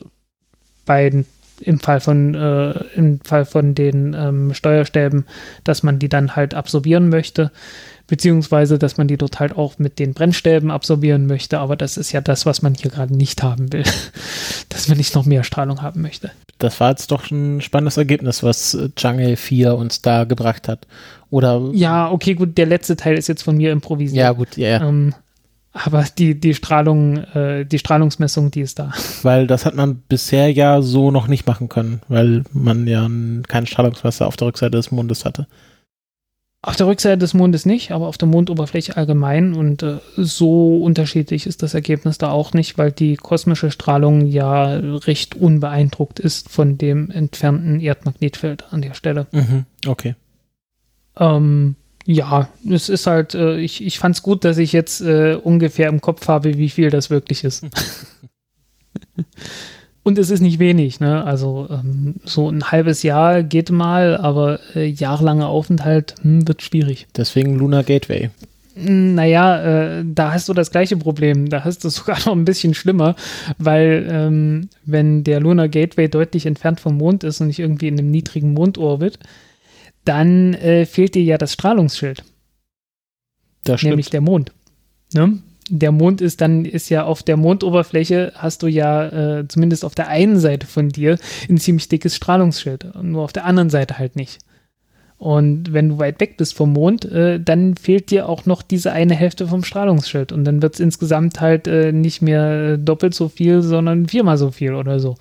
[0.86, 1.26] bei
[1.62, 5.26] im Fall von, äh, im Fall von den ähm, Steuerstäben,
[5.64, 7.52] dass man die dann halt absorbieren möchte,
[8.08, 12.12] beziehungsweise dass man die dort halt auch mit den Brennstäben absorbieren möchte, aber das ist
[12.12, 13.84] ja das, was man hier gerade nicht haben will,
[14.70, 16.32] dass man nicht noch mehr Strahlung haben möchte.
[16.58, 20.88] Das war jetzt doch ein spannendes Ergebnis, was Jungle 4 uns da gebracht hat.
[21.30, 24.18] Oder ja, okay, gut, der letzte Teil ist jetzt von mir improvisiert.
[24.18, 24.80] Ja, gut, ja.
[24.80, 24.88] Yeah.
[24.88, 25.14] Ähm,
[25.74, 28.94] aber die, die Strahlung, äh, die Strahlungsmessung, die ist da.
[29.22, 33.08] Weil das hat man bisher ja so noch nicht machen können, weil man ja
[33.48, 35.48] kein Strahlungsmesser auf der Rückseite des Mondes hatte.
[36.64, 39.54] Auf der Rückseite des Mondes nicht, aber auf der Mondoberfläche allgemein.
[39.54, 44.76] Und äh, so unterschiedlich ist das Ergebnis da auch nicht, weil die kosmische Strahlung ja
[44.76, 49.28] recht unbeeindruckt ist von dem entfernten Erdmagnetfeld an der Stelle.
[49.32, 50.16] Mhm, okay.
[51.20, 51.76] Ähm,
[52.06, 55.90] ja, es ist halt, äh, ich, ich fand es gut, dass ich jetzt äh, ungefähr
[55.90, 57.66] im Kopf habe, wie viel das wirklich ist.
[60.08, 61.26] Und es ist nicht wenig, ne?
[61.26, 67.08] Also ähm, so ein halbes Jahr geht mal, aber äh, jahrelanger Aufenthalt hm, wird schwierig.
[67.18, 68.30] Deswegen Lunar Gateway.
[68.76, 71.50] Hm, naja, äh, da hast du das gleiche Problem.
[71.50, 73.18] Da hast du es sogar noch ein bisschen schlimmer,
[73.58, 78.00] weil wenn, wenn der Lunar Gateway deutlich entfernt vom Mond ist und nicht irgendwie in
[78.00, 79.20] einem niedrigen Mondorbit,
[80.06, 82.24] dann äh, fehlt dir ja das Strahlungsschild.
[83.66, 84.54] Das nämlich der Mond.
[85.14, 85.40] Ne?
[85.70, 89.96] Der Mond ist dann, ist ja auf der Mondoberfläche, hast du ja äh, zumindest auf
[89.96, 91.18] der einen Seite von dir
[91.50, 94.40] ein ziemlich dickes Strahlungsschild, nur auf der anderen Seite halt nicht.
[95.18, 98.92] Und wenn du weit weg bist vom Mond, äh, dann fehlt dir auch noch diese
[98.92, 100.32] eine Hälfte vom Strahlungsschild.
[100.32, 104.52] Und dann wird es insgesamt halt äh, nicht mehr doppelt so viel, sondern viermal so
[104.52, 105.16] viel oder so.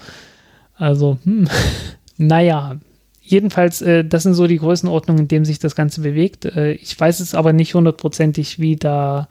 [0.75, 1.49] Also, hm,
[2.19, 2.77] naja,
[3.23, 6.45] jedenfalls, äh, das sind so die Größenordnungen, in denen sich das Ganze bewegt.
[6.45, 9.29] Äh, ich weiß es aber nicht hundertprozentig, wie da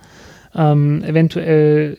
[0.56, 1.98] ähm, eventuell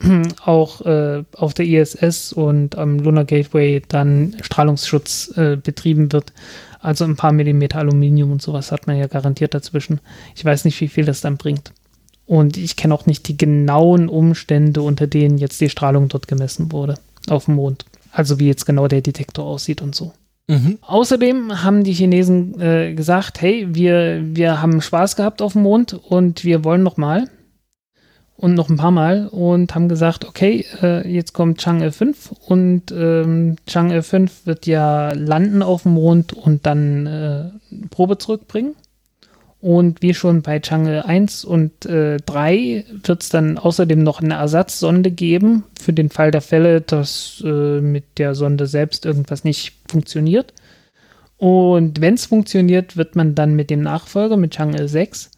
[0.44, 6.32] auch äh, auf der ISS und am Lunar Gateway dann Strahlungsschutz äh, betrieben wird.
[6.80, 10.00] Also ein paar Millimeter Aluminium und sowas hat man ja garantiert dazwischen.
[10.36, 11.72] Ich weiß nicht, wie viel das dann bringt.
[12.26, 16.72] Und ich kenne auch nicht die genauen Umstände, unter denen jetzt die Strahlung dort gemessen
[16.72, 16.96] wurde
[17.28, 17.84] auf dem Mond.
[18.12, 20.12] Also wie jetzt genau der Detektor aussieht und so.
[20.46, 20.78] Mhm.
[20.82, 25.94] Außerdem haben die Chinesen äh, gesagt, hey, wir, wir haben Spaß gehabt auf dem Mond
[25.94, 27.28] und wir wollen noch mal.
[28.36, 32.90] Und noch ein paar Mal und haben gesagt, okay, äh, jetzt kommt Chang'e 5 und
[32.90, 37.44] ähm, Chang'e 5 wird ja landen auf dem Mond und dann äh,
[37.90, 38.74] Probe zurückbringen.
[39.60, 44.34] Und wie schon bei Chang'e 1 und äh, 3 wird es dann außerdem noch eine
[44.34, 49.72] Ersatzsonde geben, für den Fall der Fälle, dass äh, mit der Sonde selbst irgendwas nicht
[49.88, 50.52] funktioniert.
[51.38, 55.30] Und wenn es funktioniert, wird man dann mit dem Nachfolger, mit Chang'e 6,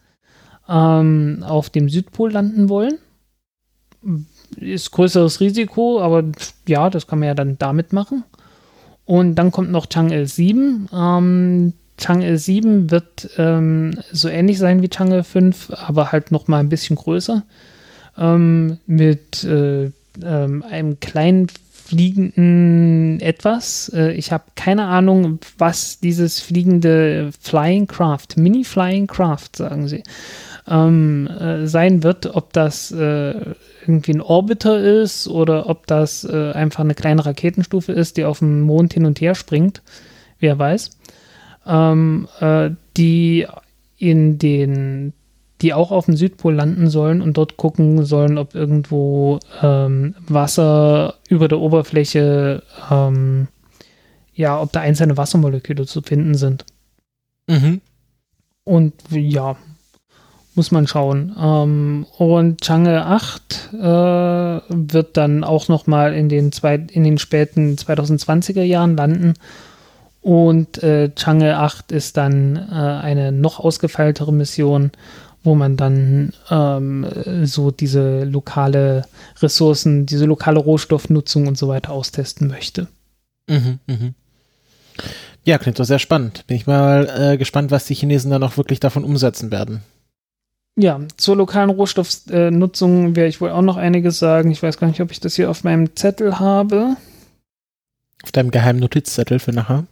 [0.69, 2.99] ähm, auf dem Südpol landen wollen.
[4.57, 6.25] Ist größeres Risiko, aber
[6.69, 8.25] ja, das kann man ja dann damit machen.
[9.05, 10.89] Und dann kommt noch Chang'e 7.
[10.93, 16.59] Ähm, Chang'e 7 wird ähm, so ähnlich sein wie Chang'e 5, aber halt noch mal
[16.59, 17.45] ein bisschen größer.
[18.19, 19.91] Ähm, mit äh,
[20.25, 21.49] ähm, einem kleinen
[21.87, 23.91] fliegenden etwas.
[23.95, 30.03] Äh, ich habe keine Ahnung, was dieses fliegende Flying Craft, Mini Flying Craft, sagen sie,
[30.69, 32.35] ähm, äh, sein wird.
[32.35, 33.35] Ob das äh,
[33.83, 38.41] irgendwie ein Orbiter ist oder ob das äh, einfach eine kleine Raketenstufe ist, die auf
[38.41, 39.83] dem Mond hin und her springt.
[40.39, 40.91] Wer weiß
[41.67, 43.47] ähm, äh, die
[43.99, 45.13] in den,
[45.61, 51.15] die auch auf dem Südpol landen sollen und dort gucken sollen, ob irgendwo ähm, Wasser
[51.29, 53.49] über der Oberfläche, ähm,
[54.35, 56.65] ja, ob da einzelne Wassermoleküle zu finden sind.
[57.49, 57.81] Mhm.
[58.65, 59.57] Und ja,
[60.57, 61.35] muss man schauen.
[61.39, 67.19] Ähm, und Chang'e 8 äh, wird dann auch noch mal in den, zwei, in den
[67.19, 69.35] späten 2020er Jahren landen
[70.27, 74.91] und äh, Chang'e 8 ist dann äh, eine noch ausgefeiltere Mission,
[75.45, 77.07] wo man dann ähm,
[77.45, 79.05] so diese lokale
[79.41, 82.89] Ressourcen, diese lokale Rohstoffnutzung und so weiter austesten möchte.
[83.47, 84.15] Mhm, mh.
[85.45, 86.45] Ja, klingt doch sehr spannend.
[86.49, 89.85] Bin ich mal äh, gespannt, was die Chinesen dann auch wirklich davon umsetzen werden.
[90.79, 94.51] Ja, zur lokalen Rohstoffnutzung werde ich wohl auch noch einiges sagen.
[94.51, 96.97] Ich weiß gar nicht, ob ich das hier auf meinem Zettel habe.
[98.23, 99.87] Auf deinem geheimen Notizzettel für nachher?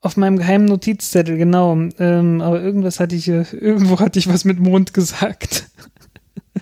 [0.00, 1.76] Auf meinem geheimen Notizzettel, genau.
[1.98, 5.68] Ähm, aber irgendwas hatte ich, irgendwo hatte ich was mit Mond gesagt.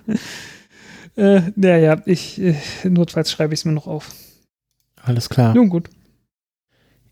[1.17, 4.13] äh, naja, ich, äh, notfalls schreibe ich es mir noch auf.
[5.03, 5.55] Alles klar.
[5.55, 5.89] Nun gut.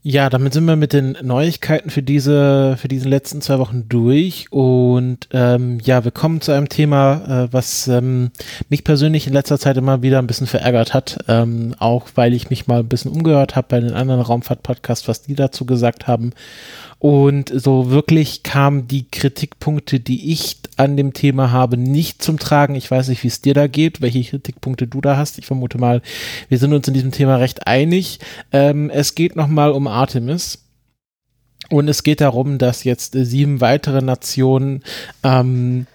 [0.04, 4.50] Ja, damit sind wir mit den Neuigkeiten für diese, für diese letzten zwei Wochen durch.
[4.50, 8.32] Und ähm, ja, wir kommen zu einem Thema, äh, was ähm,
[8.68, 11.18] mich persönlich in letzter Zeit immer wieder ein bisschen verärgert hat.
[11.28, 15.22] Ähm, auch weil ich mich mal ein bisschen umgehört habe bei den anderen Raumfahrt-Podcasts, was
[15.22, 16.32] die dazu gesagt haben.
[17.02, 22.76] Und so wirklich kamen die Kritikpunkte, die ich an dem Thema habe, nicht zum Tragen.
[22.76, 25.36] Ich weiß nicht, wie es dir da geht, welche Kritikpunkte du da hast.
[25.36, 26.00] Ich vermute mal,
[26.48, 28.20] wir sind uns in diesem Thema recht einig.
[28.52, 30.64] Ähm, es geht nochmal um Artemis.
[31.70, 34.84] Und es geht darum, dass jetzt sieben weitere Nationen
[35.24, 35.88] ähm,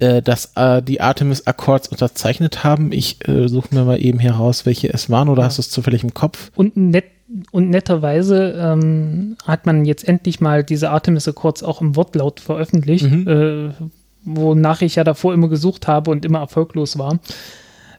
[0.00, 2.92] äh, dass äh, die Artemis Accords unterzeichnet haben.
[2.92, 5.46] Ich äh, suche mir mal eben hier raus, welche es waren, oder ja.
[5.46, 6.50] hast du es zufällig im Kopf?
[6.54, 7.04] Und net
[7.52, 13.08] und netterweise ähm, hat man jetzt endlich mal diese Artemis Accords auch im Wortlaut veröffentlicht,
[13.08, 13.28] mhm.
[13.28, 13.70] äh,
[14.24, 17.20] wonach ich ja davor immer gesucht habe und immer erfolglos war.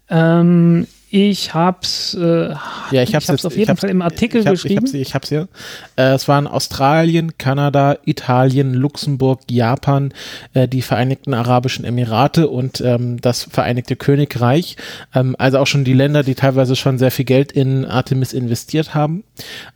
[0.10, 2.52] Ähm, ich hab's, äh,
[2.92, 4.86] ja, ich hab's, ich hab's auf jeden Fall im Artikel ich hab, geschrieben.
[4.86, 5.50] Ich hab's, ich hab's hier.
[5.98, 10.14] Äh, es waren Australien, Kanada, Italien, Luxemburg, Japan,
[10.54, 14.78] äh, die Vereinigten Arabischen Emirate und ähm, das Vereinigte Königreich.
[15.14, 18.94] Ähm, also auch schon die Länder, die teilweise schon sehr viel Geld in Artemis investiert
[18.96, 19.26] haben.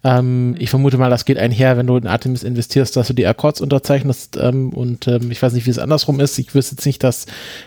[0.05, 3.27] Ähm, ich vermute mal, das geht einher, wenn du in Artemis investierst, dass du die
[3.27, 4.37] Akkords unterzeichnest.
[4.37, 6.39] Ähm, und ähm, ich weiß nicht, wie es andersrum ist.
[6.39, 7.25] Ich wüsste jetzt nicht, dass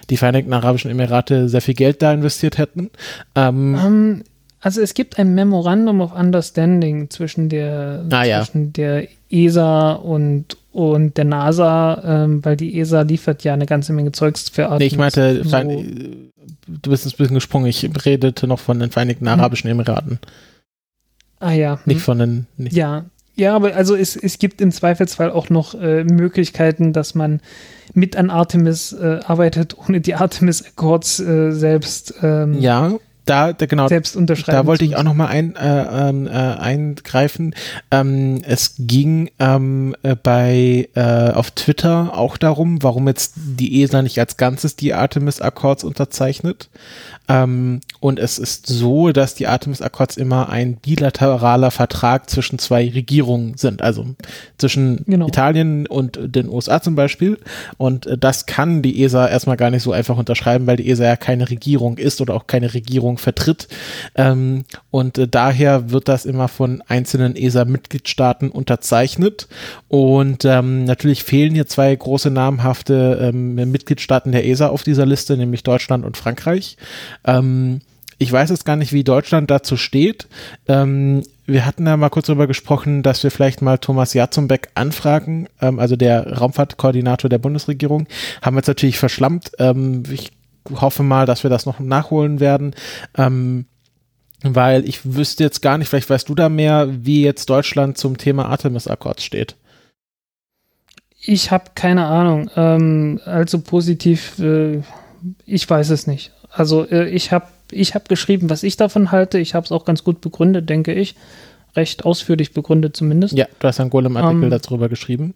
[0.09, 2.89] die Vereinigten Arabischen Emirate sehr viel Geld da investiert hätten.
[3.35, 4.22] Ähm, ähm,
[4.60, 8.43] also es gibt ein Memorandum of Understanding zwischen der, ah, ja.
[8.43, 13.93] zwischen der ESA und, und der NASA, ähm, weil die ESA liefert ja eine ganze
[13.93, 14.80] Menge Zeugs für Artemis.
[14.80, 15.59] Nee, ich meinte, so.
[16.66, 19.39] du bist ein bisschen gesprungen, ich redete noch von den Vereinigten hm.
[19.39, 20.18] Arabischen Emiraten.
[21.39, 21.78] Ah ja.
[21.85, 22.02] Nicht hm.
[22.02, 22.47] von den.
[22.56, 22.74] Nicht.
[22.74, 23.05] Ja.
[23.36, 27.40] Ja, aber also es, es gibt im Zweifelsfall auch noch äh, Möglichkeiten, dass man
[27.94, 32.98] mit an Artemis äh, arbeitet, ohne die Artemis Accords äh, selbst ähm, ja
[33.28, 34.56] da, da genau, selbst unterschreiben.
[34.56, 37.55] Da wollte ich auch noch mal ein, äh, ähm, äh, eingreifen.
[37.90, 44.02] Ähm, es ging ähm, äh, bei äh, auf Twitter auch darum, warum jetzt die ESA
[44.02, 46.70] nicht als Ganzes die Artemis Accords unterzeichnet.
[47.28, 52.88] Ähm, und es ist so, dass die Artemis Accords immer ein bilateraler Vertrag zwischen zwei
[52.88, 54.06] Regierungen sind, also
[54.56, 55.28] zwischen genau.
[55.28, 57.38] Italien und den USA zum Beispiel.
[57.76, 61.05] Und äh, das kann die ESA erstmal gar nicht so einfach unterschreiben, weil die ESA
[61.05, 63.69] ja keine Regierung ist oder auch keine Regierung vertritt.
[64.15, 69.49] Ähm, und äh, daher wird das immer von einzelnen ESA-Mitgliedstaaten unterzeichnet.
[69.89, 75.36] Und ähm, natürlich fehlen hier zwei große namhafte ähm, Mitgliedstaaten der ESA auf dieser Liste,
[75.36, 76.77] nämlich Deutschland und Frankreich.
[77.24, 77.81] Ähm,
[78.19, 80.27] ich weiß jetzt gar nicht, wie Deutschland dazu steht.
[80.66, 85.49] Ähm, wir hatten da mal kurz darüber gesprochen, dass wir vielleicht mal Thomas Jatzumbeck anfragen,
[85.61, 88.07] ähm, also der Raumfahrtkoordinator der Bundesregierung.
[88.43, 89.53] Haben wir jetzt natürlich verschlammt.
[89.59, 90.32] Ähm, ich
[90.70, 92.74] hoffe mal, dass wir das noch nachholen werden.
[93.16, 93.66] Ähm,
[94.43, 98.19] weil ich wüsste jetzt gar nicht, vielleicht weißt du da mehr, wie jetzt Deutschland zum
[98.19, 99.57] Thema Artemis-Akkords steht.
[101.20, 102.51] Ich habe keine Ahnung.
[102.57, 104.82] Ähm, also positiv, äh,
[105.45, 106.32] ich weiß es nicht.
[106.51, 109.39] Also äh, ich habe ich habe geschrieben, was ich davon halte.
[109.39, 111.16] Ich habe es auch ganz gut begründet, denke ich.
[111.77, 113.36] Recht ausführlich begründet zumindest.
[113.36, 115.35] Ja, du hast einen Golem-Artikel ähm, darüber geschrieben.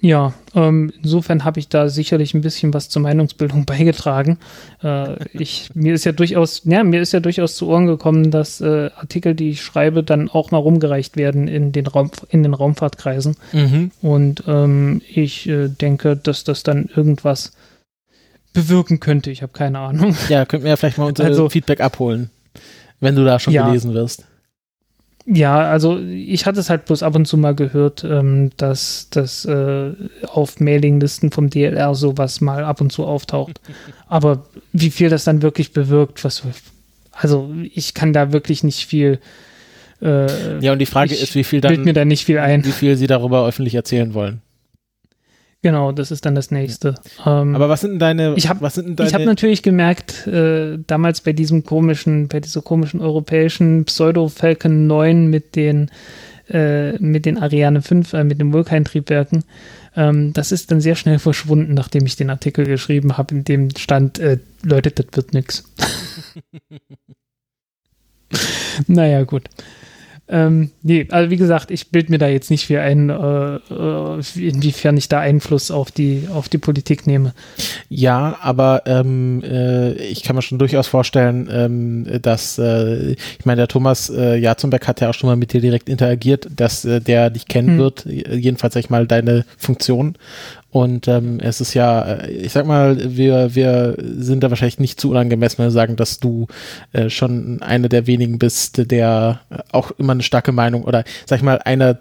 [0.00, 4.38] Ja, ähm, insofern habe ich da sicherlich ein bisschen was zur Meinungsbildung beigetragen.
[4.82, 8.60] Äh, ich, mir ist ja durchaus, ja, mir ist ja durchaus zu Ohren gekommen, dass
[8.60, 12.54] äh, Artikel, die ich schreibe, dann auch mal rumgereicht werden in den Raum, in den
[12.54, 13.36] Raumfahrtkreisen.
[13.52, 13.90] Mhm.
[14.00, 17.52] Und ähm, ich äh, denke, dass das dann irgendwas
[18.52, 19.32] bewirken könnte.
[19.32, 20.16] Ich habe keine Ahnung.
[20.28, 22.30] Ja, könnten wir ja vielleicht mal unser also, Feedback abholen,
[23.00, 24.27] wenn du da schon ja, gelesen wirst.
[25.30, 29.44] Ja, also ich hatte es halt bloß ab und zu mal gehört, ähm, dass das
[29.44, 29.92] äh,
[30.26, 33.60] auf Mailinglisten vom DLR sowas mal ab und zu auftaucht.
[34.08, 36.42] Aber wie viel das dann wirklich bewirkt, was
[37.12, 39.18] also ich kann da wirklich nicht viel.
[40.00, 42.64] Äh, ja, und die Frage ist, wie viel dann, mir da nicht viel ein.
[42.64, 44.40] wie viel sie darüber öffentlich erzählen wollen.
[45.62, 46.94] Genau, das ist dann das nächste.
[47.26, 48.34] Ähm, Aber was sind denn deine?
[48.36, 54.28] Ich habe hab natürlich gemerkt, äh, damals bei diesem komischen, bei dieser komischen europäischen Pseudo
[54.28, 55.90] Falcon 9 mit den
[56.48, 59.44] äh, mit den Ariane 5, äh, mit den Vulkan-Triebwerken,
[59.96, 63.70] ähm, das ist dann sehr schnell verschwunden, nachdem ich den Artikel geschrieben habe, in dem
[63.76, 65.64] stand, äh, Leute, das wird nix.
[68.86, 69.48] naja, gut.
[70.30, 74.20] Ähm, nee, also wie gesagt, ich bild mir da jetzt nicht viel ein, äh, äh,
[74.36, 77.32] inwiefern ich da Einfluss auf die, auf die Politik nehme.
[77.88, 83.62] Ja, aber ähm, äh, ich kann mir schon durchaus vorstellen, ähm, dass, äh, ich meine,
[83.62, 87.00] der Thomas äh, Jazumbeck hat ja auch schon mal mit dir direkt interagiert, dass äh,
[87.00, 87.78] der dich kennen hm.
[87.78, 90.16] wird, jedenfalls sag ich mal deine Funktion
[90.70, 95.00] und ähm, es ist ja, äh, ich sag mal, wir, wir sind da wahrscheinlich nicht
[95.00, 96.46] zu unangemessen, wenn wir sagen, dass du
[96.92, 99.40] äh, schon einer der wenigen bist, der
[99.72, 101.98] auch immer eine starke Meinung oder sag ich mal, einer,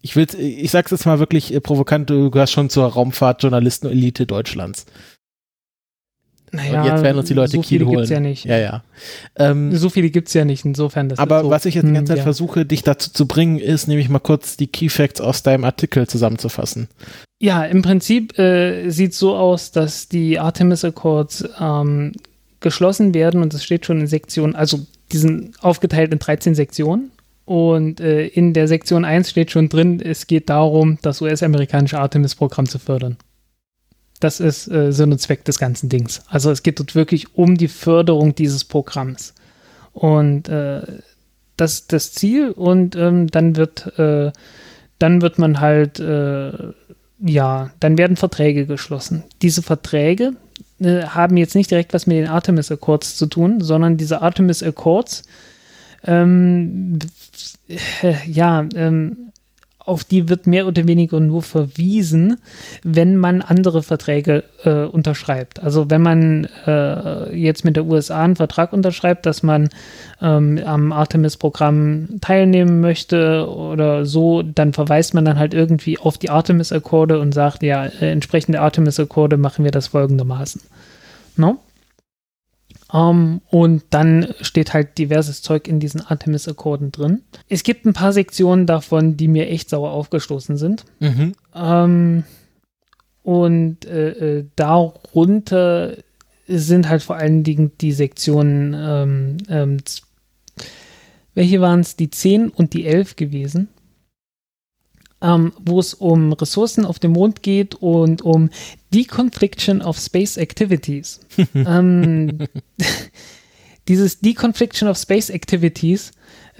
[0.00, 4.86] ich will, ich sag's jetzt mal wirklich äh, provokant, du gehörst schon zur Raumfahrtjournalisten-Elite Deutschlands.
[6.50, 8.08] Naja, jetzt werden uns die Leute so Kiel holen.
[8.08, 8.44] Ja, nicht.
[8.46, 8.82] ja, ja.
[9.36, 11.10] Ähm, so viele gibt es ja nicht, insofern.
[11.10, 12.22] Das aber so, was ich jetzt die ganze Zeit ja.
[12.24, 16.06] versuche, dich dazu zu bringen, ist nämlich mal kurz die Key Facts aus deinem Artikel
[16.06, 16.88] zusammenzufassen.
[17.40, 22.12] Ja, im Prinzip äh, sieht es so aus, dass die Artemis Accords ähm,
[22.60, 24.80] geschlossen werden und es steht schon in Sektionen, also
[25.12, 27.12] die sind aufgeteilt in 13 Sektionen.
[27.44, 32.68] Und äh, in der Sektion 1 steht schon drin, es geht darum, das US-amerikanische Artemis-Programm
[32.68, 33.16] zu fördern.
[34.20, 36.22] Das ist äh, Sinn und Zweck des ganzen Dings.
[36.26, 39.32] Also es geht dort wirklich um die Förderung dieses Programms.
[39.94, 40.82] Und äh,
[41.56, 44.30] das ist das Ziel und ähm, dann wird äh,
[44.98, 46.52] dann wird man halt äh,
[47.20, 49.24] ja, dann werden Verträge geschlossen.
[49.42, 50.32] Diese Verträge
[50.80, 54.62] äh, haben jetzt nicht direkt was mit den Artemis Accords zu tun, sondern diese Artemis
[54.62, 55.24] Accords
[56.04, 56.98] ähm,
[57.68, 59.27] äh, ja, ähm,
[59.88, 62.38] auf die wird mehr oder weniger nur verwiesen,
[62.82, 65.62] wenn man andere Verträge äh, unterschreibt.
[65.62, 69.70] Also wenn man äh, jetzt mit der USA einen Vertrag unterschreibt, dass man
[70.20, 76.30] ähm, am Artemis-Programm teilnehmen möchte oder so, dann verweist man dann halt irgendwie auf die
[76.30, 80.60] Artemis-Akkorde und sagt, ja, äh, entsprechend Artemis-Akkorde machen wir das folgendermaßen.
[81.36, 81.58] No?
[82.90, 87.22] Um, ähm, und dann steht halt diverses Zeug in diesen Artemis-Akkorden drin.
[87.48, 90.84] Es gibt ein paar Sektionen davon, die mir echt sauer aufgestoßen sind.
[90.98, 91.34] Mhm.
[91.52, 92.24] Um, ähm,
[93.22, 95.98] und äh, äh, darunter
[96.46, 99.76] sind halt vor allen Dingen die Sektionen, ähm, ähm,
[101.34, 103.68] welche waren es, die 10 und die 11 gewesen
[105.20, 108.50] ähm, wo es um Ressourcen auf dem Mond geht und um
[108.94, 111.20] Deconfliction of Space Activities.
[111.54, 112.38] ähm,
[113.88, 116.12] dieses Deconfliction of Space Activities,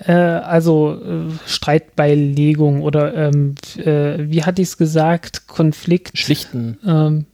[0.05, 6.19] äh, also äh, Streitbeilegung oder ähm, äh, wie hatte ich es gesagt, Konflikt.
[6.19, 6.79] Schlichten.
[6.87, 7.27] Ähm,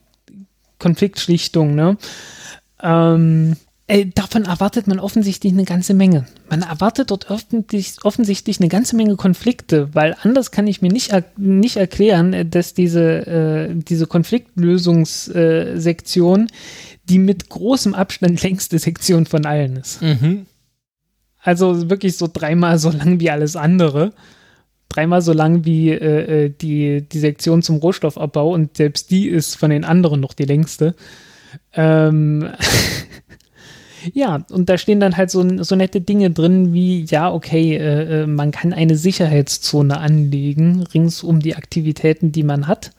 [0.78, 1.96] Konfliktschlichtung, ne?
[3.86, 6.24] Äh, davon erwartet man offensichtlich eine ganze Menge.
[6.48, 11.22] Man erwartet dort offensichtlich eine ganze Menge Konflikte, weil anders kann ich mir nicht, er
[11.36, 16.48] nicht erklären, dass diese, äh, diese Konfliktlösungssektion
[17.08, 20.00] die mit großem Abstand längste Sektion von allen ist.
[20.00, 20.46] Mhm.
[21.38, 24.14] Also wirklich so dreimal so lang wie alles andere.
[24.88, 29.56] Dreimal so lang wie äh, äh die, die Sektion zum Rohstoffabbau und selbst die ist
[29.56, 30.94] von den anderen noch die längste.
[31.74, 32.48] Ähm
[34.12, 38.22] ja, und da stehen dann halt so, so nette Dinge drin wie, ja, okay, äh,
[38.22, 42.92] äh, man kann eine Sicherheitszone anlegen, rings um die Aktivitäten, die man hat.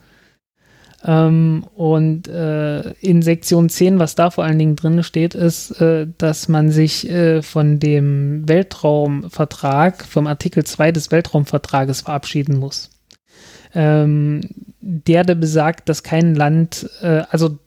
[1.04, 6.06] Ähm, und äh, in Sektion 10, was da vor allen Dingen drin steht, ist, äh,
[6.18, 12.90] dass man sich äh, von dem Weltraumvertrag, vom Artikel 2 des Weltraumvertrages verabschieden muss.
[13.74, 14.40] Ähm,
[14.80, 17.58] der, der besagt, dass kein Land, äh, also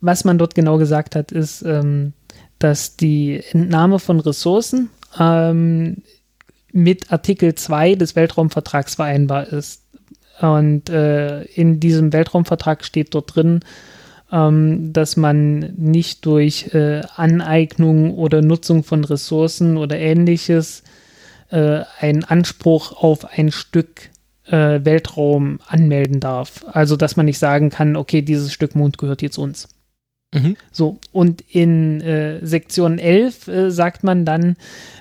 [0.00, 2.14] was man dort genau gesagt hat, ist, ähm,
[2.58, 6.02] dass die Entnahme von Ressourcen ähm,
[6.72, 9.82] mit Artikel 2 des Weltraumvertrags vereinbar ist.
[10.40, 13.60] Und äh, in diesem Weltraumvertrag steht dort drin,
[14.30, 20.82] ähm, dass man nicht durch äh, Aneignung oder Nutzung von Ressourcen oder ähnliches
[21.50, 24.10] äh, einen Anspruch auf ein Stück
[24.46, 26.64] äh, Weltraum anmelden darf.
[26.70, 29.68] Also dass man nicht sagen kann, okay, dieses Stück Mond gehört jetzt uns.
[30.34, 30.56] Mhm.
[30.72, 34.56] So, und in äh, Sektion 11 äh, sagt man dann,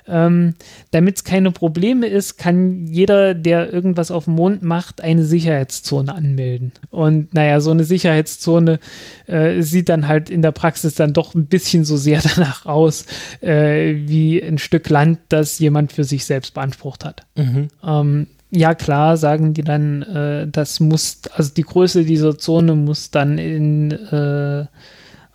[0.07, 0.53] ähm,
[0.91, 6.13] damit es keine Probleme ist, kann jeder, der irgendwas auf dem Mond macht, eine Sicherheitszone
[6.13, 6.73] anmelden.
[6.91, 8.79] Und naja, so eine Sicherheitszone
[9.25, 13.05] äh, sieht dann halt in der Praxis dann doch ein bisschen so sehr danach aus,
[13.41, 17.25] äh, wie ein Stück Land, das jemand für sich selbst beansprucht hat.
[17.35, 17.69] Mhm.
[17.83, 23.09] Ähm, ja, klar, sagen die dann, äh, das muss, also die Größe dieser Zone muss
[23.09, 24.65] dann in äh,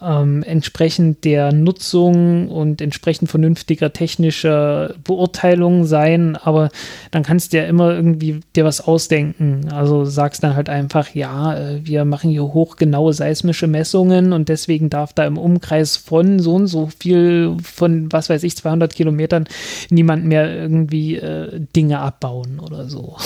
[0.03, 6.71] ähm, entsprechend der Nutzung und entsprechend vernünftiger technischer Beurteilung sein, aber
[7.11, 9.69] dann kannst du ja immer irgendwie dir was ausdenken.
[9.71, 14.89] Also sagst dann halt einfach, ja, äh, wir machen hier hochgenaue seismische Messungen und deswegen
[14.89, 19.45] darf da im Umkreis von so und so viel, von was weiß ich, 200 Kilometern
[19.91, 23.17] niemand mehr irgendwie äh, Dinge abbauen oder so.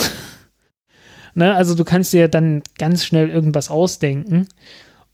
[1.35, 1.55] ne?
[1.55, 4.47] Also du kannst dir dann ganz schnell irgendwas ausdenken.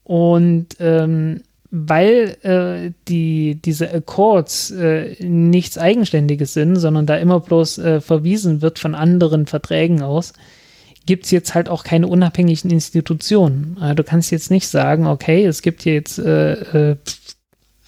[0.04, 1.42] Und ähm,
[1.74, 8.60] weil äh, die, diese Accords äh, nichts Eigenständiges sind, sondern da immer bloß äh, verwiesen
[8.60, 10.34] wird von anderen Verträgen aus,
[11.06, 13.78] gibt es jetzt halt auch keine unabhängigen Institutionen.
[13.80, 16.96] Also du kannst jetzt nicht sagen, okay, es gibt hier jetzt äh, äh,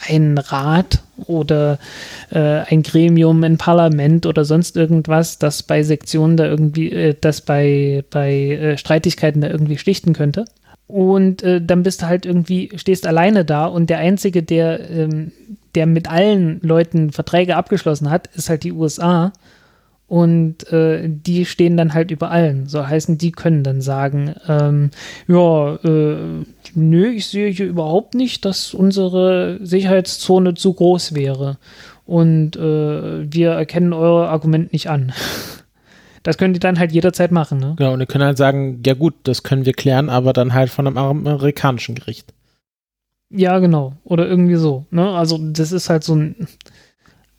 [0.09, 1.79] einen Rat oder
[2.31, 7.43] äh, ein Gremium, ein Parlament oder sonst irgendwas, das bei Sektionen da irgendwie, äh, das
[7.43, 10.47] bei, bei äh, Streitigkeiten da irgendwie schlichten könnte,
[10.87, 15.33] und äh, dann bist du halt irgendwie, stehst alleine da und der Einzige, der, ähm,
[15.75, 19.33] der mit allen Leuten Verträge abgeschlossen hat, ist halt die USA.
[20.07, 22.67] Und äh, die stehen dann halt über allen.
[22.69, 24.91] So heißen, die können dann sagen, ähm,
[25.27, 26.45] ja, äh,
[26.75, 31.57] nö, ich sehe hier überhaupt nicht, dass unsere Sicherheitszone zu groß wäre.
[32.05, 35.15] Und äh, wir erkennen euer Argument nicht an.
[36.25, 37.59] Das können die dann halt jederzeit machen.
[37.59, 37.75] Ne?
[37.77, 40.71] Genau, und die können halt sagen, ja gut, das können wir klären, aber dann halt
[40.71, 42.33] von einem amerikanischen Gericht.
[43.31, 43.93] Ja, genau.
[44.05, 44.87] Oder irgendwie so.
[44.91, 45.11] Ne?
[45.11, 46.49] Also das ist halt so ein.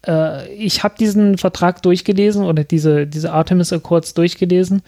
[0.05, 4.83] Äh, ich habe diesen Vertrag durchgelesen oder diese, diese Artemis Accords durchgelesen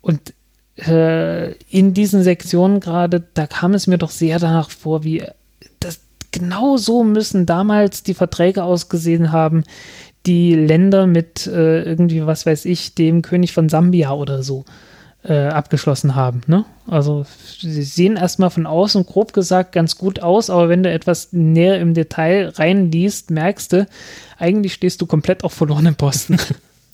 [0.00, 0.32] und
[0.76, 5.24] äh, in diesen Sektionen gerade, da kam es mir doch sehr danach vor, wie
[5.78, 6.00] das
[6.30, 9.64] genau so müssen damals die Verträge ausgesehen haben,
[10.26, 14.64] die Länder mit äh, irgendwie, was weiß ich, dem König von Sambia oder so
[15.24, 16.42] äh, abgeschlossen haben.
[16.46, 16.64] Ne?
[16.86, 17.24] Also
[17.60, 21.80] sie sehen erstmal von außen grob gesagt ganz gut aus, aber wenn du etwas näher
[21.80, 23.86] im Detail reinliest, merkst du,
[24.38, 26.36] eigentlich stehst du komplett auf verlorenen Posten.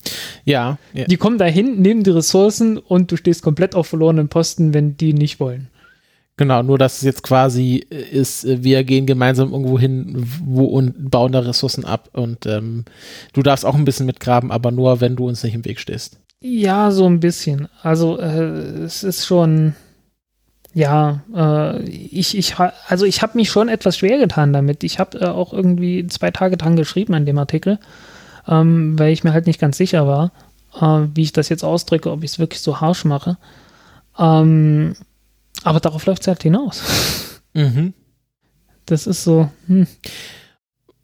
[0.45, 1.05] Ja, ja.
[1.05, 5.13] Die kommen dahin, nehmen die Ressourcen und du stehst komplett auf verlorenen Posten, wenn die
[5.13, 5.67] nicht wollen.
[6.39, 10.63] Genau, nur dass es jetzt quasi äh, ist, äh, wir gehen gemeinsam irgendwo hin wo,
[10.63, 12.85] und bauen da Ressourcen ab und ähm,
[13.33, 16.17] du darfst auch ein bisschen mitgraben, aber nur, wenn du uns nicht im Weg stehst.
[16.39, 17.67] Ja, so ein bisschen.
[17.81, 19.75] Also äh, es ist schon,
[20.73, 22.55] ja, äh, ich, ich,
[22.87, 24.85] also ich habe mich schon etwas schwer getan damit.
[24.85, 27.79] Ich habe äh, auch irgendwie zwei Tage dran geschrieben an dem Artikel,
[28.47, 30.31] ähm, weil ich mir halt nicht ganz sicher war,
[30.79, 33.37] äh, wie ich das jetzt ausdrücke, ob ich es wirklich so harsch mache.
[34.17, 34.95] Ähm,
[35.63, 37.41] aber darauf läuft es halt hinaus.
[37.53, 37.93] Mhm.
[38.85, 39.49] Das ist so.
[39.67, 39.87] Hm.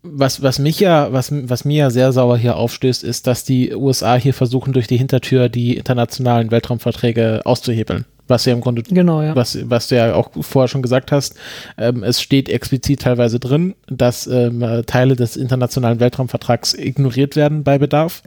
[0.08, 3.74] Was, was mich ja, was, was mir ja sehr sauer hier aufstößt, ist, dass die
[3.74, 8.06] USA hier versuchen, durch die Hintertür die internationalen Weltraumverträge auszuhebeln.
[8.28, 9.36] Was ja im Grunde, genau, ja.
[9.36, 11.36] was, was du ja auch vorher schon gesagt hast,
[11.78, 17.80] ähm, es steht explizit teilweise drin, dass ähm, Teile des internationalen Weltraumvertrags ignoriert werden bei
[17.80, 18.22] Bedarf.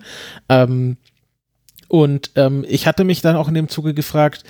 [0.48, 0.96] Ähm,
[1.88, 4.44] und ähm, ich hatte mich dann auch in dem Zuge gefragt,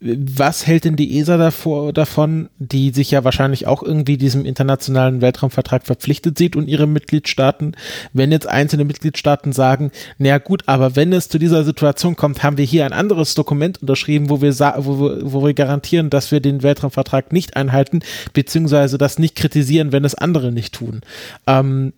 [0.00, 5.20] was hält denn die ESA davor, davon, die sich ja wahrscheinlich auch irgendwie diesem internationalen
[5.20, 7.76] Weltraumvertrag verpflichtet sieht und ihre Mitgliedstaaten,
[8.12, 12.56] wenn jetzt einzelne Mitgliedstaaten sagen, naja gut, aber wenn es zu dieser Situation kommt, haben
[12.56, 16.62] wir hier ein anderes Dokument unterschrieben, wo wir, wo wo wir garantieren, dass wir den
[16.62, 18.00] Weltraumvertrag nicht einhalten,
[18.32, 21.02] beziehungsweise das nicht kritisieren, wenn es andere nicht tun.
[21.46, 21.92] Ähm,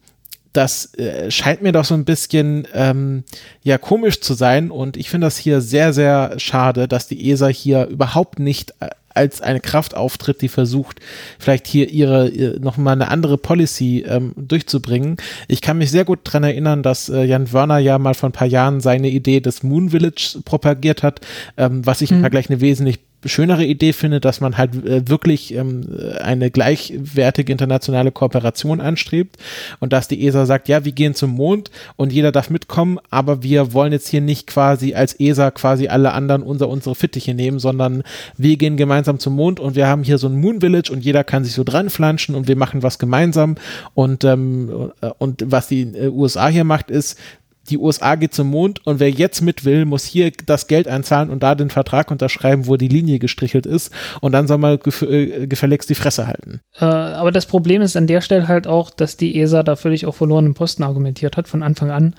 [0.56, 3.24] das äh, scheint mir doch so ein bisschen ähm,
[3.62, 7.48] ja komisch zu sein und ich finde das hier sehr, sehr schade, dass die ESA
[7.48, 11.00] hier überhaupt nicht äh, als eine Kraft auftritt, die versucht,
[11.38, 15.16] vielleicht hier ihre, nochmal eine andere Policy ähm, durchzubringen.
[15.48, 18.32] Ich kann mich sehr gut dran erinnern, dass äh, Jan Wörner ja mal vor ein
[18.32, 21.20] paar Jahren seine Idee des Moon Village propagiert hat,
[21.56, 22.22] ähm, was ich im mhm.
[22.22, 25.86] Vergleich eine wesentlich schönere Idee finde, dass man halt äh, wirklich ähm,
[26.20, 29.36] eine gleichwertige internationale Kooperation anstrebt
[29.80, 33.42] und dass die ESA sagt, ja, wir gehen zum Mond und jeder darf mitkommen, aber
[33.42, 37.58] wir wollen jetzt hier nicht quasi als ESA quasi alle anderen unser unsere Fittiche nehmen,
[37.58, 38.02] sondern
[38.36, 41.24] wir gehen gemeinsam zum Mond und wir haben hier so ein Moon Village und jeder
[41.24, 43.56] kann sich so dran flanschen und wir machen was gemeinsam.
[43.94, 47.18] Und ähm, äh, und was die äh, USA hier macht ist
[47.66, 51.30] die USA geht zum Mond und wer jetzt mit will, muss hier das Geld einzahlen
[51.30, 55.02] und da den Vertrag unterschreiben, wo die Linie gestrichelt ist und dann soll man gef
[55.02, 56.60] äh, gefälligst die Fresse halten.
[56.78, 60.06] Äh, aber das Problem ist an der Stelle halt auch, dass die ESA da völlig
[60.06, 62.14] auf verlorenen Posten argumentiert hat von Anfang an,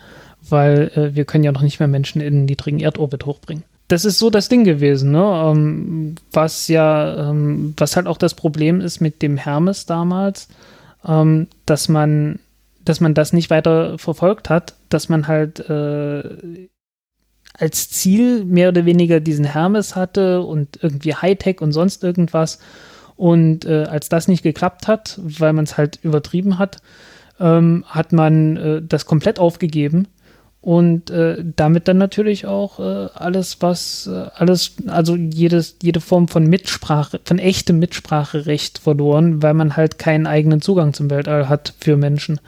[0.49, 3.63] weil äh, wir können ja noch nicht mehr Menschen in niedrigen Erdorbit hochbringen.
[3.87, 5.23] Das ist so das Ding gewesen, ne?
[5.23, 10.49] Ähm, was ja, ähm, was halt auch das Problem ist mit dem Hermes damals,
[11.05, 12.39] ähm, dass man
[12.87, 16.69] dass man das nicht weiter verfolgt hat, dass man halt äh,
[17.53, 22.59] als Ziel mehr oder weniger diesen Hermes hatte und irgendwie Hightech und sonst irgendwas.
[23.15, 26.81] Und äh, als das nicht geklappt hat, weil man es halt übertrieben hat,
[27.39, 30.07] ähm, hat man äh, das komplett aufgegeben
[30.61, 36.27] und äh, damit dann natürlich auch äh, alles, was äh, alles, also jedes, jede Form
[36.27, 41.73] von Mitsprache, von echtem Mitspracherecht verloren, weil man halt keinen eigenen Zugang zum Weltall hat
[41.79, 42.39] für Menschen.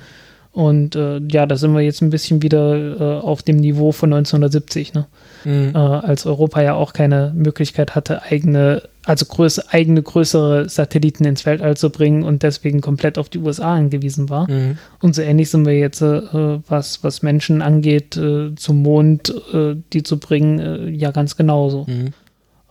[0.52, 4.12] Und äh, ja, da sind wir jetzt ein bisschen wieder äh, auf dem Niveau von
[4.12, 5.06] 1970, ne?
[5.46, 5.74] Mhm.
[5.76, 11.46] Äh, als Europa ja auch keine Möglichkeit hatte, eigene, also größ, eigene größere Satelliten ins
[11.46, 14.50] Weltall zu bringen und deswegen komplett auf die USA angewiesen war.
[14.50, 14.80] Mhm.
[15.02, 16.22] Und so ähnlich sind wir jetzt, äh,
[16.68, 21.86] was, was Menschen angeht, äh, zum Mond, äh, die zu bringen, ja ganz genauso.
[21.88, 22.14] Mhm.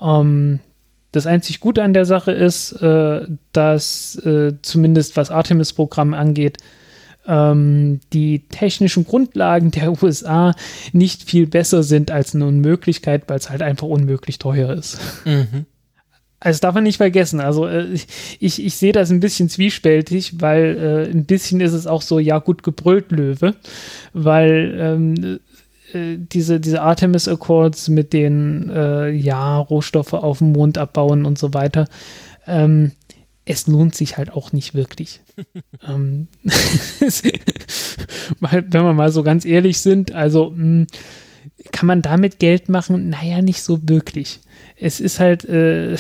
[0.01, 0.61] Ähm,
[1.13, 2.77] das einzig Gute an der Sache ist,
[3.53, 4.23] dass
[4.63, 6.59] zumindest was Artemis-Programm angeht,
[7.29, 10.55] ähm, die technischen Grundlagen der USA
[10.93, 14.99] nicht viel besser sind als eine Unmöglichkeit, weil es halt einfach unmöglich teuer ist.
[15.25, 15.67] Mhm.
[16.41, 17.41] Also darf man nicht vergessen.
[17.41, 17.87] Also äh,
[18.39, 22.19] ich, ich sehe das ein bisschen zwiespältig, weil äh, ein bisschen ist es auch so,
[22.19, 23.55] ja gut gebrüllt Löwe,
[24.13, 25.41] weil ähm,
[25.93, 31.39] äh, diese, diese Artemis Accords mit den äh, ja Rohstoffe auf dem Mond abbauen und
[31.39, 31.89] so weiter,
[32.47, 32.93] ähm,
[33.49, 35.21] es lohnt sich halt auch nicht wirklich.
[35.89, 36.29] ähm,
[38.41, 40.87] wenn wir mal so ganz ehrlich sind, also mh, hm,
[41.73, 43.09] kann man damit Geld machen?
[43.09, 44.41] Naja, nicht so wirklich.
[44.77, 45.97] Es ist halt äh,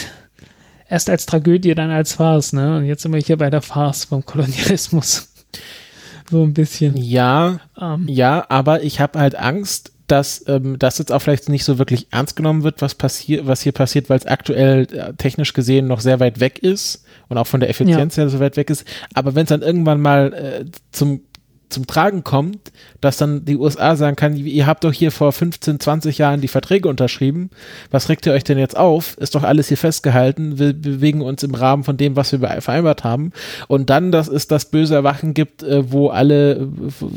[0.88, 2.76] erst als Tragödie, dann als Farce, ne?
[2.76, 5.32] Und jetzt sind wir hier bei der Farce vom Kolonialismus.
[6.30, 6.96] so ein bisschen.
[6.96, 8.06] Ja, ähm.
[8.08, 12.08] ja, aber ich habe halt Angst, dass ähm, das jetzt auch vielleicht nicht so wirklich
[12.10, 16.00] ernst genommen wird, was passiert, was hier passiert, weil es aktuell äh, technisch gesehen noch
[16.00, 18.22] sehr weit weg ist und auch von der Effizienz ja.
[18.22, 18.84] her so weit weg ist.
[19.14, 21.20] Aber wenn es dann irgendwann mal äh, zum
[21.68, 25.80] zum Tragen kommt, dass dann die USA sagen kann, ihr habt doch hier vor 15,
[25.80, 27.50] 20 Jahren die Verträge unterschrieben,
[27.90, 29.16] was regt ihr euch denn jetzt auf?
[29.18, 33.04] Ist doch alles hier festgehalten, wir bewegen uns im Rahmen von dem, was wir vereinbart
[33.04, 33.32] haben.
[33.66, 36.68] Und dann, dass es das böse Erwachen gibt, äh, wo alle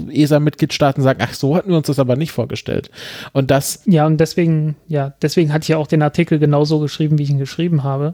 [0.10, 2.92] äh, ESA-Mitgliedstaaten sagen, ach, so hatten wir uns das aber nicht vorgestellt.
[3.34, 3.82] Und das.
[3.86, 7.30] Ja, und deswegen, ja, deswegen hatte ich ja auch den Artikel genauso geschrieben, wie ich
[7.30, 8.14] ihn geschrieben habe.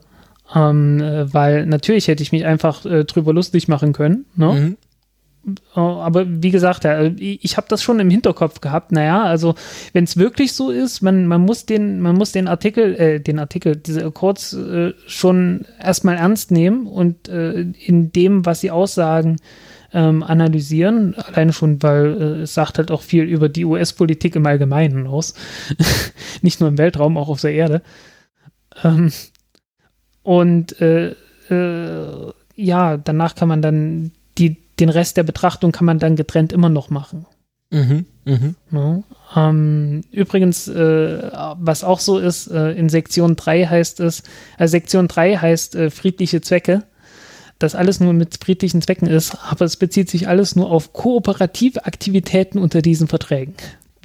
[0.55, 4.53] Ähm, äh, weil natürlich hätte ich mich einfach äh, drüber lustig machen können, ne?
[4.53, 4.77] Mhm
[5.73, 6.85] aber wie gesagt,
[7.19, 8.91] ich habe das schon im Hinterkopf gehabt.
[8.91, 9.55] Naja, also
[9.93, 13.39] wenn es wirklich so ist, man, man muss den, man muss den Artikel, äh, den
[13.39, 19.37] Artikel, diese Accords äh, schon erstmal ernst nehmen und äh, in dem, was sie aussagen,
[19.93, 21.15] ähm, analysieren.
[21.15, 25.33] Alleine schon, weil äh, es sagt halt auch viel über die US-Politik im Allgemeinen aus.
[26.41, 27.81] Nicht nur im Weltraum, auch auf der Erde.
[28.83, 29.11] Ähm,
[30.23, 31.15] und äh,
[31.49, 36.53] äh, ja, danach kann man dann die den Rest der Betrachtung kann man dann getrennt
[36.53, 37.25] immer noch machen.
[37.69, 38.53] Mhm, mh.
[38.71, 39.03] ja,
[39.35, 44.23] ähm, übrigens, äh, was auch so ist, äh, in Sektion 3 heißt es,
[44.57, 46.83] äh, Sektion 3 heißt äh, friedliche Zwecke,
[47.59, 51.85] dass alles nur mit friedlichen Zwecken ist, aber es bezieht sich alles nur auf kooperative
[51.85, 53.55] Aktivitäten unter diesen Verträgen.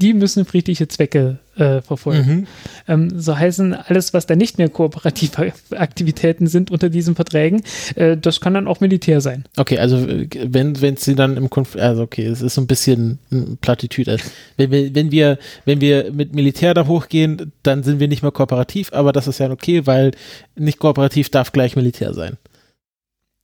[0.03, 2.29] Die müssen friedliche Zwecke äh, verfolgen.
[2.29, 2.47] Mhm.
[2.89, 7.63] Ähm, so heißen alles, was da nicht mehr kooperative Aktivitäten sind unter diesen Verträgen,
[7.95, 9.45] äh, das kann dann auch Militär sein.
[9.57, 12.67] Okay, also äh, wenn wenn sie dann im Konflikt, also okay, es ist so ein
[12.67, 13.21] bisschen
[13.61, 14.17] Plattitüde.
[14.57, 18.33] Wenn wir, wenn wir wenn wir mit Militär da hochgehen, dann sind wir nicht mehr
[18.33, 20.11] kooperativ, aber das ist ja okay, weil
[20.57, 22.39] nicht kooperativ darf gleich Militär sein.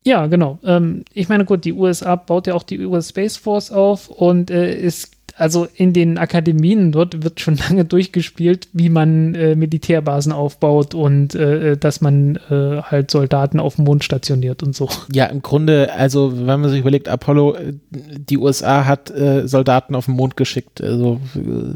[0.04, 0.58] Ja, genau.
[0.64, 4.50] Ähm, ich meine, gut, die USA baut ja auch die US Space Force auf und
[4.50, 10.32] äh, ist also in den Akademien dort wird schon lange durchgespielt, wie man äh, Militärbasen
[10.32, 14.88] aufbaut und äh, dass man äh, halt Soldaten auf dem Mond stationiert und so.
[15.12, 19.94] Ja, im Grunde, also wenn man sich überlegt, Apollo, äh, die USA hat äh, Soldaten
[19.94, 20.82] auf den Mond geschickt.
[20.82, 21.74] Also äh,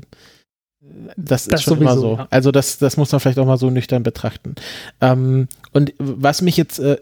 [1.16, 2.16] das, das ist schon sowieso, immer so.
[2.16, 2.27] Ja.
[2.31, 4.55] Also das, das muss man vielleicht auch mal so nüchtern betrachten.
[5.01, 6.98] Ähm, und was mich jetzt, äh,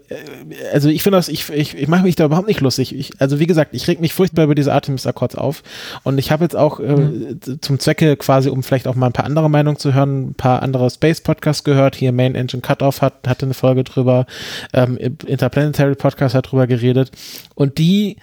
[0.73, 2.95] also ich finde das, ich, ich, ich mache mich da überhaupt nicht lustig.
[2.95, 5.63] Ich, also wie gesagt, ich reg mich furchtbar über diese Artemis Accords auf.
[6.03, 7.39] Und ich habe jetzt auch äh, mhm.
[7.61, 10.63] zum Zwecke quasi, um vielleicht auch mal ein paar andere Meinungen zu hören, ein paar
[10.63, 11.95] andere Space Podcasts gehört.
[11.95, 14.25] Hier Main Engine Cutoff hat, hatte eine Folge drüber,
[14.73, 17.11] ähm, Interplanetary Podcast hat drüber geredet.
[17.55, 18.17] Und die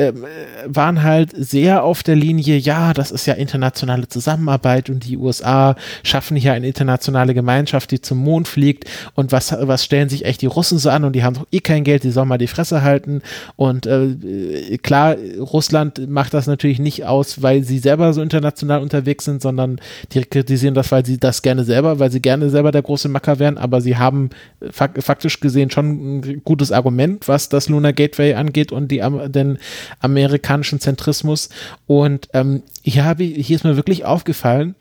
[0.00, 0.24] ähm,
[0.64, 5.76] waren halt sehr auf der Linie, ja, das ist ja internationale Zusammenarbeit und die USA
[6.02, 8.84] schaffen hier eine internationale Gemeinschaft, die zum Mond fliegt.
[9.14, 11.04] Und was, was stellen sich echt die Russen so an?
[11.04, 13.20] Und die haben doch eh kein Geld, die sollen mal die Fresse halten.
[13.56, 19.26] Und äh, klar, Russland macht das natürlich nicht aus, weil sie selber so international unterwegs
[19.26, 19.82] sind, sondern
[20.12, 23.38] die kritisieren das, weil sie das gerne selber, weil sie gerne selber der große Macker
[23.38, 24.30] wären, aber sie haben
[24.70, 29.58] faktisch gesehen schon ein gutes Argument, was das Lunar Gateway angeht und die, den
[29.98, 31.48] amerikanischen Zentrismus.
[31.86, 34.74] Und ähm, hier, habe ich, hier ist mir wirklich aufgefallen,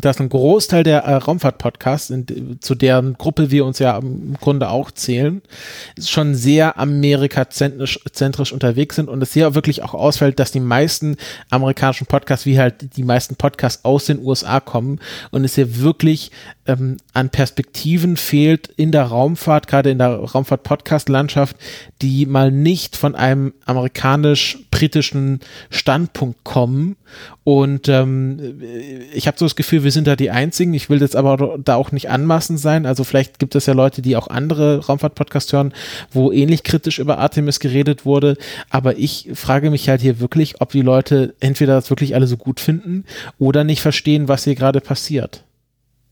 [0.00, 2.12] dass ein Großteil der äh, Raumfahrt-Podcasts,
[2.60, 5.42] zu deren Gruppe wir uns ja im Grunde auch zählen,
[6.00, 11.16] schon sehr amerikazentrisch zentrisch unterwegs sind und es hier wirklich auch ausfällt, dass die meisten
[11.50, 14.98] amerikanischen Podcasts, wie halt die meisten Podcasts aus den USA kommen
[15.30, 16.32] und es hier wirklich
[16.66, 21.56] ähm, an Perspektiven fehlt in der Raumfahrt, gerade in der Raumfahrt-Podcast-Landschaft,
[22.00, 26.96] die mal nicht von einem amerikanisch-britischen Standpunkt kommen.
[27.44, 28.62] Und ähm,
[29.12, 30.72] ich habe so das Gefühl, wir sind da die Einzigen.
[30.74, 32.86] Ich will jetzt aber da auch nicht anmaßend sein.
[32.86, 35.74] Also vielleicht gibt es ja Leute, die auch andere Raumfahrt-Podcasts hören,
[36.10, 38.36] wo ähnlich kritisch über Artemis geredet wurde.
[38.70, 42.38] Aber ich frage mich halt hier wirklich, ob die Leute entweder das wirklich alle so
[42.38, 43.04] gut finden
[43.38, 45.44] oder nicht verstehen, was hier gerade passiert.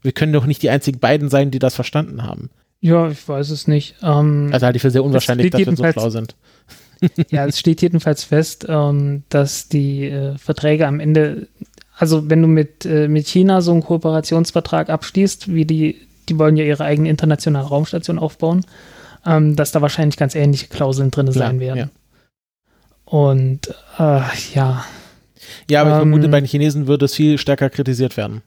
[0.03, 2.51] Wir können doch nicht die einzigen beiden sein, die das verstanden haben.
[2.81, 3.95] Ja, ich weiß es nicht.
[4.03, 6.35] Ähm, also halte ich für sehr unwahrscheinlich, dass wir so schlau sind.
[7.31, 11.49] ja, es steht jedenfalls fest, ähm, dass die äh, Verträge am Ende,
[11.97, 15.97] also wenn du mit, äh, mit China so einen Kooperationsvertrag abschließt, wie die,
[16.29, 18.65] die wollen ja ihre eigene internationale Raumstation aufbauen,
[19.25, 21.79] ähm, dass da wahrscheinlich ganz ähnliche Klauseln drin Klar, sein werden.
[21.79, 21.89] Ja.
[23.05, 23.69] Und
[23.99, 24.23] äh,
[24.55, 24.85] ja.
[25.71, 28.43] Ja, aber ich vermute, ähm, bei den Chinesen würde es viel stärker kritisiert werden.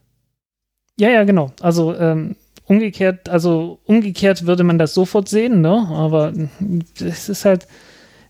[0.98, 1.52] Ja, ja, genau.
[1.62, 2.36] Also ähm,
[2.66, 5.88] umgekehrt, also umgekehrt würde man das sofort sehen, ne?
[5.90, 6.34] Aber
[7.00, 7.68] es ist halt,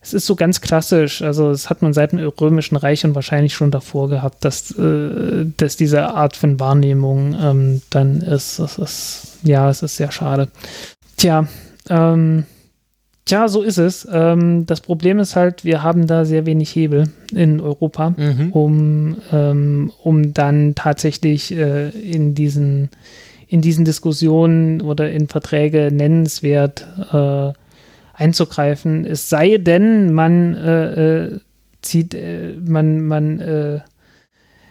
[0.01, 1.21] es ist so ganz klassisch.
[1.21, 5.45] Also das hat man seit dem Römischen Reich und wahrscheinlich schon davor gehabt, dass, äh,
[5.57, 8.59] dass diese Art von Wahrnehmung ähm, dann ist.
[8.59, 9.37] Das ist.
[9.43, 10.47] Ja, es ist sehr schade.
[11.17, 11.47] Tja,
[11.89, 12.45] ähm,
[13.25, 14.07] Tja, so ist es.
[14.11, 18.51] Ähm, das Problem ist halt, wir haben da sehr wenig Hebel in Europa, mhm.
[18.51, 22.89] um, ähm, um dann tatsächlich äh, in diesen
[23.47, 27.53] in diesen Diskussionen oder in Verträge nennenswert äh,
[28.13, 29.05] einzugreifen.
[29.05, 31.39] Es sei denn, man äh, äh
[31.81, 33.79] zieht, äh, man, man äh,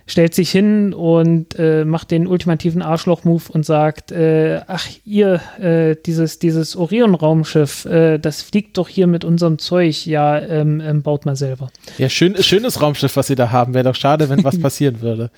[0.07, 5.97] stellt sich hin und äh, macht den ultimativen Arschloch-Move und sagt, äh, ach ihr, äh,
[6.05, 11.25] dieses, dieses Orion-Raumschiff, äh, das fliegt doch hier mit unserem Zeug, ja, ähm, ähm, baut
[11.25, 11.71] mal selber.
[11.99, 13.75] Ja, schön, schönes Raumschiff, was sie da haben.
[13.75, 15.31] Wäre doch schade, wenn was passieren würde.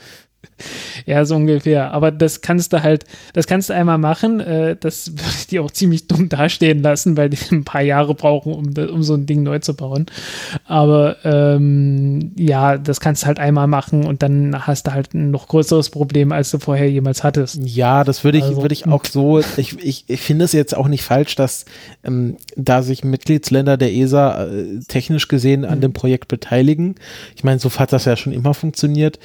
[1.05, 1.93] Ja, so ungefähr.
[1.93, 4.41] Aber das kannst du halt, das kannst du einmal machen.
[4.41, 8.15] Äh, das würde ich dir auch ziemlich dumm dastehen lassen, weil die ein paar Jahre
[8.15, 10.07] brauchen, um, um so ein Ding neu zu bauen.
[10.65, 15.31] Aber ähm, ja, das kannst du halt einmal machen und dann hast du halt ein
[15.31, 17.61] noch größeres Problem, als du vorher jemals hattest.
[17.63, 20.77] Ja, das würde ich, also, würde ich auch so, ich, ich, ich finde es jetzt
[20.77, 21.67] auch nicht falsch, dass
[22.05, 25.83] ähm, da sich Mitgliedsländer der ESA äh, technisch gesehen an mhm.
[25.83, 26.97] dem Projekt beteiligen.
[27.37, 29.19] Ich meine, so hat das ja schon immer funktioniert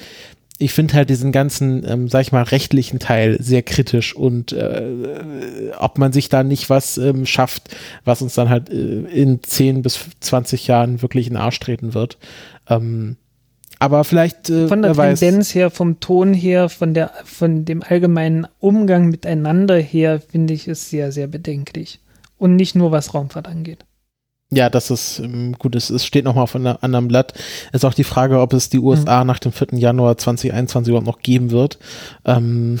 [0.62, 5.72] ich finde halt diesen ganzen, ähm, sag ich mal, rechtlichen Teil sehr kritisch und äh,
[5.78, 7.74] ob man sich da nicht was ähm, schafft,
[8.04, 11.94] was uns dann halt äh, in 10 bis 20 Jahren wirklich in den Arsch treten
[11.94, 12.18] wird.
[12.68, 13.16] Ähm,
[13.78, 18.46] aber vielleicht äh, von der Tendenz her, vom Ton her, von der von dem allgemeinen
[18.60, 21.98] Umgang miteinander her, finde ich es sehr sehr bedenklich
[22.38, 23.84] und nicht nur was Raumfahrt angeht.
[24.54, 25.74] Ja, das ist ähm, gut.
[25.74, 27.32] Es, es steht nochmal auf einem anderen Blatt.
[27.72, 29.26] Es ist auch die Frage, ob es die USA mhm.
[29.26, 29.68] nach dem 4.
[29.78, 31.78] Januar 2021 überhaupt noch geben wird.
[32.26, 32.78] Ähm,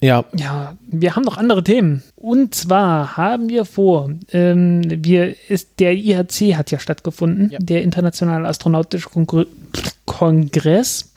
[0.00, 0.24] ja.
[0.34, 2.02] Ja, wir haben noch andere Themen.
[2.16, 7.58] Und zwar haben wir vor, ähm, wir ist, der IHC hat ja stattgefunden, ja.
[7.60, 9.46] der Internationale Astronautische Kon
[10.06, 11.12] Kongress,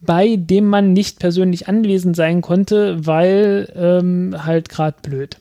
[0.00, 5.38] bei dem man nicht persönlich anwesend sein konnte, weil ähm, halt gerade blöd.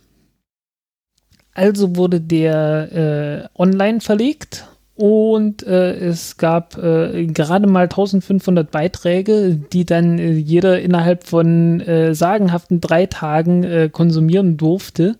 [1.55, 9.59] Also wurde der äh, online verlegt und äh, es gab äh, gerade mal 1500 Beiträge,
[9.73, 15.17] die dann äh, jeder innerhalb von äh, sagenhaften drei Tagen äh, konsumieren durfte.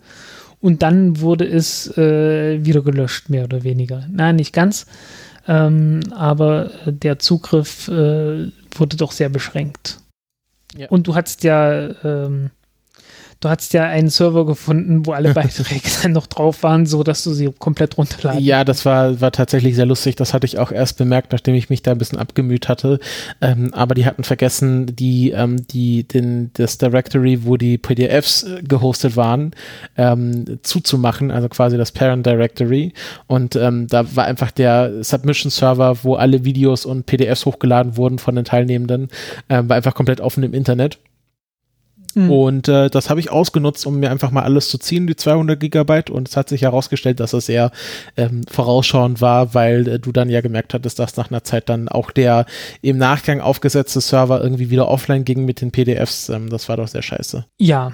[0.61, 4.05] Und dann wurde es äh, wieder gelöscht, mehr oder weniger.
[4.09, 4.85] Nein, nicht ganz.
[5.47, 9.99] Ähm, aber der Zugriff wurde doch sehr beschränkt.
[10.75, 10.87] Ja.
[10.89, 12.49] Und du hattest ja ähm,
[13.45, 17.23] du hattest ja einen Server gefunden, wo alle Beiträge dann noch drauf waren, so dass
[17.23, 18.43] du sie komplett runterladen.
[18.43, 20.15] Ja, das war, war tatsächlich sehr lustig.
[20.15, 22.99] Das hatte ich auch erst bemerkt, nachdem ich mich da ein bisschen abgemüht hatte.
[23.41, 28.63] Ähm, aber die hatten vergessen, die, ähm, die, den, das Directory, wo die PDFs äh,
[28.63, 29.51] gehostet waren,
[29.95, 32.93] ähm, zuzumachen, also quasi das Parent Directory.
[33.27, 38.17] Und ähm, da war einfach der Submission Server, wo alle Videos und PDFs hochgeladen wurden
[38.17, 39.09] von den Teilnehmenden,
[39.49, 40.97] ähm, war einfach komplett offen im Internet.
[42.15, 42.31] Mhm.
[42.31, 45.59] Und äh, das habe ich ausgenutzt, um mir einfach mal alles zu ziehen, die 200
[45.59, 46.09] Gigabyte.
[46.09, 47.71] Und es hat sich herausgestellt, dass es sehr
[48.17, 51.89] ähm, vorausschauend war, weil äh, du dann ja gemerkt hattest, dass nach einer Zeit dann
[51.89, 52.45] auch der
[52.81, 56.29] im Nachgang aufgesetzte Server irgendwie wieder offline ging mit den PDFs.
[56.29, 57.45] Ähm, das war doch sehr scheiße.
[57.59, 57.91] Ja,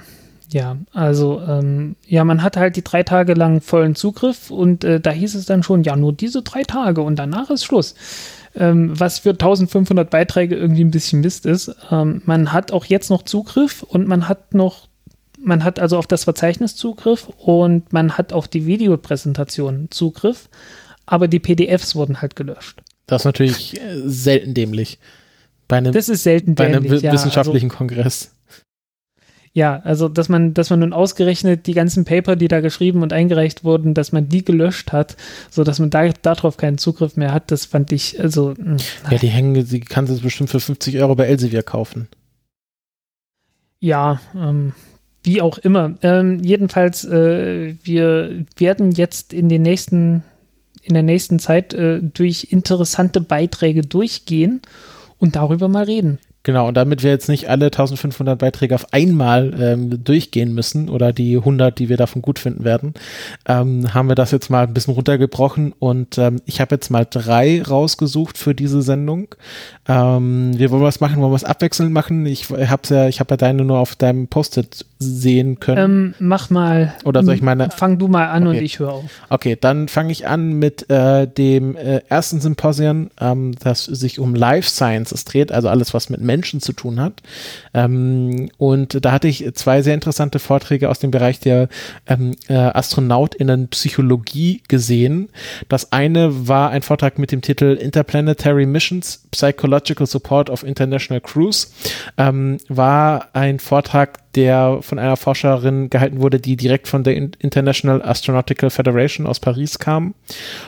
[0.54, 5.00] ja, also ähm, ja, man hat halt die drei Tage lang vollen Zugriff und äh,
[5.00, 7.96] da hieß es dann schon, ja, nur diese drei Tage und danach ist Schluss
[8.56, 11.76] ähm, was für 1500 Beiträge irgendwie ein bisschen Mist ist.
[11.90, 14.88] Ähm, man hat auch jetzt noch Zugriff und man hat noch,
[15.40, 20.50] man hat also auf das Verzeichnis Zugriff und man hat auf die Videopräsentation Zugriff,
[21.06, 22.82] aber die PDFs wurden halt gelöscht.
[23.08, 25.00] Das ist natürlich äh, selten dämlich.
[25.68, 28.32] Bei einem, das ist selten dämlich, bei einem ja, wissenschaftlichen also, Kongress.
[29.54, 33.12] Ja, also dass man, dass man nun ausgerechnet die ganzen Paper, die da geschrieben und
[33.12, 35.18] eingereicht wurden, dass man die gelöscht hat,
[35.50, 38.54] so dass man da darauf keinen Zugriff mehr hat, das fand ich also.
[38.58, 38.78] Mh, hm,
[39.12, 42.08] ja, die hängen, sie kann es bestimmt für 50 Euro bei Elsevier kaufen.
[43.82, 44.74] Ja, ähm,
[45.24, 45.96] wie auch immer.
[46.02, 50.24] Ähm, jedenfalls, äh, wir werden jetzt in den nächsten,
[50.82, 54.62] in der nächsten Zeit äh, durch interessante Beiträge durchgehen
[55.18, 56.20] und darüber mal reden.
[56.44, 61.14] Genau, und damit wir jetzt nicht alle 1500 Beiträge auf einmal ähm, durchgehen müssen oder
[61.14, 62.96] die 100, die wir davon gut finden werden,
[63.48, 67.06] ähm, haben wir das jetzt mal ein bisschen runtergebrochen und ähm, ich habe jetzt mal
[67.08, 69.36] drei rausgesucht für diese Sendung.
[69.88, 72.26] Ähm, wir wollen was machen, wollen es abwechselnd machen.
[72.26, 75.78] Ich habe ja, ich habe ja deine nur auf deinem Post-it sehen können.
[75.78, 76.94] Ähm, mach mal.
[77.04, 77.70] Oder soll ich meine?
[77.72, 78.58] Fang du mal an okay.
[78.58, 79.12] und ich höre auf.
[79.30, 84.36] Okay, dann fange ich an mit äh, dem äh, ersten Symposium, ähm, das sich um
[84.36, 87.22] Life Sciences dreht, also alles, was mit Menschen zu tun hat.
[87.74, 91.68] Ähm, und da hatte ich zwei sehr interessante Vorträge aus dem Bereich der
[92.08, 95.30] ähm, äh, AstronautInnen Psychologie gesehen.
[95.68, 101.74] Das eine war ein Vortrag mit dem Titel Interplanetary Missions Psychological Support of International Crews.
[102.18, 108.02] Ähm, war ein Vortrag, der von einer Forscherin gehalten wurde, die direkt von der International
[108.02, 110.14] Astronautical Federation aus Paris kam.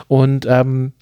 [0.08, 0.92] Und ähm,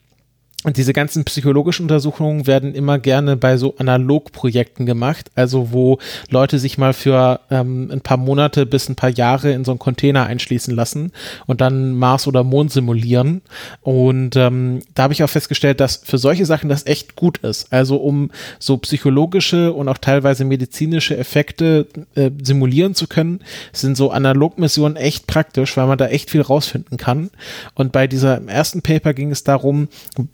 [0.64, 5.98] und diese ganzen psychologischen Untersuchungen werden immer gerne bei so Analogprojekten gemacht, also wo
[6.30, 9.80] Leute sich mal für ähm, ein paar Monate bis ein paar Jahre in so einen
[9.80, 11.10] Container einschließen lassen
[11.46, 13.42] und dann Mars oder Mond simulieren.
[13.80, 17.72] Und ähm, da habe ich auch festgestellt, dass für solche Sachen das echt gut ist.
[17.72, 18.30] Also um
[18.60, 23.40] so psychologische und auch teilweise medizinische Effekte äh, simulieren zu können,
[23.72, 27.30] sind so Analogmissionen echt praktisch, weil man da echt viel rausfinden kann.
[27.74, 29.88] Und bei dieser ersten Paper ging es darum,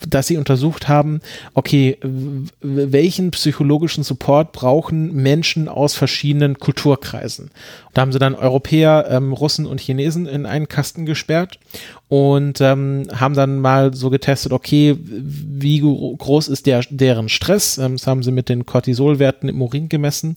[0.06, 1.20] dass dass sie untersucht haben,
[1.54, 1.96] okay,
[2.60, 7.52] welchen psychologischen Support brauchen Menschen aus verschiedenen Kulturkreisen.
[7.94, 11.60] Da haben sie dann Europäer, ähm, Russen und Chinesen in einen Kasten gesperrt
[12.08, 17.76] und ähm, haben dann mal so getestet, okay, wie groß ist der, deren Stress?
[17.76, 20.36] Ähm, das haben sie mit den Cortisolwerten im Urin gemessen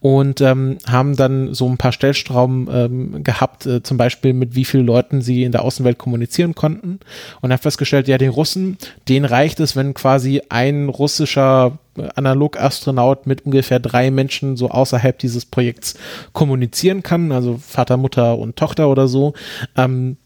[0.00, 4.64] und ähm, haben dann so ein paar Stellstrauben ähm, gehabt, äh, zum Beispiel mit wie
[4.64, 6.98] vielen Leuten sie in der Außenwelt kommunizieren konnten
[7.40, 8.76] und haben festgestellt, ja, den Russen,
[9.08, 11.78] denen reicht es, wenn quasi ein russischer
[12.14, 15.94] Analog-Astronaut mit ungefähr drei Menschen so außerhalb dieses Projekts
[16.32, 19.34] kommunizieren kann, also Vater, Mutter und Tochter oder so.
[19.76, 20.16] Ähm,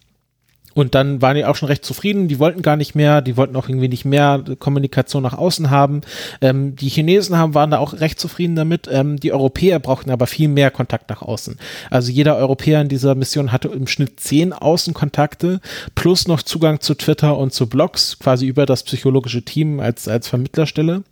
[0.76, 2.28] Und dann waren die auch schon recht zufrieden.
[2.28, 6.02] Die wollten gar nicht mehr, die wollten auch irgendwie nicht mehr Kommunikation nach außen haben.
[6.42, 8.86] Ähm, die Chinesen haben, waren da auch recht zufrieden damit.
[8.92, 11.56] Ähm, die Europäer brauchten aber viel mehr Kontakt nach außen.
[11.88, 15.62] Also jeder Europäer in dieser Mission hatte im Schnitt zehn Außenkontakte
[15.94, 20.28] plus noch Zugang zu Twitter und zu Blogs, quasi über das psychologische Team als, als
[20.28, 21.04] Vermittlerstelle.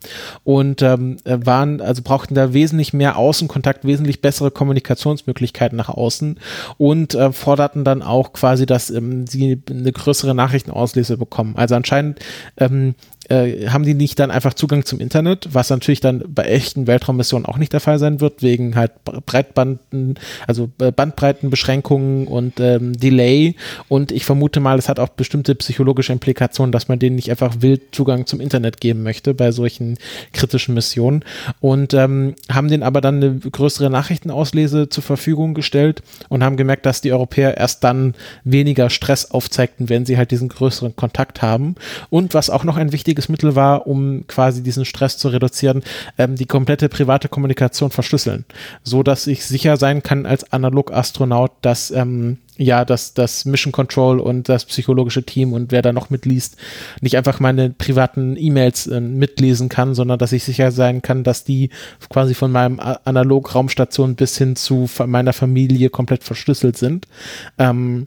[0.45, 6.39] Und ähm, waren, also brauchten da wesentlich mehr Außenkontakt, wesentlich bessere Kommunikationsmöglichkeiten nach außen
[6.77, 11.55] und äh, forderten dann auch quasi, dass ähm, sie eine größere Nachrichtenauslese bekommen.
[11.57, 12.21] Also anscheinend
[12.57, 12.95] ähm,
[13.29, 17.47] äh, haben die nicht dann einfach Zugang zum Internet, was natürlich dann bei echten Weltraummissionen
[17.47, 23.57] auch nicht der Fall sein wird, wegen halt Breitbanden, also äh, Bandbreitenbeschränkungen und ähm, Delay.
[23.89, 27.57] Und ich vermute mal, es hat auch bestimmte psychologische Implikationen, dass man denen nicht einfach
[27.61, 29.97] wild Zugang zum Internet geben möchte bei solchen
[30.33, 31.25] kritischen Missionen.
[31.61, 36.87] Und ähm, haben denen aber dann eine größere Nachrichtenauslese zur Verfügung gestellt und haben gemerkt,
[36.87, 38.15] dass die Europäer erst dann
[38.45, 41.77] weniger Stress aufzeigten, wenn sie halt diesen größeren Kontakt haben.
[42.11, 45.83] Und was auch noch ein wichtiger wichtiges Mittel war, um quasi diesen Stress zu reduzieren,
[46.19, 48.45] ähm, die komplette private Kommunikation verschlüsseln,
[48.83, 54.21] so dass ich sicher sein kann als Analog-Astronaut, dass ähm, ja, dass das Mission Control
[54.21, 56.57] und das psychologische Team und wer da noch mitliest,
[57.01, 61.43] nicht einfach meine privaten E-Mails äh, mitlesen kann, sondern dass ich sicher sein kann, dass
[61.43, 61.71] die
[62.11, 67.09] quasi von meinem Analog-Raumstation bis hin zu meiner Familie komplett verschlüsselt sind.
[67.59, 68.07] Ähm,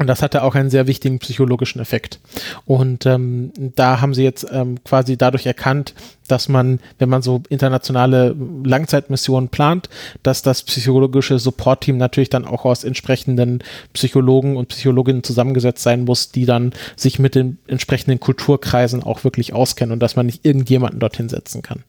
[0.00, 2.20] und das hatte auch einen sehr wichtigen psychologischen Effekt.
[2.64, 5.92] Und ähm, da haben sie jetzt ähm, quasi dadurch erkannt,
[6.26, 9.90] dass man, wenn man so internationale Langzeitmissionen plant,
[10.22, 13.62] dass das psychologische Support-Team natürlich dann auch aus entsprechenden
[13.92, 19.52] Psychologen und Psychologinnen zusammengesetzt sein muss, die dann sich mit den entsprechenden Kulturkreisen auch wirklich
[19.52, 21.84] auskennen und dass man nicht irgendjemanden dorthin setzen kann.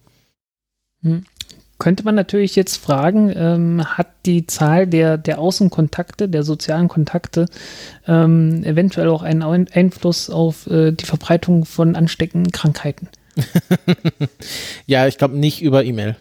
[1.81, 7.47] Könnte man natürlich jetzt fragen, ähm, hat die Zahl der, der Außenkontakte, der sozialen Kontakte
[8.07, 13.07] ähm, eventuell auch einen Einfluss auf äh, die Verbreitung von ansteckenden Krankheiten?
[14.85, 16.17] ja, ich glaube nicht über E-Mail.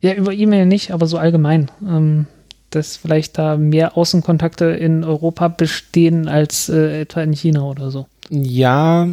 [0.00, 1.72] Ja, über E-Mail nicht, aber so allgemein.
[1.84, 2.26] Ähm,
[2.70, 8.06] dass vielleicht da mehr Außenkontakte in Europa bestehen als äh, etwa in China oder so.
[8.34, 9.08] Ja,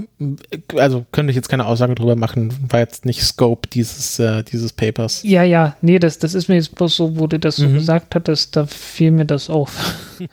[0.77, 4.71] also könnte ich jetzt keine Aussage drüber machen, war jetzt nicht Scope dieses, äh, dieses
[4.71, 5.23] Papers.
[5.23, 7.73] Ja, ja, nee, das, das ist mir jetzt bloß so, wo du das so mhm.
[7.73, 9.93] gesagt hattest, da fiel mir das auf.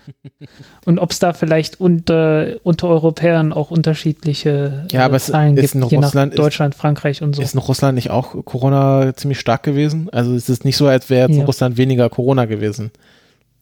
[0.84, 5.82] Und ob es da vielleicht unter, unter Europäern auch unterschiedliche ja, aber Zahlen gibt, in
[5.82, 7.42] Russland, nach Deutschland, ist, Frankreich und so.
[7.42, 10.10] Ist in Russland nicht auch Corona ziemlich stark gewesen?
[10.12, 11.38] Also es ist nicht so, als wäre ja.
[11.38, 12.92] in Russland weniger Corona gewesen.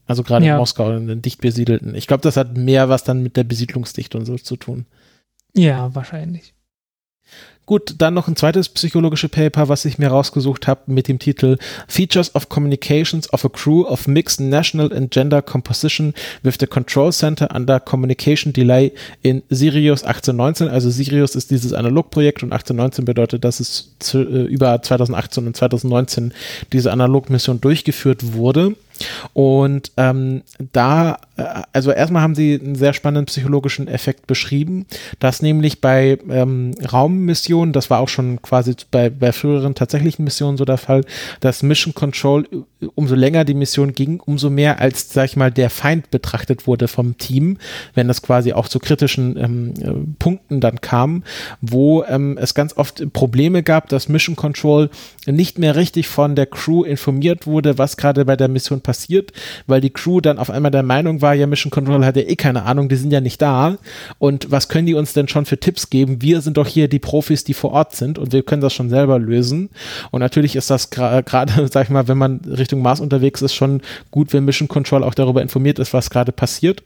[0.06, 0.52] Also gerade ja.
[0.52, 1.94] in Moskau, in den dicht besiedelten.
[1.94, 4.84] Ich glaube, das hat mehr was dann mit der Besiedlungsdichte und so zu tun.
[5.54, 6.54] Ja, wahrscheinlich.
[7.66, 11.56] Gut, dann noch ein zweites psychologische Paper, was ich mir rausgesucht habe mit dem Titel
[11.88, 16.12] Features of Communications of a Crew of Mixed National and Gender Composition
[16.42, 20.68] with the Control Center under Communication Delay in Sirius 1819.
[20.68, 25.56] Also Sirius ist dieses Analogprojekt und 1819 bedeutet, dass es zu, äh, über 2018 und
[25.56, 26.34] 2019
[26.70, 28.76] diese Analogmission durchgeführt wurde.
[29.32, 34.86] Und ähm, da, also erstmal haben sie einen sehr spannenden psychologischen Effekt beschrieben,
[35.18, 40.56] dass nämlich bei ähm, Raummissionen, das war auch schon quasi bei, bei früheren tatsächlichen Missionen
[40.56, 41.04] so der Fall,
[41.40, 45.50] dass Mission Control, äh, umso länger die Mission ging, umso mehr als, sag ich mal,
[45.50, 47.58] der Feind betrachtet wurde vom Team,
[47.94, 51.24] wenn das quasi auch zu kritischen ähm, äh, Punkten dann kam,
[51.60, 54.88] wo ähm, es ganz oft Probleme gab, dass Mission Control
[55.26, 59.32] nicht mehr richtig von der Crew informiert wurde, was gerade bei der Mission passiert,
[59.66, 62.36] weil die Crew dann auf einmal der Meinung war, ja, Mission Control hat ja eh
[62.36, 63.78] keine Ahnung, die sind ja nicht da.
[64.18, 66.20] Und was können die uns denn schon für Tipps geben?
[66.20, 68.90] Wir sind doch hier die Profis, die vor Ort sind und wir können das schon
[68.90, 69.70] selber lösen.
[70.10, 73.80] Und natürlich ist das gerade, sag ich mal, wenn man Richtung Mars unterwegs ist, schon
[74.10, 76.82] gut, wenn Mission Control auch darüber informiert ist, was gerade passiert.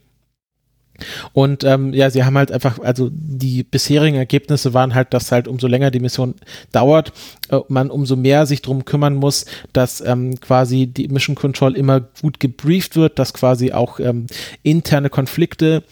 [1.33, 5.47] Und ähm, ja, sie haben halt einfach, also die bisherigen Ergebnisse waren halt, dass halt
[5.47, 6.35] umso länger die Mission
[6.71, 7.11] dauert,
[7.49, 12.01] äh, man umso mehr sich drum kümmern muss, dass ähm, quasi die Mission Control immer
[12.21, 14.27] gut gebrieft wird, dass quasi auch ähm,
[14.63, 15.83] interne Konflikte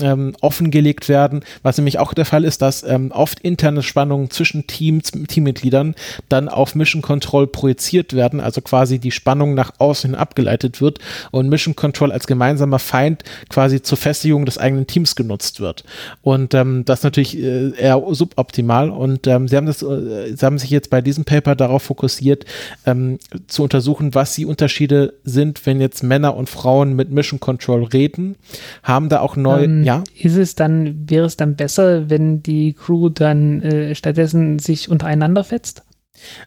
[0.00, 4.66] ähm, offengelegt werden, was nämlich auch der Fall ist, dass ähm, oft interne Spannungen zwischen
[4.66, 5.94] Teams, Teammitgliedern
[6.28, 10.98] dann auf Mission Control projiziert werden, also quasi die Spannung nach außen hin abgeleitet wird
[11.30, 15.84] und Mission Control als gemeinsamer Feind quasi zur Festigung des eigenen Teams genutzt wird.
[16.22, 20.44] Und ähm, das ist natürlich äh, eher suboptimal und ähm, sie haben das, äh, sie
[20.44, 22.44] haben sich jetzt bei diesem Paper darauf fokussiert,
[22.84, 27.84] ähm, zu untersuchen, was die Unterschiede sind, wenn jetzt Männer und Frauen mit Mission Control
[27.84, 28.36] reden,
[28.82, 30.02] haben da auch neu ähm, ja.
[30.18, 35.44] Ist es dann, wäre es dann besser, wenn die Crew dann äh, stattdessen sich untereinander
[35.44, 35.84] fetzt?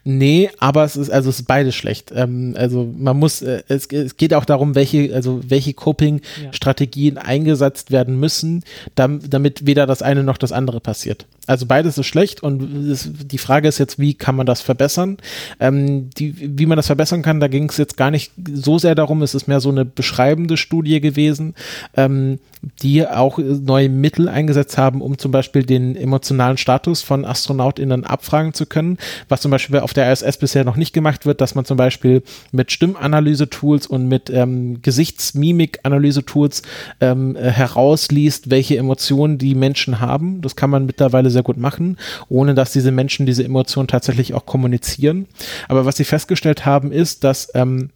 [0.04, 2.12] Nee, aber es ist, also es ist beides schlecht.
[2.14, 7.22] Ähm, also man muss, äh, es, es, geht auch darum, welche, also welche Coping-Strategien ja.
[7.22, 8.62] eingesetzt werden müssen,
[8.94, 11.26] damit weder das eine noch das andere passiert.
[11.50, 15.16] Also beides ist schlecht und es, die Frage ist jetzt, wie kann man das verbessern?
[15.58, 18.94] Ähm, die, wie man das verbessern kann, da ging es jetzt gar nicht so sehr
[18.94, 21.56] darum, es ist mehr so eine beschreibende Studie gewesen,
[21.96, 22.38] ähm,
[22.82, 28.54] die auch neue Mittel eingesetzt haben, um zum Beispiel den emotionalen Status von AstronautInnen abfragen
[28.54, 28.98] zu können,
[29.28, 32.22] was zum Beispiel auf der ISS bisher noch nicht gemacht wird, dass man zum Beispiel
[32.52, 36.62] mit Stimmanalyse-Tools und mit ähm, Gesichtsmimik-Analyse-Tools
[37.00, 40.42] ähm, herausliest, welche Emotionen die Menschen haben.
[40.42, 41.96] Das kann man mittlerweile sehr gut machen,
[42.28, 45.26] ohne dass diese Menschen diese Emotionen tatsächlich auch kommunizieren.
[45.68, 47.90] Aber was sie festgestellt haben, ist, dass ähm,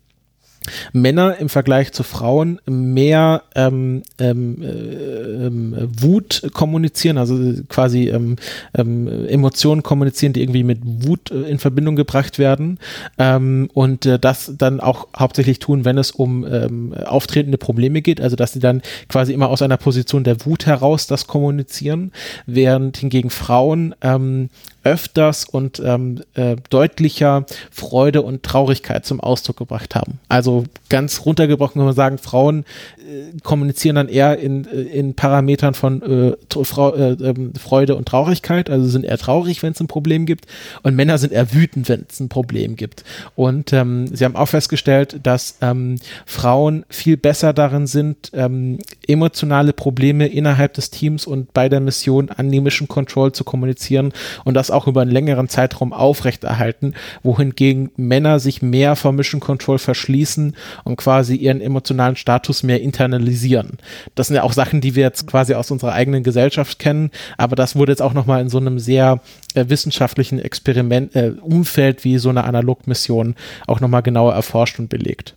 [0.93, 7.39] Männer im Vergleich zu Frauen mehr ähm, ähm, äh, ähm, Wut kommunizieren, also
[7.69, 8.37] quasi ähm,
[8.75, 12.79] ähm, Emotionen kommunizieren, die irgendwie mit Wut äh, in Verbindung gebracht werden.
[13.19, 18.21] Ähm, und äh, das dann auch hauptsächlich tun, wenn es um ähm, auftretende Probleme geht,
[18.21, 22.13] also dass sie dann quasi immer aus einer Position der Wut heraus das kommunizieren,
[22.47, 24.49] während hingegen Frauen ähm,
[24.85, 30.21] öfters und ähm, äh, deutlicher Freude und Traurigkeit zum Ausdruck gebracht haben.
[30.29, 32.65] Also ganz runtergebrochen kann man sagen, Frauen
[32.99, 38.07] äh, kommunizieren dann eher in, äh, in Parametern von äh, Frau, äh, ähm, Freude und
[38.07, 40.47] Traurigkeit, also sind eher traurig, wenn es ein Problem gibt
[40.83, 43.05] und Männer sind eher wütend, wenn es ein Problem gibt.
[43.35, 45.97] Und ähm, sie haben auch festgestellt, dass ähm,
[46.27, 52.29] Frauen viel besser darin sind, ähm, emotionale Probleme innerhalb des Teams und bei der Mission
[52.29, 54.13] an die Mission Control zu kommunizieren
[54.45, 59.79] und das auch über einen längeren Zeitraum aufrechterhalten, wohingegen Männer sich mehr vor Mission Control
[59.79, 63.79] verschließen und quasi ihren emotionalen Status mehr internalisieren.
[64.15, 67.57] Das sind ja auch Sachen, die wir jetzt quasi aus unserer eigenen Gesellschaft kennen, aber
[67.57, 69.21] das wurde jetzt auch nochmal in so einem sehr
[69.55, 73.35] äh, wissenschaftlichen Experiment, äh, Umfeld wie so eine Analogmission
[73.67, 75.37] auch nochmal genauer erforscht und belegt.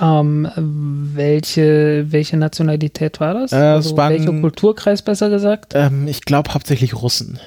[0.00, 3.52] Ähm, welche, welche Nationalität war das?
[3.52, 5.74] Äh, also waren, welcher Kulturkreis besser gesagt?
[5.74, 7.38] Ähm, ich glaube hauptsächlich Russen.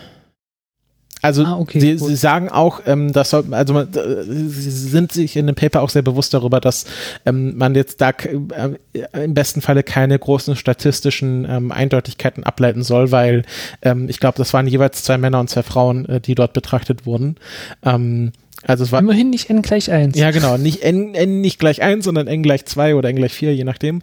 [1.26, 5.48] Also ah, okay, sie, sie, sagen auch, ähm, dass also äh, sie sind sich in
[5.48, 6.86] dem Paper auch sehr bewusst darüber, dass
[7.26, 13.12] ähm, man jetzt da äh, im besten Falle keine großen statistischen ähm, Eindeutigkeiten ableiten soll,
[13.12, 13.42] weil
[13.82, 17.08] ähm, ich glaube, das waren jeweils zwei Männer und zwei Frauen, äh, die dort betrachtet
[17.08, 17.38] wurden.
[17.84, 18.32] Ähm,
[18.62, 20.16] also es war immerhin nicht n gleich 1.
[20.18, 23.34] Ja, genau, nicht n, n nicht gleich 1, sondern n gleich 2 oder n gleich
[23.34, 24.02] 4, je nachdem.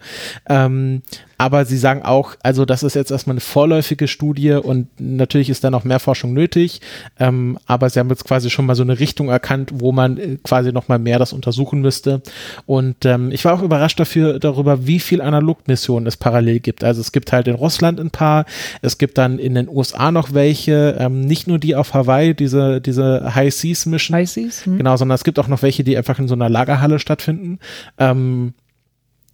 [0.48, 1.02] Ähm,
[1.42, 5.64] aber sie sagen auch, also das ist jetzt erstmal eine vorläufige Studie und natürlich ist
[5.64, 6.80] da noch mehr Forschung nötig.
[7.18, 10.38] Ähm, aber sie haben jetzt quasi schon mal so eine Richtung erkannt, wo man äh,
[10.44, 12.22] quasi noch mal mehr das untersuchen müsste.
[12.64, 16.84] Und ähm, ich war auch überrascht dafür darüber, wie viel Analogmissionen es parallel gibt.
[16.84, 18.44] Also es gibt halt in Russland ein paar,
[18.80, 22.80] es gibt dann in den USA noch welche, ähm, nicht nur die auf Hawaii, diese
[22.80, 24.14] diese High Seas Mission.
[24.16, 24.64] High Seas.
[24.64, 24.78] Hm.
[24.78, 27.58] Genau, sondern es gibt auch noch welche, die einfach in so einer Lagerhalle stattfinden.
[27.98, 28.54] Ähm,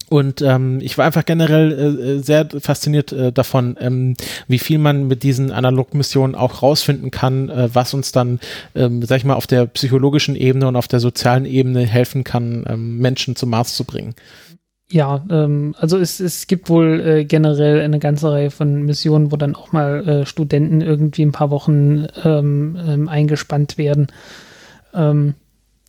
[0.08, 4.14] und ähm, ich war einfach generell äh, äh, sehr fasziniert äh, davon, ähm,
[4.46, 8.40] wie viel man mit diesen Analogmissionen auch rausfinden kann, äh, was uns dann,
[8.74, 12.64] ähm, sag ich mal, auf der psychologischen Ebene und auf der sozialen Ebene helfen kann,
[12.68, 14.14] ähm, Menschen zum Mars zu bringen.
[14.90, 19.36] Ja, ähm, also es, es gibt wohl äh, generell eine ganze Reihe von Missionen, wo
[19.36, 24.06] dann auch mal äh, Studenten irgendwie ein paar Wochen ähm, ähm, eingespannt werden.
[24.94, 25.34] Ähm,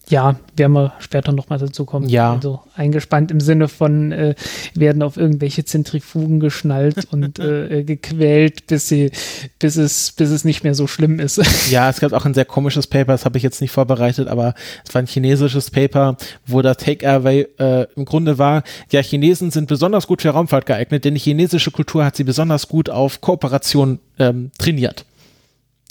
[0.09, 2.09] ja, werden wir später nochmal dazu kommen.
[2.09, 2.33] Ja.
[2.33, 4.35] Also eingespannt im Sinne von, äh,
[4.73, 9.11] werden auf irgendwelche Zentrifugen geschnallt und äh, äh, gequält, bis sie,
[9.59, 11.39] bis es, bis es nicht mehr so schlimm ist.
[11.69, 14.55] Ja, es gab auch ein sehr komisches Paper, das habe ich jetzt nicht vorbereitet, aber
[14.87, 16.17] es war ein chinesisches Paper,
[16.47, 21.05] wo der Take-Away äh, im Grunde war, ja, Chinesen sind besonders gut für Raumfahrt geeignet,
[21.05, 25.05] denn die chinesische Kultur hat sie besonders gut auf Kooperation ähm, trainiert.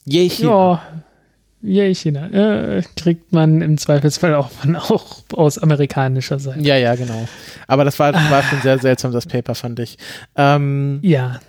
[0.05, 0.51] Je China.
[0.51, 0.83] Ja
[1.63, 2.29] Yay, China.
[2.29, 6.61] Äh, kriegt man im Zweifelsfall auch, von, auch aus amerikanischer Seite.
[6.61, 7.27] Ja, ja, genau.
[7.67, 9.99] Aber das war, war schon sehr seltsam, das Paper, fand ich.
[10.37, 11.41] Ähm, ja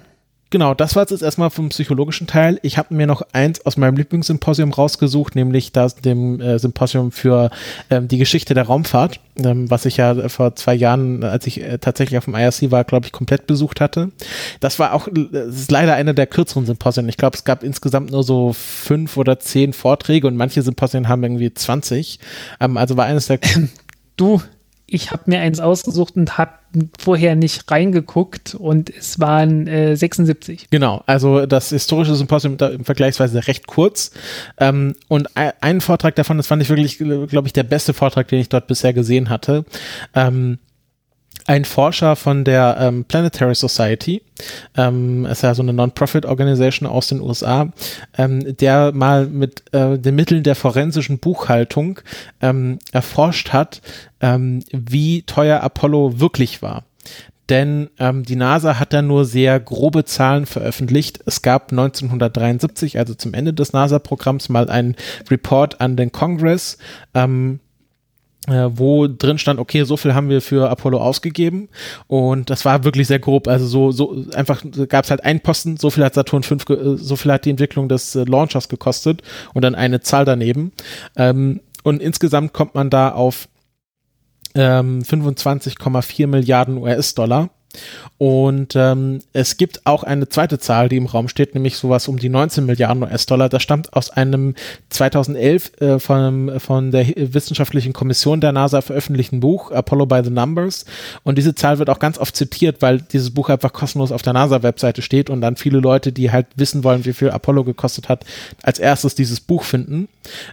[0.50, 2.60] genau, das war jetzt erstmal vom psychologischen Teil.
[2.62, 7.52] Ich habe mir noch eins aus meinem Lieblingssymposium rausgesucht, nämlich das dem äh, Symposium für
[7.90, 11.78] ähm, die Geschichte der Raumfahrt, ähm, was ich ja vor zwei Jahren, als ich äh,
[11.78, 14.12] tatsächlich auf dem IRC war, glaube ich, komplett besucht hatte.
[14.60, 17.10] Das war auch, das ist leider einer der kürzeren Symposien.
[17.10, 21.24] Ich glaube, es gab insgesamt nur so fünf oder zehn Vorträge und manche Symposien haben
[21.24, 22.20] irgendwie 20.
[22.60, 23.40] Ähm, also war eines der
[24.18, 24.42] du
[24.92, 26.54] ich habe mir eins ausgesucht und habe
[27.00, 30.68] vorher nicht reingeguckt und es waren äh, 76.
[30.70, 34.12] Genau, also das historische Symposium im vergleichsweise recht kurz.
[34.58, 38.40] Ähm, und ein Vortrag davon, das fand ich wirklich, glaube ich, der beste Vortrag, den
[38.40, 39.66] ich dort bisher gesehen hatte.
[40.14, 40.60] Ähm,
[41.50, 44.22] ein Forscher von der ähm, Planetary Society,
[44.78, 47.70] ähm, ist ja so eine Non-Profit-Organisation aus den USA,
[48.20, 52.02] ähm, der mal mit äh, den Mitteln der forensischen Buchhaltung
[52.40, 53.82] ähm, erforscht hat,
[54.22, 56.84] ähm, wie teuer Apollo wirklich war
[57.50, 61.20] denn ähm, die NASA hat da nur sehr grobe Zahlen veröffentlicht.
[61.26, 64.96] Es gab 1973, also zum Ende des NASA-Programms, mal einen
[65.32, 66.78] Report an den Congress,
[67.16, 67.69] ähm, äh,
[68.50, 71.70] wo drin stand, okay, so viel haben wir für Apollo ausgegeben.
[72.08, 75.78] Und das war wirklich sehr grob, also so, so einfach gab es halt einen Posten,
[75.78, 79.22] so viel hat Saturn 5, äh, so viel hat die Entwicklung des äh, Launchers gekostet
[79.54, 80.72] und dann eine Zahl daneben.
[81.16, 83.48] Ähm, und insgesamt kommt man da auf
[84.56, 87.50] ähm, 25,4 Milliarden US-Dollar
[88.18, 92.20] und ähm, es gibt auch eine zweite Zahl, die im Raum steht, nämlich sowas um
[92.20, 93.48] die 19 Milliarden US-Dollar.
[93.48, 94.56] Das stammt aus einem
[94.90, 100.86] 2011 äh, von, von der wissenschaftlichen Kommission der NASA veröffentlichten Buch Apollo by the Numbers.
[101.24, 104.34] Und diese Zahl wird auch ganz oft zitiert, weil dieses Buch einfach kostenlos auf der
[104.34, 108.26] NASA-Webseite steht und dann viele Leute, die halt wissen wollen, wie viel Apollo gekostet hat,
[108.64, 110.10] als erstes dieses Buch finden.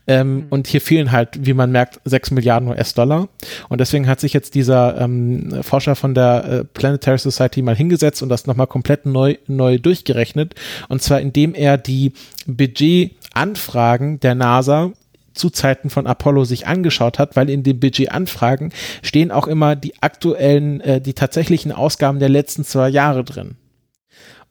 [0.06, 0.46] Ähm, mhm.
[0.50, 3.28] Und hier fehlen halt, wie man merkt, 6 Milliarden US-Dollar.
[3.68, 6.64] Und deswegen hat sich jetzt dieser ähm, Forscher von der äh,
[7.06, 10.54] Planetary Society mal hingesetzt und das nochmal komplett neu, neu durchgerechnet.
[10.88, 12.12] Und zwar indem er die
[12.46, 14.92] Budgetanfragen der NASA
[15.32, 18.72] zu Zeiten von Apollo sich angeschaut hat, weil in den Budgetanfragen
[19.02, 23.56] stehen auch immer die aktuellen, äh, die tatsächlichen Ausgaben der letzten zwei Jahre drin.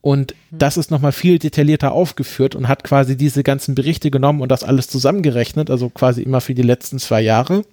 [0.02, 0.34] Und.
[0.58, 4.64] Das ist nochmal viel detaillierter aufgeführt und hat quasi diese ganzen Berichte genommen und das
[4.64, 7.64] alles zusammengerechnet, also quasi immer für die letzten zwei Jahre.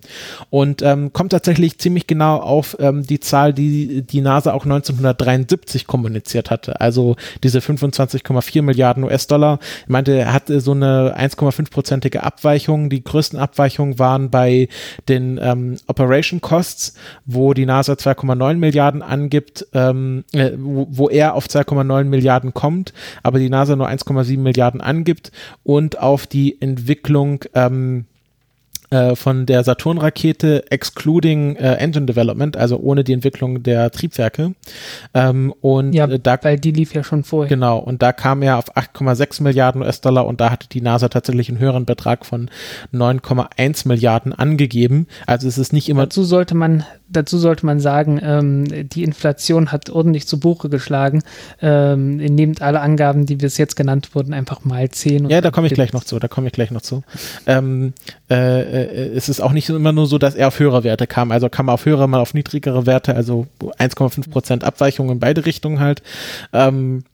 [0.51, 5.87] Und ähm, kommt tatsächlich ziemlich genau auf ähm, die Zahl, die die NASA auch 1973
[5.87, 6.81] kommuniziert hatte.
[6.81, 9.59] Also diese 25,4 Milliarden US-Dollar.
[9.83, 12.91] Ich meinte, er hatte so eine 1,5-prozentige Abweichung.
[12.91, 14.69] Die größten Abweichungen waren bei
[15.09, 16.95] den ähm, Operation Costs,
[17.27, 22.93] wo die NASA 2,9 Milliarden angibt, ähm, äh, wo, er auf 2,9 Milliarden Milliarden kommt,
[23.23, 25.31] aber die NASA nur 1,7 Milliarden angibt
[25.63, 28.07] und auf die Entwicklung ähm,
[28.91, 34.55] äh, von der Saturn-Rakete excluding äh, Engine Development, also ohne die Entwicklung der Triebwerke.
[35.15, 37.49] Ähm, und ja, äh, da, weil die lief ja schon vorher.
[37.49, 41.49] Genau, und da kam er auf 8,6 Milliarden US-Dollar und da hatte die NASA tatsächlich
[41.49, 42.51] einen höheren Betrag von
[42.93, 45.07] 9,1 Milliarden angegeben.
[45.27, 46.03] Also es ist nicht immer.
[46.03, 51.23] Dazu sollte man dazu sollte man sagen, ähm, die Inflation hat ordentlich zu Buche geschlagen.
[51.61, 55.29] Ähm, nehmt alle Angaben, die bis jetzt genannt wurden, einfach mal 10.
[55.29, 56.19] Ja, da komme ich gleich noch zu.
[56.19, 57.03] Da komme ich gleich noch zu.
[57.47, 57.93] Ähm,
[58.31, 61.31] äh, äh, es ist auch nicht immer nur so, dass er auf höhere Werte kam.
[61.31, 65.47] Also kam er auf höhere, mal auf niedrigere Werte, also 1,5 Prozent Abweichung in beide
[65.47, 66.03] Richtungen halt.
[66.53, 67.05] Ähm,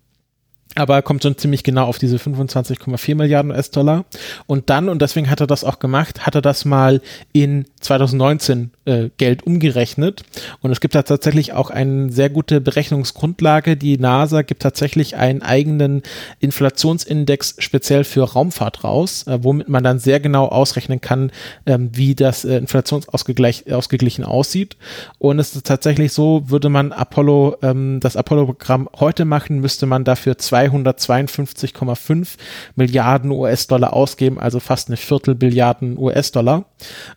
[0.75, 4.05] aber kommt schon ziemlich genau auf diese 25,4 Milliarden US-Dollar.
[4.47, 7.01] Und dann, und deswegen hat er das auch gemacht, hat er das mal
[7.33, 10.23] in 2019 äh, Geld umgerechnet.
[10.61, 13.77] Und es gibt da tatsächlich auch eine sehr gute Berechnungsgrundlage.
[13.77, 16.03] Die NASA gibt tatsächlich einen eigenen
[16.41, 21.33] Inflationsindex speziell für Raumfahrt raus, äh, womit man dann sehr genau ausrechnen kann,
[21.67, 24.77] ähm, wie das äh, Inflationsausgeglichen aussieht.
[25.19, 30.05] Und es ist tatsächlich so, würde man Apollo, ähm, das Apollo-Programm heute machen, müsste man
[30.05, 32.37] dafür 252,5
[32.77, 36.67] Milliarden US-Dollar ausgeben, also fast eine Viertelbilliarden US-Dollar.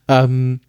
[0.07, 0.61] Ähm,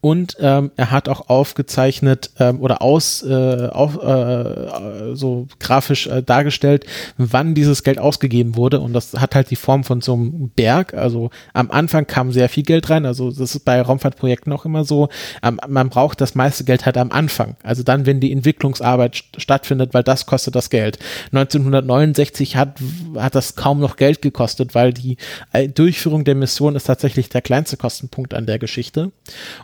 [0.00, 6.22] und ähm, er hat auch aufgezeichnet ähm, oder aus äh, auf, äh, so grafisch äh,
[6.22, 10.50] dargestellt, wann dieses Geld ausgegeben wurde und das hat halt die Form von so einem
[10.50, 10.94] Berg.
[10.94, 14.84] Also am Anfang kam sehr viel Geld rein, also das ist bei Raumfahrtprojekten auch immer
[14.84, 15.08] so.
[15.42, 19.24] Ähm, man braucht das meiste Geld halt am Anfang, also dann, wenn die Entwicklungsarbeit st
[19.48, 20.98] stattfindet, weil das kostet das Geld.
[21.32, 22.80] 1969 hat
[23.16, 25.16] hat das kaum noch Geld gekostet, weil die
[25.52, 29.12] äh, Durchführung der Mission ist tatsächlich der kleinste Kostenpunkt an der Geschichte.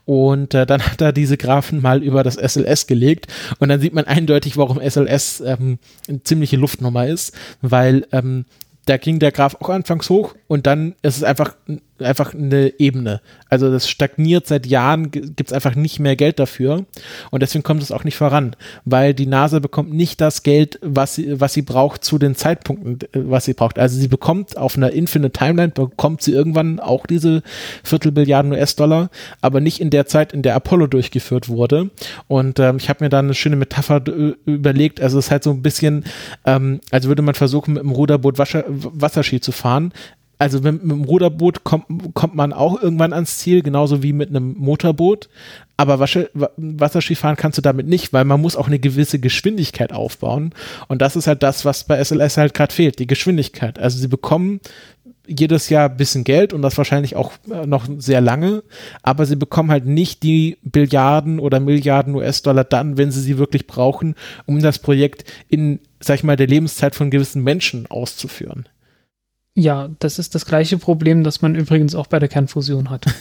[0.05, 3.27] Und und äh, dann hat er diese Graphen mal über das SLS gelegt.
[3.59, 5.79] Und dann sieht man eindeutig, warum SLS ähm,
[6.09, 8.47] eine ziemliche Luftnummer ist, weil ähm,
[8.87, 11.57] da ging der Graph auch anfangs hoch und dann ist es einfach
[12.01, 13.21] einfach eine Ebene.
[13.49, 16.85] Also das stagniert seit Jahren, gibt es einfach nicht mehr Geld dafür
[17.31, 21.15] und deswegen kommt es auch nicht voran, weil die NASA bekommt nicht das Geld, was
[21.15, 23.79] sie, was sie braucht zu den Zeitpunkten, äh, was sie braucht.
[23.79, 27.43] Also sie bekommt auf einer Infinite Timeline, bekommt sie irgendwann auch diese
[27.85, 29.11] Viertelbilliarden US-Dollar,
[29.41, 31.91] aber nicht in der Zeit, in der Apollo durchgeführt wurde.
[32.27, 34.03] Und ähm, ich habe mir da eine schöne Metapher
[34.47, 36.05] überlegt, also es ist halt so ein bisschen,
[36.45, 39.93] ähm, als würde man versuchen, mit dem Ruderboot Wasser, Wasserski zu fahren
[40.39, 44.31] also mit, mit dem Ruderboot kommt, kommt man auch irgendwann ans Ziel, genauso wie mit
[44.31, 45.29] einem Motorboot.
[45.77, 50.53] Aber Wasserskifahren kannst du damit nicht, weil man muss auch eine gewisse Geschwindigkeit aufbauen.
[50.87, 53.79] Und das ist halt das, was bei SLS halt gerade fehlt, die Geschwindigkeit.
[53.79, 54.61] Also sie bekommen
[55.27, 58.63] jedes Jahr ein bisschen Geld und das wahrscheinlich auch äh, noch sehr lange,
[59.03, 63.67] aber sie bekommen halt nicht die Billiarden oder Milliarden US-Dollar dann, wenn sie sie wirklich
[63.67, 64.15] brauchen,
[64.47, 68.69] um das Projekt in, sag ich mal, der Lebenszeit von gewissen Menschen auszuführen.
[69.57, 73.07] Ja, das ist das gleiche Problem, das man übrigens auch bei der Kernfusion hat.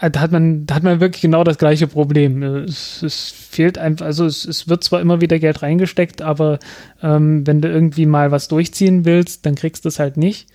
[0.00, 2.42] Äh, da hat man, da hat man wirklich genau das gleiche Problem.
[2.42, 6.58] Es, es fehlt einfach, also es, es, wird zwar immer wieder Geld reingesteckt, aber
[7.02, 10.48] ähm, wenn du irgendwie mal was durchziehen willst, dann kriegst du es halt nicht.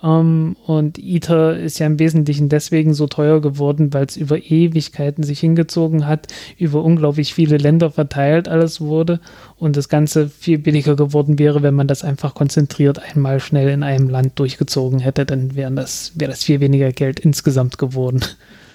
[0.00, 4.38] Um, ähm, und ITER ist ja im Wesentlichen deswegen so teuer geworden, weil es über
[4.38, 9.18] Ewigkeiten sich hingezogen hat, über unglaublich viele Länder verteilt alles wurde
[9.56, 13.82] und das Ganze viel billiger geworden wäre, wenn man das einfach konzentriert einmal schnell in
[13.82, 18.20] einem Land durchgezogen hätte, dann wäre das, wär das viel weniger Geld insgesamt geworden.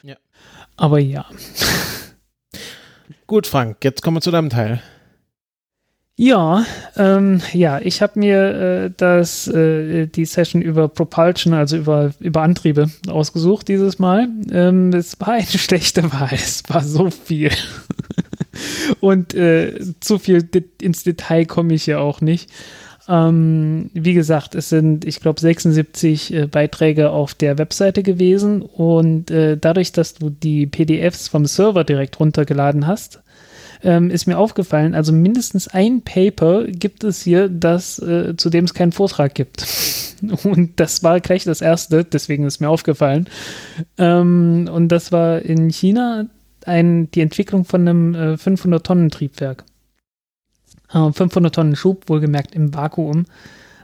[0.03, 0.15] Ja.
[0.75, 1.25] Aber ja.
[3.27, 4.81] Gut, Frank, jetzt kommen wir zu deinem Teil.
[6.15, 6.63] Ja,
[6.95, 8.37] ähm, ja, ich habe mir
[8.85, 14.27] äh, das, äh, die Session über Propulsion, also über, über Antriebe ausgesucht dieses Mal.
[14.51, 17.49] Ähm, es war eine schlechte Wahl, es war so viel.
[18.99, 20.47] Und äh, zu viel
[20.81, 22.51] ins Detail komme ich ja auch nicht.
[23.09, 29.29] Ähm, wie gesagt, es sind, ich glaube, 76 äh, Beiträge auf der Webseite gewesen und
[29.29, 33.22] äh, dadurch, dass du die PDFs vom Server direkt runtergeladen hast,
[33.83, 38.65] ähm, ist mir aufgefallen, also mindestens ein Paper gibt es hier, das, äh, zu dem
[38.65, 39.65] es keinen Vortrag gibt.
[40.43, 43.27] Und das war gleich das erste, deswegen ist mir aufgefallen.
[43.97, 46.27] Ähm, und das war in China
[46.65, 49.65] ein, die Entwicklung von einem äh, 500-Tonnen-Triebwerk.
[50.93, 53.25] Äh, 500 Tonnen Schub, wohlgemerkt im Vakuum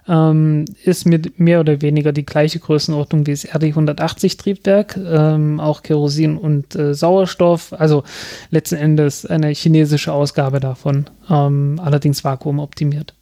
[0.07, 5.83] ähm, ist mit mehr oder weniger die gleiche Größenordnung wie das RD-180 Triebwerk, ähm, auch
[5.83, 8.03] Kerosin und äh, Sauerstoff, also
[8.49, 13.13] letzten Endes eine chinesische Ausgabe davon, ähm, allerdings vakuumoptimiert,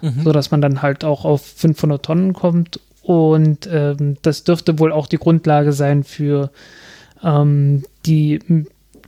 [0.00, 0.22] mhm.
[0.24, 2.80] so dass man dann halt auch auf 500 Tonnen kommt.
[3.02, 6.50] Und ähm, das dürfte wohl auch die Grundlage sein für
[7.22, 8.38] ähm, die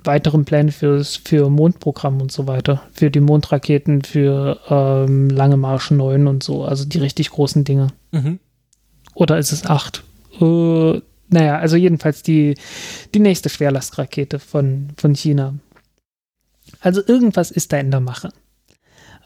[0.04, 2.82] weiteren Pläne fürs, für Mondprogramm und so weiter.
[2.92, 6.64] Für die Mondraketen, für ähm, Lange Marsch 9 und so.
[6.64, 7.88] Also die richtig großen Dinge.
[8.12, 8.38] Mhm.
[9.14, 10.02] Oder ist es 8?
[10.40, 12.54] Äh, naja, also jedenfalls die,
[13.14, 15.54] die nächste Schwerlastrakete von, von China.
[16.80, 18.30] Also irgendwas ist da in der Mache.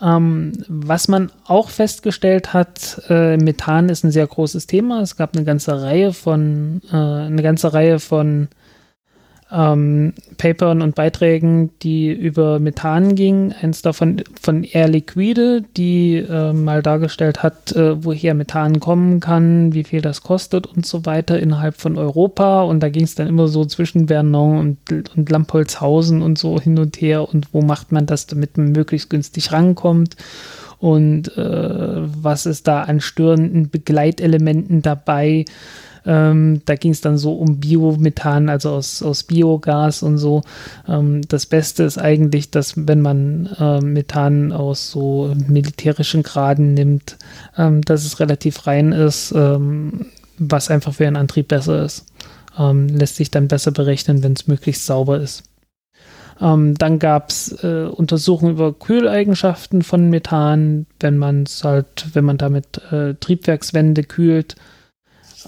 [0.00, 5.00] Ähm, was man auch festgestellt hat, äh, Methan ist ein sehr großes Thema.
[5.00, 8.48] Es gab eine ganze Reihe von, äh, eine ganze Reihe von
[9.50, 13.54] ähm, Papern und Beiträgen, die über Methan gingen.
[13.62, 19.72] Eins davon von Air Liquide, die äh, mal dargestellt hat, äh, woher Methan kommen kann,
[19.72, 22.62] wie viel das kostet und so weiter innerhalb von Europa.
[22.62, 26.78] Und da ging es dann immer so zwischen Vernon und, und Lampolzhausen und so hin
[26.78, 27.26] und her.
[27.28, 30.16] Und wo macht man das, damit man möglichst günstig rankommt?
[30.78, 31.42] Und äh,
[32.22, 35.44] was ist da an störenden Begleitelementen dabei?
[36.08, 40.42] Ähm, da ging es dann so um Biomethan, also aus, aus Biogas und so.
[40.88, 47.18] Ähm, das Beste ist eigentlich, dass wenn man äh, Methan aus so militärischen Graden nimmt,
[47.58, 50.06] ähm, dass es relativ rein ist, ähm,
[50.38, 52.06] was einfach für einen Antrieb besser ist.
[52.58, 55.42] Ähm, lässt sich dann besser berechnen, wenn es möglichst sauber ist.
[56.40, 62.38] Ähm, dann gab es äh, Untersuchungen über Kühleigenschaften von Methan, wenn man halt, wenn man
[62.38, 64.56] damit äh, Triebwerkswände kühlt,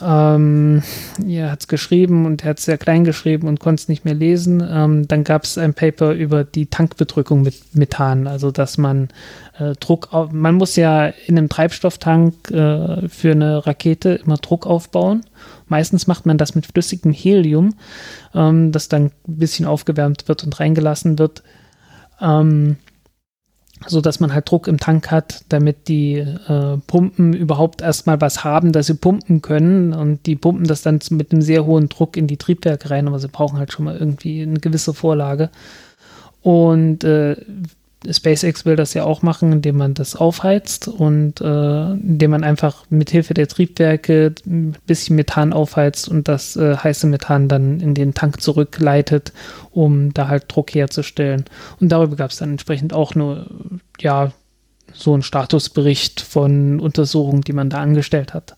[0.01, 0.83] ähm,
[1.27, 4.05] er hat es geschrieben und er hat es sehr klein geschrieben und konnte es nicht
[4.05, 4.63] mehr lesen.
[4.67, 9.09] Ähm, dann gab es ein Paper über die Tankbedrückung mit Methan, also dass man
[9.59, 14.67] äh, Druck, auf, man muss ja in einem Treibstofftank äh, für eine Rakete immer Druck
[14.67, 15.23] aufbauen.
[15.67, 17.75] Meistens macht man das mit flüssigem Helium,
[18.35, 21.43] ähm, das dann ein bisschen aufgewärmt wird und reingelassen wird.
[22.21, 22.77] Ähm,
[23.87, 28.45] so dass man halt Druck im Tank hat, damit die äh, Pumpen überhaupt erstmal was
[28.45, 32.17] haben, dass sie pumpen können und die pumpen das dann mit einem sehr hohen Druck
[32.17, 35.51] in die Triebwerke rein, aber sie brauchen halt schon mal irgendwie eine gewisse Vorlage.
[36.43, 37.37] Und äh,
[38.09, 42.85] SpaceX will das ja auch machen, indem man das aufheizt und äh, indem man einfach
[42.89, 47.95] mit Hilfe der Triebwerke ein bisschen Methan aufheizt und das äh, heiße Methan dann in
[47.95, 49.33] den Tank zurückleitet,
[49.71, 51.45] um da halt Druck herzustellen.
[51.79, 53.47] Und darüber gab es dann entsprechend auch nur,
[53.99, 54.33] ja,
[54.93, 58.57] so einen Statusbericht von Untersuchungen, die man da angestellt hat.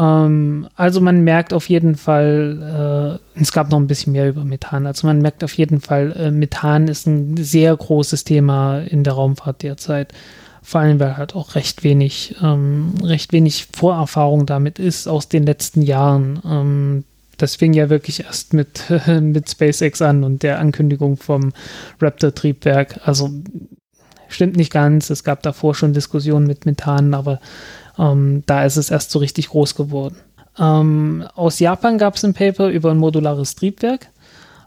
[0.00, 4.44] Ähm, also man merkt auf jeden Fall, äh, es gab noch ein bisschen mehr über
[4.44, 9.04] Methan, also man merkt auf jeden Fall, äh, Methan ist ein sehr großes Thema in
[9.04, 10.12] der Raumfahrt derzeit.
[10.62, 15.44] Vor allem, weil halt auch recht wenig, ähm, recht wenig Vorerfahrung damit ist aus den
[15.44, 16.40] letzten Jahren.
[16.44, 17.04] Ähm,
[17.38, 21.52] das fing ja wirklich erst mit, mit SpaceX an und der Ankündigung vom
[22.00, 23.00] Raptor-Triebwerk.
[23.04, 23.30] Also
[24.28, 25.08] stimmt nicht ganz.
[25.08, 27.40] Es gab davor schon Diskussionen mit Methan, aber
[28.00, 30.16] ähm, da ist es erst so richtig groß geworden.
[30.58, 34.08] Ähm, aus Japan gab es ein Paper über ein modulares Triebwerk,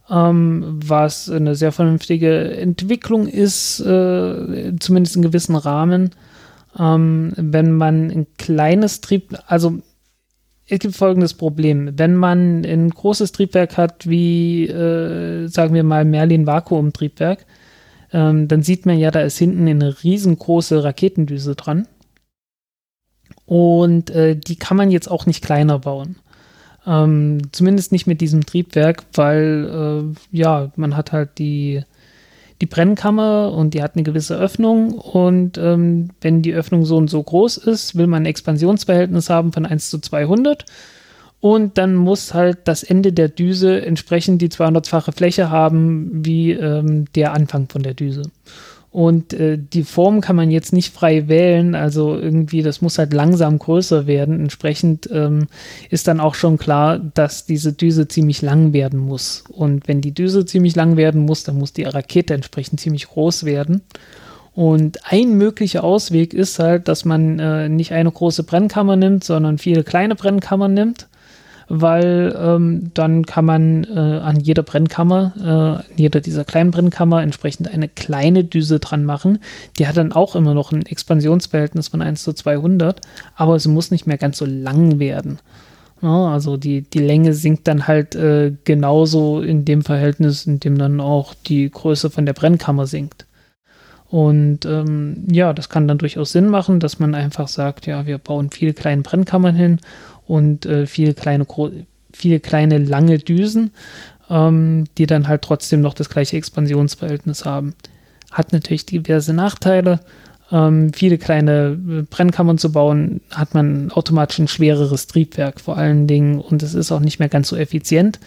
[0.09, 6.11] ähm, was eine sehr vernünftige Entwicklung ist, äh, zumindest in gewissen Rahmen.
[6.77, 9.79] Ähm, wenn man ein kleines Trieb, also
[10.67, 11.91] es gibt folgendes Problem.
[11.97, 17.45] Wenn man ein großes Triebwerk hat, wie äh, sagen wir mal Merlin Vakuum-Triebwerk,
[18.13, 21.87] ähm, dann sieht man ja, da ist hinten eine riesengroße Raketendüse dran.
[23.45, 26.15] Und äh, die kann man jetzt auch nicht kleiner bauen.
[26.85, 31.83] Ähm, zumindest nicht mit diesem Triebwerk, weil äh, ja, man hat halt die,
[32.61, 37.09] die Brennkammer und die hat eine gewisse Öffnung und ähm, wenn die Öffnung so und
[37.09, 40.65] so groß ist, will man ein Expansionsverhältnis haben von 1 zu 200
[41.39, 47.05] und dann muss halt das Ende der Düse entsprechend die 200-fache Fläche haben wie ähm,
[47.15, 48.23] der Anfang von der Düse.
[48.93, 53.11] Und äh, die Form kann man jetzt nicht frei wählen, also irgendwie, das muss halt
[53.11, 54.39] langsam größer werden.
[54.39, 55.47] Entsprechend ähm,
[55.89, 59.45] ist dann auch schon klar, dass diese Düse ziemlich lang werden muss.
[59.49, 63.45] Und wenn die Düse ziemlich lang werden muss, dann muss die Rakete entsprechend ziemlich groß
[63.45, 63.81] werden.
[64.53, 69.57] Und ein möglicher Ausweg ist halt, dass man äh, nicht eine große Brennkammer nimmt, sondern
[69.57, 71.07] viele kleine Brennkammern nimmt
[71.69, 75.49] weil ähm, dann kann man äh, an jeder Brennkammer, äh,
[75.79, 79.39] an jeder dieser kleinen Brennkammer entsprechend eine kleine Düse dran machen.
[79.77, 83.01] Die hat dann auch immer noch ein Expansionsverhältnis von 1 zu 200,
[83.35, 85.39] aber sie muss nicht mehr ganz so lang werden.
[86.01, 90.77] Ja, also die, die Länge sinkt dann halt äh, genauso in dem Verhältnis, in dem
[90.77, 93.25] dann auch die Größe von der Brennkammer sinkt.
[94.09, 98.19] Und ähm, ja, das kann dann durchaus Sinn machen, dass man einfach sagt, ja, wir
[98.19, 99.79] bauen viele kleine Brennkammern hin
[100.27, 101.45] und äh, viele kleine,
[102.11, 103.71] viele kleine lange Düsen,
[104.29, 107.75] ähm, die dann halt trotzdem noch das gleiche Expansionsverhältnis haben.
[108.31, 109.99] Hat natürlich diverse Nachteile.
[110.51, 116.07] Ähm, viele kleine äh, Brennkammern zu bauen, hat man automatisch ein schwereres Triebwerk vor allen
[116.07, 118.19] Dingen und es ist auch nicht mehr ganz so effizient.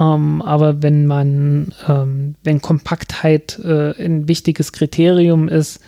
[0.00, 5.80] Ähm, aber wenn man, ähm, wenn Kompaktheit äh, ein wichtiges Kriterium ist,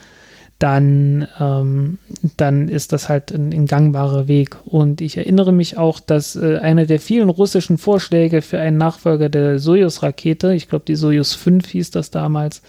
[0.58, 1.98] dann, ähm,
[2.36, 4.56] dann ist das halt ein, ein, gangbarer Weg.
[4.64, 9.28] Und ich erinnere mich auch, dass äh, einer der vielen russischen Vorschläge für einen Nachfolger
[9.28, 12.62] der Soyuz-Rakete, ich glaube die Soyuz 5 hieß das damals,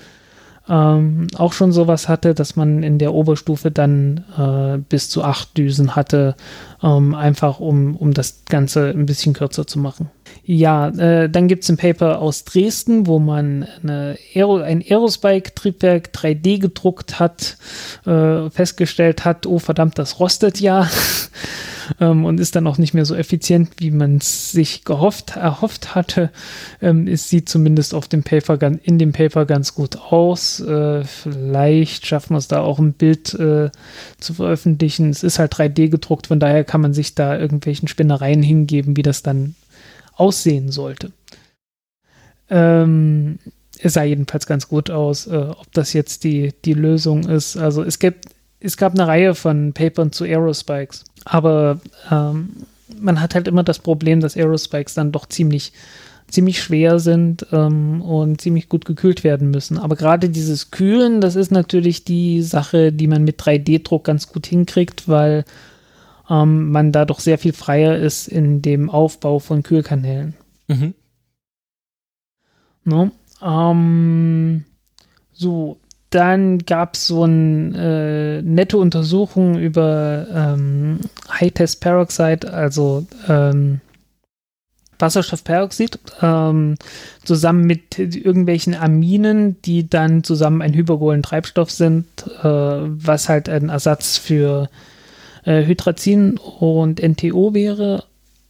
[0.69, 5.57] ähm, auch schon sowas hatte, dass man in der Oberstufe dann äh, bis zu acht
[5.57, 6.35] Düsen hatte,
[6.83, 10.09] ähm, einfach um, um das Ganze ein bisschen kürzer zu machen.
[10.49, 16.11] Ja, äh, dann gibt es ein Paper aus Dresden, wo man eine Aero, ein Aerospike-Triebwerk
[16.13, 17.57] 3D gedruckt hat,
[18.05, 20.89] äh, festgestellt hat, oh verdammt, das rostet ja.
[21.99, 25.95] ähm, und ist dann auch nicht mehr so effizient, wie man es sich gehofft, erhofft
[25.95, 26.31] hatte.
[26.81, 30.61] Ähm, es sieht zumindest auf dem Paper in dem Paper ganz gut aus.
[30.61, 33.69] Äh, vielleicht schaffen wir es da auch ein Bild äh,
[34.17, 35.09] zu veröffentlichen.
[35.09, 39.03] Es ist halt 3D gedruckt, von daher kann man sich da irgendwelchen Spinnereien hingeben, wie
[39.03, 39.55] das dann
[40.17, 41.11] aussehen sollte.
[42.49, 43.39] Ähm,
[43.79, 45.27] es sah jedenfalls ganz gut aus.
[45.27, 47.57] Äh, ob das jetzt die, die Lösung ist.
[47.57, 48.25] Also es gibt,
[48.59, 51.79] es gab eine Reihe von Papern zu Aerospikes, aber
[52.11, 52.49] ähm,
[52.99, 55.73] man hat halt immer das Problem, dass Aerospikes dann doch ziemlich,
[56.27, 59.77] ziemlich schwer sind ähm, und ziemlich gut gekühlt werden müssen.
[59.77, 64.47] Aber gerade dieses Kühlen, das ist natürlich die Sache, die man mit 3D-Druck ganz gut
[64.47, 65.45] hinkriegt, weil
[66.29, 70.35] ähm, man da doch sehr viel freier ist in dem Aufbau von Kühlkanälen.
[70.67, 70.93] Mhm.
[72.83, 73.11] No?
[73.41, 74.65] Ähm,
[75.33, 75.77] so,
[76.09, 80.99] dann gab es so eine äh, nette Untersuchung über ähm,
[81.29, 83.81] High-Test Peroxide, also ähm,
[84.99, 86.75] Wasserstoffperoxid, ähm,
[87.23, 92.05] zusammen mit irgendwelchen Aminen, die dann zusammen ein hyperbolen Treibstoff sind,
[92.41, 94.69] äh, was halt ein Ersatz für
[95.47, 98.03] äh, Hydrazin und NTO wäre.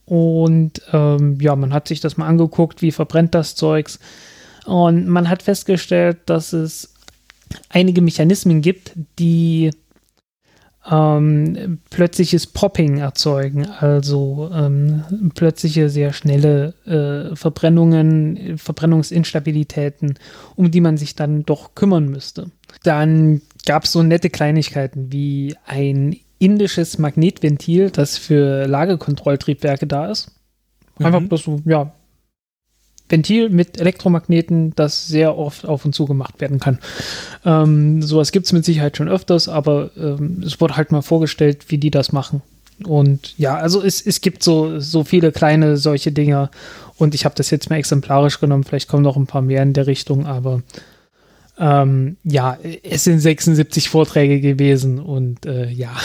[0.04, 4.00] Und ähm, ja, man hat sich das mal angeguckt, wie verbrennt das Zeugs.
[4.66, 6.94] Und man hat festgestellt, dass es
[7.68, 9.70] einige Mechanismen gibt, die
[10.90, 15.04] ähm, plötzliches Popping erzeugen, also ähm,
[15.34, 20.18] plötzliche sehr schnelle äh, Verbrennungen, Verbrennungsinstabilitäten,
[20.56, 22.50] um die man sich dann doch kümmern müsste.
[22.82, 30.30] Dann gab es so nette Kleinigkeiten wie ein indisches Magnetventil, das für Lagekontrolltriebwerke da ist.
[30.98, 31.28] Einfach mhm.
[31.28, 31.92] bloß so, ja,
[33.08, 36.78] Ventil mit Elektromagneten, das sehr oft auf und zu gemacht werden kann.
[37.44, 41.66] Ähm, sowas gibt es mit Sicherheit schon öfters, aber ähm, es wurde halt mal vorgestellt,
[41.68, 42.42] wie die das machen.
[42.84, 46.50] Und ja, also es, es gibt so, so viele kleine solche Dinger
[46.96, 49.72] und ich habe das jetzt mal exemplarisch genommen, vielleicht kommen noch ein paar mehr in
[49.72, 50.62] der Richtung, aber
[51.58, 55.96] ähm, ja, es sind 76 Vorträge gewesen und äh, ja.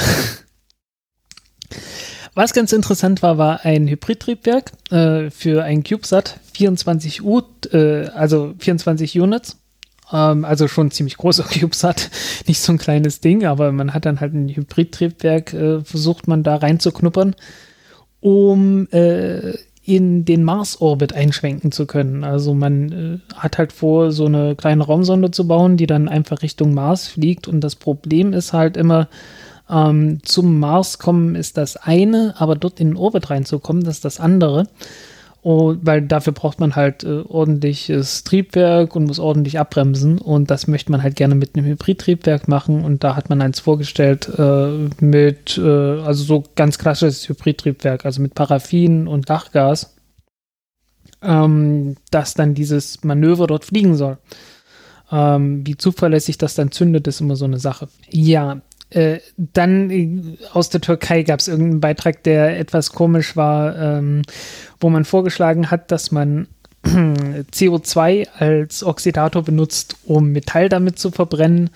[2.35, 8.55] Was ganz interessant war, war ein Hybridtriebwerk äh, für ein CubeSat 24 U, äh, also
[8.57, 9.57] 24 Units.
[10.11, 12.09] Ähm, also schon ein ziemlich großer CubeSat,
[12.47, 16.43] nicht so ein kleines Ding, aber man hat dann halt ein Hybridtriebwerk, äh, versucht man
[16.43, 17.35] da reinzuknuppern,
[18.19, 19.53] um äh,
[19.85, 22.23] in den Mars-Orbit einschwenken zu können.
[22.23, 26.41] Also man äh, hat halt vor, so eine kleine Raumsonde zu bauen, die dann einfach
[26.41, 27.47] Richtung Mars fliegt.
[27.47, 29.09] Und das Problem ist halt immer,
[29.69, 34.05] ähm, zum Mars kommen ist das eine, aber dort in den Orbit reinzukommen, das ist
[34.05, 34.67] das andere.
[35.43, 40.17] Und, weil dafür braucht man halt äh, ordentliches Triebwerk und muss ordentlich abbremsen.
[40.17, 42.85] Und das möchte man halt gerne mit einem Hybridtriebwerk machen.
[42.85, 48.21] Und da hat man eins vorgestellt äh, mit, äh, also so ganz klassisches Hybridtriebwerk, also
[48.21, 49.97] mit Paraffin und Lachgas,
[51.21, 54.19] ähm, dass dann dieses Manöver dort fliegen soll.
[55.11, 57.89] Ähm, wie zuverlässig das dann zündet, ist immer so eine Sache.
[58.09, 58.61] Ja,
[58.93, 64.21] äh, dann äh, aus der Türkei gab es irgendeinen Beitrag, der etwas komisch war, ähm,
[64.79, 66.47] wo man vorgeschlagen hat, dass man
[66.85, 71.69] CO2 als Oxidator benutzt, um Metall damit zu verbrennen.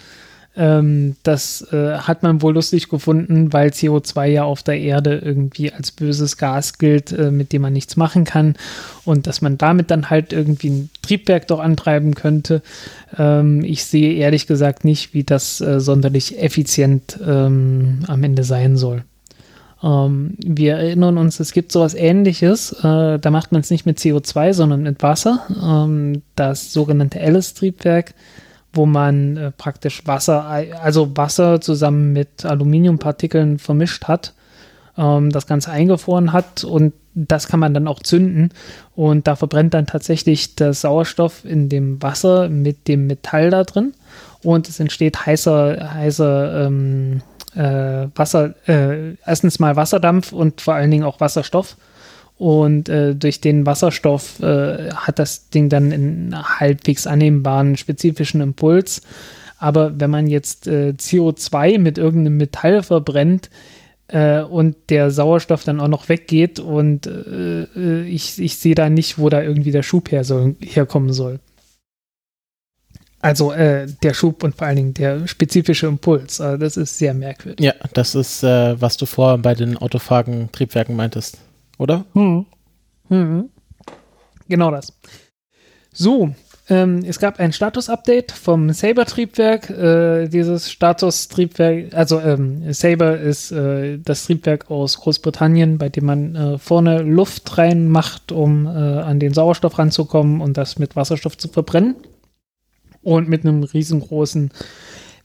[0.58, 5.72] Ähm, das äh, hat man wohl lustig gefunden, weil CO2 ja auf der Erde irgendwie
[5.72, 8.56] als böses Gas gilt, äh, mit dem man nichts machen kann.
[9.06, 12.64] Und dass man damit dann halt irgendwie ein Triebwerk doch antreiben könnte.
[13.18, 18.78] Ähm, ich sehe ehrlich gesagt nicht, wie das äh, sonderlich effizient ähm, am Ende sein
[18.78, 19.04] soll.
[19.84, 22.72] Ähm, wir erinnern uns, es gibt sowas ähnliches.
[22.84, 25.46] Äh, da macht man es nicht mit CO2, sondern mit Wasser.
[25.64, 28.16] Ähm, das sogenannte Alice-Triebwerk
[28.78, 30.46] wo man äh, praktisch Wasser,
[30.82, 34.34] also Wasser zusammen mit Aluminiumpartikeln vermischt hat,
[34.98, 38.52] ähm, das Ganze eingefroren hat und das kann man dann auch zünden.
[38.96, 43.94] Und da verbrennt dann tatsächlich der Sauerstoff in dem Wasser mit dem Metall da drin
[44.44, 47.22] und es entsteht heißer, heißer ähm,
[47.56, 51.76] äh, Wasser, äh, erstens mal Wasserdampf und vor allen Dingen auch Wasserstoff
[52.38, 59.02] und äh, durch den Wasserstoff äh, hat das Ding dann einen halbwegs annehmbaren spezifischen Impuls.
[59.58, 63.50] Aber wenn man jetzt äh, CO2 mit irgendeinem Metall verbrennt
[64.08, 68.90] äh, und der Sauerstoff dann auch noch weggeht und äh, äh, ich, ich sehe da
[68.90, 71.40] nicht, wo da irgendwie der Schub her soll, herkommen soll.
[73.20, 76.40] Also äh, der Schub und vor allen Dingen der spezifische Impuls.
[76.40, 77.66] Also das ist sehr merkwürdig.
[77.66, 81.40] Ja, das ist, äh, was du vorher bei den autophagen Triebwerken meintest
[81.78, 82.06] oder?
[82.14, 82.46] Hm.
[83.10, 83.50] Hm.
[84.48, 84.94] Genau das.
[85.94, 86.34] So,
[86.70, 89.70] ähm, es gab ein Status-Update vom Saber-Triebwerk.
[89.70, 96.36] Äh, dieses Status-Triebwerk, also ähm, Saber ist äh, das Triebwerk aus Großbritannien, bei dem man
[96.36, 101.48] äh, vorne Luft reinmacht, um äh, an den Sauerstoff ranzukommen und das mit Wasserstoff zu
[101.48, 101.96] verbrennen.
[103.02, 104.52] Und mit einem riesengroßen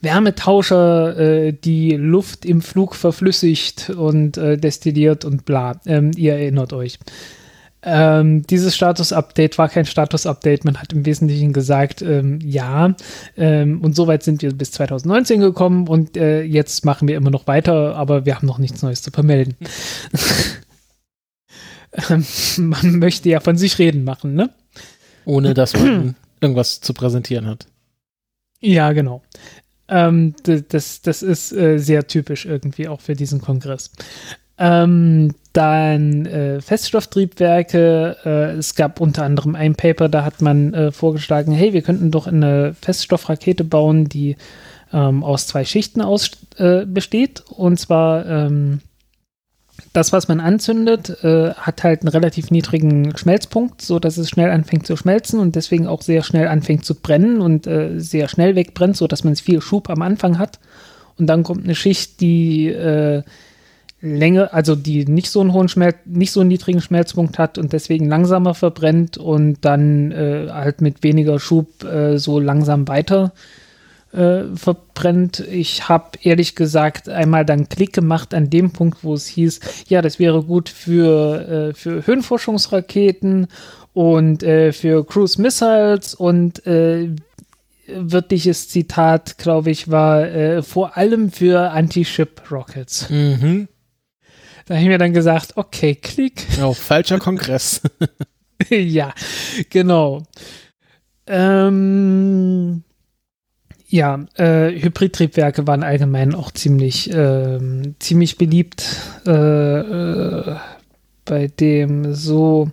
[0.02, 5.80] Wärmetauscher äh, die Luft im Flug verflüssigt und äh, destilliert und bla.
[5.86, 6.98] Ähm, ihr erinnert euch.
[7.84, 10.64] Ähm, dieses Status-Update war kein Status-Update.
[10.64, 12.94] Man hat im Wesentlichen gesagt, ähm, ja,
[13.36, 17.48] ähm, und soweit sind wir bis 2019 gekommen und äh, jetzt machen wir immer noch
[17.48, 19.56] weiter, aber wir haben noch nichts Neues zu vermelden.
[22.08, 22.24] Ähm,
[22.56, 24.48] man möchte ja von sich reden machen, ne?
[25.26, 27.66] Ohne dass man irgendwas zu präsentieren hat.
[28.60, 29.22] Ja, genau.
[29.92, 33.92] Ähm, das, das ist äh, sehr typisch irgendwie auch für diesen Kongress.
[34.56, 38.16] Ähm, dann äh, Feststofftriebwerke.
[38.24, 42.10] Äh, es gab unter anderem ein Paper, da hat man äh, vorgeschlagen, hey, wir könnten
[42.10, 44.36] doch eine Feststoffrakete bauen, die
[44.94, 47.42] ähm, aus zwei Schichten aus, äh, besteht.
[47.50, 48.80] Und zwar ähm,
[49.92, 54.50] das, was man anzündet, äh, hat halt einen relativ niedrigen Schmelzpunkt, so dass es schnell
[54.50, 58.56] anfängt zu schmelzen und deswegen auch sehr schnell anfängt zu brennen und äh, sehr schnell
[58.56, 60.58] wegbrennt, so dass man viel Schub am Anfang hat.
[61.18, 63.22] Und dann kommt eine Schicht, die äh,
[64.00, 67.72] Länge, also die nicht so einen hohen Schmelz, nicht so einen niedrigen Schmelzpunkt hat und
[67.72, 73.32] deswegen langsamer verbrennt und dann äh, halt mit weniger Schub äh, so langsam weiter
[74.12, 75.40] äh, verbrennt.
[75.40, 80.02] Ich habe ehrlich gesagt einmal dann Klick gemacht an dem Punkt, wo es hieß, ja,
[80.02, 83.48] das wäre gut für, äh, für Höhenforschungsraketen
[83.92, 87.10] und äh, für Cruise Missiles und äh,
[87.86, 93.10] wörtliches Zitat, glaube ich, war äh, vor allem für Anti-Ship Rockets.
[93.10, 93.68] Mhm.
[94.66, 96.46] Da habe ich mir dann gesagt, okay, Klick.
[96.62, 97.82] Oh, falscher Kongress.
[98.70, 99.12] ja,
[99.70, 100.22] genau.
[101.26, 102.84] Ähm,
[103.92, 107.58] ja, äh, Hybridtriebwerke waren allgemein auch ziemlich, äh,
[107.98, 108.86] ziemlich beliebt,
[109.26, 110.56] äh, äh,
[111.26, 112.70] bei dem so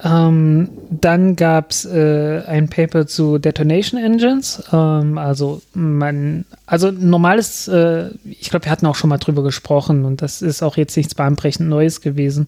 [0.00, 4.62] Ähm, dann gab es äh, ein Paper zu Detonation Engines.
[4.72, 10.04] Ähm, also man, also normales, äh, ich glaube, wir hatten auch schon mal drüber gesprochen
[10.04, 12.46] und das ist auch jetzt nichts bahnbrechend Neues gewesen.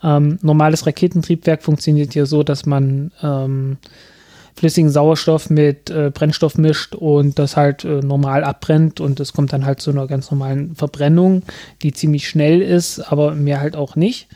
[0.00, 3.78] Ähm, normales Raketentriebwerk funktioniert hier so, dass man ähm,
[4.56, 9.52] flüssigen Sauerstoff mit äh, Brennstoff mischt und das halt äh, normal abbrennt und es kommt
[9.52, 11.42] dann halt zu einer ganz normalen Verbrennung,
[11.82, 14.28] die ziemlich schnell ist, aber mehr halt auch nicht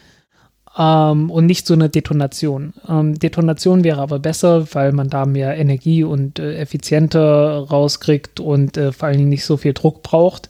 [0.78, 2.74] ähm, und nicht so eine Detonation.
[2.88, 8.76] Ähm, Detonation wäre aber besser, weil man da mehr Energie und äh, effizienter rauskriegt und
[8.76, 10.48] äh, vor allen Dingen nicht so viel Druck braucht.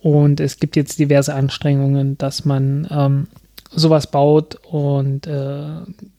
[0.00, 3.28] Und es gibt jetzt diverse Anstrengungen, dass man ähm,
[3.70, 5.68] sowas baut und äh,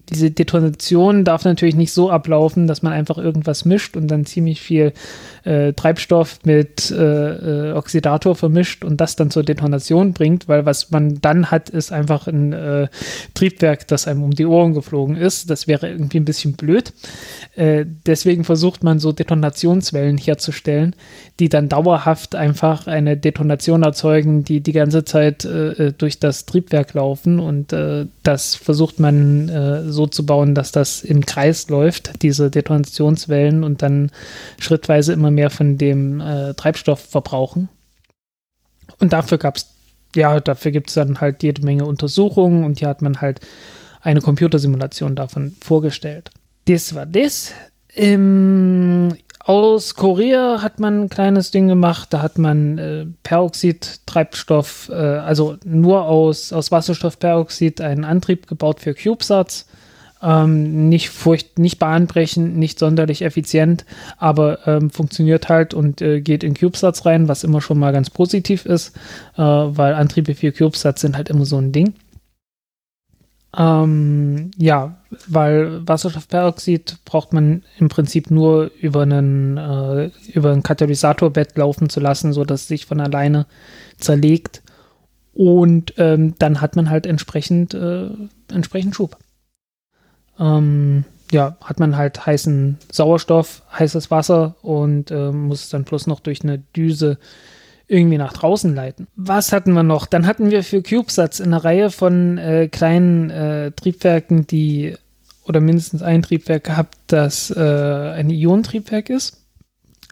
[0.09, 4.61] diese Detonation darf natürlich nicht so ablaufen, dass man einfach irgendwas mischt und dann ziemlich
[4.61, 4.93] viel
[5.43, 10.91] äh, Treibstoff mit äh, äh, Oxidator vermischt und das dann zur Detonation bringt, weil was
[10.91, 12.87] man dann hat, ist einfach ein äh,
[13.33, 15.49] Triebwerk, das einem um die Ohren geflogen ist.
[15.49, 16.93] Das wäre irgendwie ein bisschen blöd.
[17.55, 20.95] Äh, deswegen versucht man so Detonationswellen herzustellen,
[21.39, 26.93] die dann dauerhaft einfach eine Detonation erzeugen, die die ganze Zeit äh, durch das Triebwerk
[26.93, 27.73] laufen und
[28.23, 34.11] das versucht man so zu bauen, dass das im Kreis läuft, diese Detonationswellen und dann
[34.59, 37.69] schrittweise immer mehr von dem äh, Treibstoff verbrauchen.
[38.99, 39.67] Und dafür gab es,
[40.15, 43.39] ja, dafür gibt es dann halt jede Menge Untersuchungen und hier hat man halt
[44.01, 46.31] eine Computersimulation davon vorgestellt.
[46.65, 47.53] Das war das.
[47.95, 49.15] Ähm,
[49.45, 55.57] aus Korea hat man ein kleines Ding gemacht, da hat man äh, Peroxid-Treibstoff, äh, also
[55.65, 59.67] nur aus, aus Wasserstoffperoxid einen Antrieb gebaut für CubeSats.
[60.23, 63.83] Ähm, nicht furcht, nicht bahnbrechend, nicht sonderlich effizient,
[64.17, 68.09] aber ähm, funktioniert halt und äh, geht in CubeSats rein, was immer schon mal ganz
[68.09, 68.95] positiv ist,
[69.35, 71.93] äh, weil Antriebe für CubeSats sind halt immer so ein Ding.
[73.55, 74.95] Ähm, ja,
[75.27, 81.99] weil Wasserstoffperoxid braucht man im Prinzip nur über einen, äh, über ein Katalysatorbett laufen zu
[81.99, 83.45] lassen, sodass es sich von alleine
[83.97, 84.63] zerlegt.
[85.33, 88.07] Und ähm, dann hat man halt entsprechend, äh,
[88.51, 89.17] entsprechend Schub
[90.39, 96.07] ähm, ja, hat man halt heißen Sauerstoff, heißes Wasser und äh, muss es dann bloß
[96.07, 97.17] noch durch eine Düse
[97.87, 99.07] irgendwie nach draußen leiten.
[99.15, 100.05] Was hatten wir noch?
[100.05, 104.95] Dann hatten wir für CubeSats eine Reihe von äh, kleinen äh, Triebwerken, die
[105.45, 109.41] oder mindestens ein Triebwerk gehabt, das äh, ein Ionentriebwerk ist,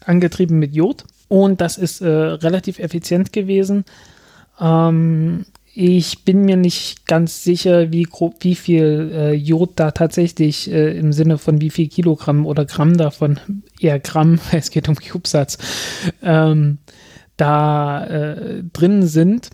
[0.06, 1.06] angetrieben mit Jod.
[1.30, 3.85] Und das ist äh, relativ effizient gewesen.
[4.60, 10.69] Ähm, ich bin mir nicht ganz sicher, wie, grob, wie viel äh, Jod da tatsächlich
[10.69, 13.39] äh, im Sinne von wie viel Kilogramm oder Gramm davon,
[13.80, 15.57] eher Gramm, es geht um CubeSats,
[16.22, 16.80] ähm,
[17.38, 19.49] da äh, drin sind.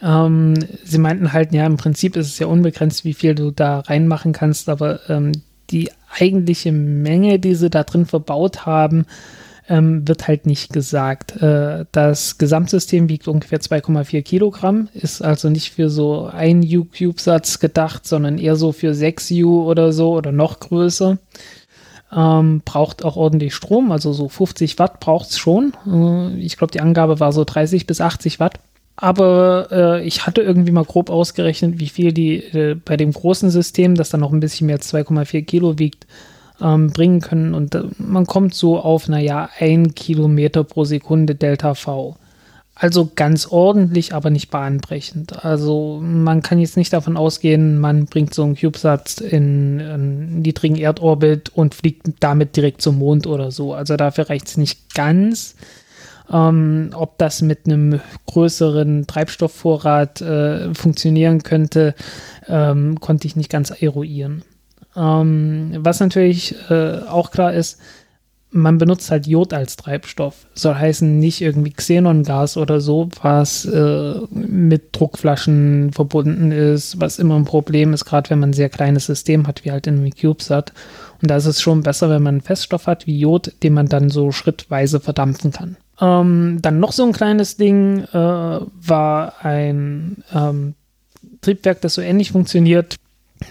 [0.00, 3.80] Ähm, sie meinten halt, ja, im Prinzip ist es ja unbegrenzt, wie viel du da
[3.80, 5.32] reinmachen kannst, aber ähm,
[5.70, 9.06] die eigentliche Menge, die sie da drin verbaut haben,
[9.68, 11.40] ähm, wird halt nicht gesagt.
[11.42, 18.06] Äh, das Gesamtsystem wiegt ungefähr 2,4 Kilogramm, ist also nicht für so ein U-Cube-Satz gedacht,
[18.06, 21.18] sondern eher so für 6 U oder so oder noch größer.
[22.10, 25.74] Ähm, braucht auch ordentlich Strom, also so 50 Watt braucht es schon.
[25.86, 28.60] Äh, ich glaube, die Angabe war so 30 bis 80 Watt.
[28.96, 33.48] Aber äh, ich hatte irgendwie mal grob ausgerechnet, wie viel die äh, bei dem großen
[33.48, 36.06] System, das dann noch ein bisschen mehr als 2,4 Kilo wiegt,
[36.60, 37.54] ähm, bringen können.
[37.54, 42.16] Und äh, man kommt so auf, naja, ein Kilometer pro Sekunde Delta V.
[42.80, 45.44] Also ganz ordentlich, aber nicht bahnbrechend.
[45.44, 50.76] Also man kann jetzt nicht davon ausgehen, man bringt so einen CubeSat in einen niedrigen
[50.76, 53.74] Erdorbit und fliegt damit direkt zum Mond oder so.
[53.74, 55.56] Also dafür reicht es nicht ganz.
[56.30, 61.96] Ähm, ob das mit einem größeren Treibstoffvorrat äh, funktionieren könnte,
[62.46, 64.44] ähm, konnte ich nicht ganz eruieren.
[64.98, 67.78] Ähm, was natürlich äh, auch klar ist,
[68.50, 70.46] man benutzt halt Jod als Treibstoff.
[70.54, 77.36] Soll heißen, nicht irgendwie Xenongas oder so, was äh, mit Druckflaschen verbunden ist, was immer
[77.36, 80.10] ein Problem ist, gerade wenn man ein sehr kleines System hat, wie halt in einem
[80.10, 80.72] CubeSat.
[81.20, 83.86] Und da ist es schon besser, wenn man einen Feststoff hat wie Jod, den man
[83.86, 85.76] dann so schrittweise verdampfen kann.
[86.00, 90.74] Ähm, dann noch so ein kleines Ding äh, war ein ähm,
[91.42, 92.96] Triebwerk, das so ähnlich funktioniert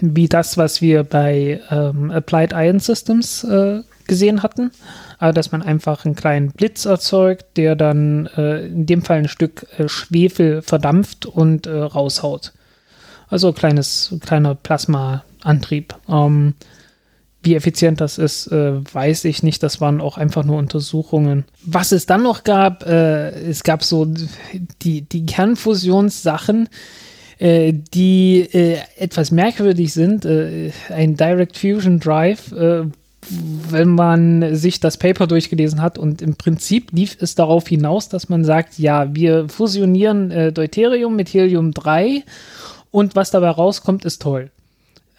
[0.00, 4.70] wie das, was wir bei ähm, Applied Ion Systems äh, gesehen hatten.
[5.18, 9.28] Also, dass man einfach einen kleinen Blitz erzeugt, der dann äh, in dem Fall ein
[9.28, 12.52] Stück äh, Schwefel verdampft und äh, raushaut.
[13.28, 15.94] Also kleines, kleiner Plasmaantrieb.
[16.08, 16.54] Ähm,
[17.42, 19.62] wie effizient das ist, äh, weiß ich nicht.
[19.62, 21.44] Das waren auch einfach nur Untersuchungen.
[21.64, 24.06] Was es dann noch gab, äh, es gab so
[24.82, 26.68] die, die Kernfusionssachen,
[27.38, 30.24] äh, die äh, etwas merkwürdig sind.
[30.24, 32.84] Äh, ein Direct Fusion Drive, äh,
[33.30, 38.28] wenn man sich das Paper durchgelesen hat und im Prinzip lief es darauf hinaus, dass
[38.28, 42.24] man sagt, ja, wir fusionieren äh, Deuterium mit Helium 3
[42.90, 44.50] und was dabei rauskommt, ist toll.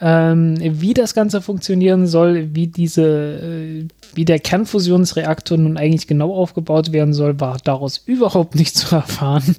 [0.01, 6.33] Ähm, wie das Ganze funktionieren soll, wie diese, äh, wie der Kernfusionsreaktor nun eigentlich genau
[6.33, 9.55] aufgebaut werden soll, war daraus überhaupt nicht zu erfahren.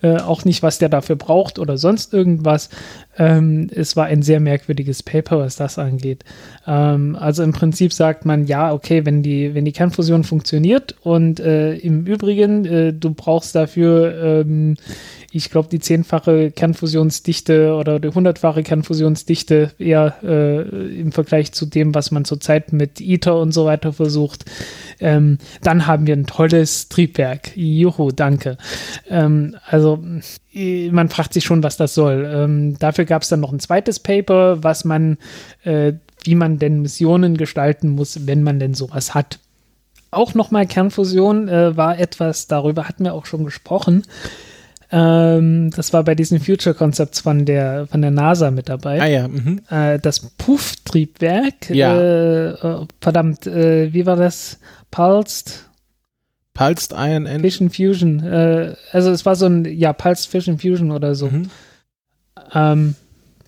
[0.00, 2.70] Äh, auch nicht, was der dafür braucht oder sonst irgendwas.
[3.18, 6.24] Ähm, es war ein sehr merkwürdiges Paper, was das angeht.
[6.66, 11.40] Ähm, also im Prinzip sagt man, ja, okay, wenn die, wenn die Kernfusion funktioniert und
[11.40, 14.14] äh, im Übrigen, äh, du brauchst dafür,
[14.46, 14.76] ähm,
[15.34, 21.92] ich glaube, die zehnfache Kernfusionsdichte oder die hundertfache Kernfusionsdichte eher äh, im Vergleich zu dem,
[21.92, 24.44] was man zurzeit mit ITER und so weiter versucht,
[25.00, 27.50] ähm, dann haben wir ein tolles Triebwerk.
[27.56, 28.58] Juhu, danke.
[29.10, 29.98] Ähm, also
[30.54, 32.30] man fragt sich schon, was das soll.
[32.32, 35.18] Ähm, dafür gab es dann noch ein zweites Paper, was man,
[35.64, 39.40] äh, wie man denn Missionen gestalten muss, wenn man denn sowas hat.
[40.12, 44.04] Auch nochmal Kernfusion äh, war etwas, darüber hatten wir auch schon gesprochen.
[44.96, 49.00] Ähm, das war bei diesen Future Concepts von der, von der NASA mit dabei.
[49.00, 49.26] Ah ja.
[49.26, 49.60] Mhm.
[49.68, 51.68] Äh, das Puff-Triebwerk.
[51.70, 52.00] Ja.
[52.00, 54.60] Äh, oh, verdammt, äh, wie war das?
[54.92, 55.64] Pulsed?
[56.52, 57.40] Pulsed Iron Engine.
[57.40, 58.20] Fission Fusion.
[58.24, 61.26] Äh, also es war so ein, ja, Pulsed Fission Fusion oder so.
[61.26, 61.50] Mhm.
[62.52, 62.94] Ähm,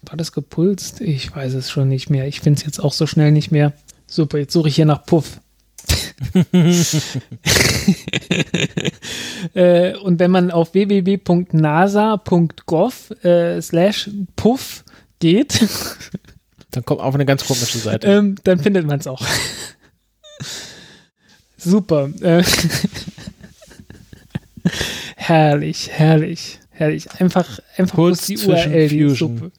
[0.03, 1.01] war das gepulst?
[1.01, 2.27] Ich weiß es schon nicht mehr.
[2.27, 3.73] Ich finde es jetzt auch so schnell nicht mehr.
[4.09, 5.41] Super, jetzt suche ich hier nach Puff.
[9.55, 14.85] äh, und wenn man auf www.nasa.gov äh, slash puff
[15.19, 15.61] geht,
[16.71, 18.07] dann kommt auf eine ganz komische Seite.
[18.07, 19.23] Ähm, dann findet man es auch.
[21.57, 22.11] Super.
[22.21, 22.45] Äh,
[25.17, 27.09] herrlich, herrlich, herrlich.
[27.19, 29.51] Einfach, einfach bloß die URL, die super.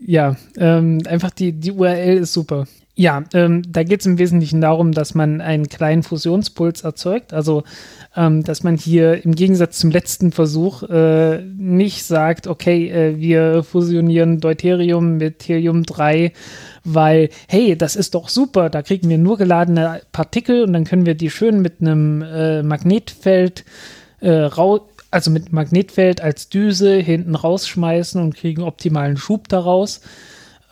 [0.00, 2.66] Ja, ähm, einfach die, die URL ist super.
[2.98, 7.34] Ja, ähm, da geht es im Wesentlichen darum, dass man einen kleinen Fusionspuls erzeugt.
[7.34, 7.62] Also,
[8.16, 13.64] ähm, dass man hier im Gegensatz zum letzten Versuch äh, nicht sagt, okay, äh, wir
[13.64, 16.32] fusionieren Deuterium mit Helium-3,
[16.84, 21.04] weil, hey, das ist doch super, da kriegen wir nur geladene Partikel und dann können
[21.04, 23.66] wir die schön mit einem äh, Magnetfeld
[24.20, 30.00] äh, raus also mit Magnetfeld als Düse hinten rausschmeißen und kriegen optimalen Schub daraus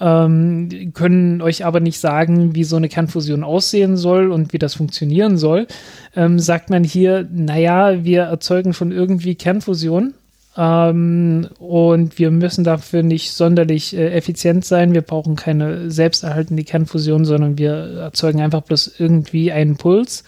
[0.01, 4.75] ähm, können euch aber nicht sagen, wie so eine Kernfusion aussehen soll und wie das
[4.75, 5.67] funktionieren soll,
[6.17, 10.15] ähm, sagt man hier, naja, wir erzeugen schon irgendwie Kernfusion.
[10.57, 14.95] Ähm, und wir müssen dafür nicht sonderlich äh, effizient sein.
[14.95, 20.25] Wir brauchen keine selbsterhaltende Kernfusion, sondern wir erzeugen einfach bloß irgendwie einen Puls,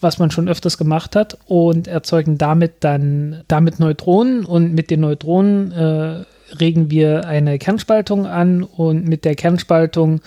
[0.00, 4.44] was man schon öfters gemacht hat, und erzeugen damit dann damit Neutronen.
[4.44, 6.24] Und mit den Neutronen äh,
[6.60, 10.20] regen wir eine Kernspaltung an und mit der Kernspaltung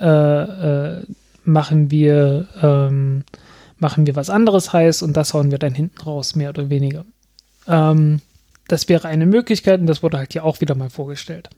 [0.00, 1.02] äh, äh,
[1.44, 3.24] machen wir ähm,
[3.78, 7.04] machen wir was anderes heiß und das hauen wir dann hinten raus, mehr oder weniger.
[7.66, 8.20] Ähm,
[8.68, 11.48] das wäre eine Möglichkeit und das wurde halt hier auch wieder mal vorgestellt.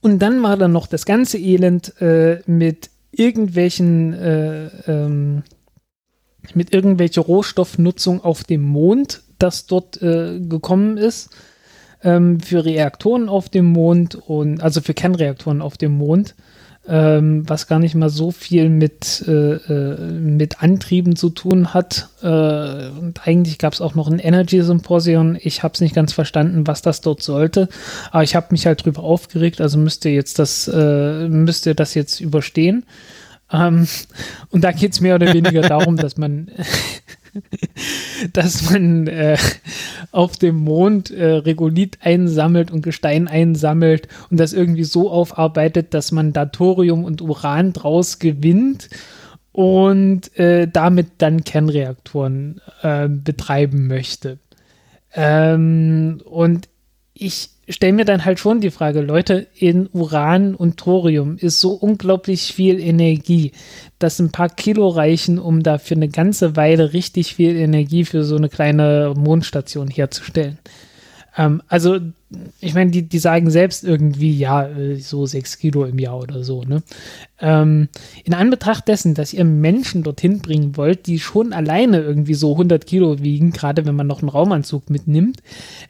[0.00, 5.42] Und dann war dann noch das ganze Elend äh, mit irgendwelchen äh, ähm,
[6.52, 11.30] mit irgendwelcher Rohstoffnutzung auf dem Mond, das dort äh, gekommen ist
[12.04, 16.34] ähm, für Reaktoren auf dem Mond und also für Kernreaktoren auf dem Mond,
[16.86, 22.10] ähm, was gar nicht mal so viel mit, äh, äh mit Antrieben zu tun hat.
[22.22, 25.36] Äh, und eigentlich gab es auch noch ein Energy Symposium.
[25.40, 27.68] Ich habe es nicht ganz verstanden, was das dort sollte,
[28.10, 29.62] aber ich habe mich halt drüber aufgeregt.
[29.62, 32.84] Also müsst ihr jetzt das äh, müsst ihr das jetzt überstehen.
[33.54, 33.86] Ähm,
[34.50, 36.50] und da geht es mehr oder weniger darum, dass man
[38.32, 39.36] dass man äh,
[40.12, 46.12] auf dem Mond äh, Regolith einsammelt und Gestein einsammelt und das irgendwie so aufarbeitet, dass
[46.12, 48.88] man da Thorium und Uran draus gewinnt
[49.52, 54.38] und äh, damit dann Kernreaktoren äh, betreiben möchte.
[55.12, 56.68] Ähm, und
[57.14, 61.72] ich stelle mir dann halt schon die Frage, Leute, in Uran und Thorium ist so
[61.72, 63.52] unglaublich viel Energie,
[63.98, 68.24] dass ein paar Kilo reichen, um da für eine ganze Weile richtig viel Energie für
[68.24, 70.58] so eine kleine Mondstation herzustellen.
[71.36, 71.98] Ähm, also,
[72.60, 76.44] ich meine, die, die sagen selbst irgendwie, ja, äh, so sechs Kilo im Jahr oder
[76.44, 76.62] so.
[76.62, 76.82] Ne?
[77.40, 77.88] Ähm,
[78.24, 82.86] in Anbetracht dessen, dass ihr Menschen dorthin bringen wollt, die schon alleine irgendwie so 100
[82.86, 85.42] Kilo wiegen, gerade wenn man noch einen Raumanzug mitnimmt,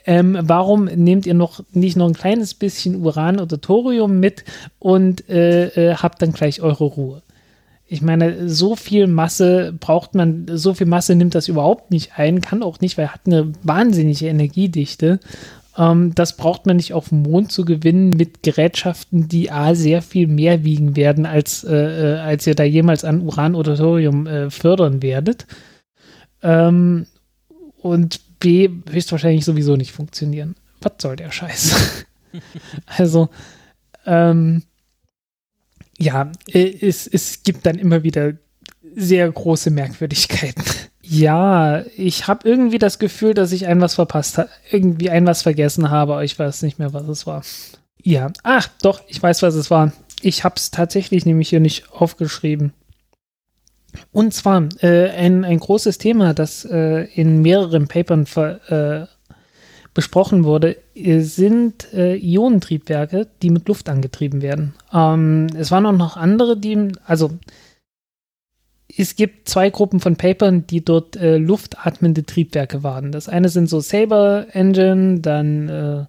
[0.06, 4.44] ähm, warum nehmt ihr noch nicht noch ein kleines bisschen Uran oder Thorium mit
[4.78, 7.22] und äh, äh, habt dann gleich eure Ruhe?
[7.94, 12.40] Ich meine, so viel Masse braucht man, so viel Masse nimmt das überhaupt nicht ein,
[12.40, 15.20] kann auch nicht, weil hat eine wahnsinnige Energiedichte.
[15.78, 20.02] Ähm, das braucht man nicht auf dem Mond zu gewinnen mit Gerätschaften, die A sehr
[20.02, 24.26] viel mehr wiegen werden, als, äh, äh, als ihr da jemals an Uran oder Thorium
[24.26, 25.46] äh, fördern werdet.
[26.42, 27.06] Ähm,
[27.80, 30.56] und B höchstwahrscheinlich sowieso nicht funktionieren.
[30.82, 32.04] Was soll der Scheiß?
[32.86, 33.28] also,
[34.04, 34.64] ähm,
[35.98, 38.34] ja, es, es gibt dann immer wieder
[38.94, 40.64] sehr große Merkwürdigkeiten.
[41.02, 45.42] Ja, ich habe irgendwie das Gefühl, dass ich ein was verpasst habe, irgendwie ein was
[45.42, 47.42] vergessen habe, aber ich weiß nicht mehr, was es war.
[48.02, 49.92] Ja, ach, doch, ich weiß, was es war.
[50.22, 52.72] Ich habe es tatsächlich nämlich hier nicht aufgeschrieben.
[54.12, 59.13] Und zwar äh, ein, ein großes Thema, das äh, in mehreren Papern ver, äh,
[59.94, 64.74] besprochen wurde, äh, sind äh, Ionentriebwerke, die mit Luft angetrieben werden.
[64.92, 67.30] Ähm, es waren auch noch andere, die, also
[68.96, 73.12] es gibt zwei Gruppen von Papern, die dort äh, luftatmende Triebwerke waren.
[73.12, 76.04] Das eine sind so Saber Engine, dann äh,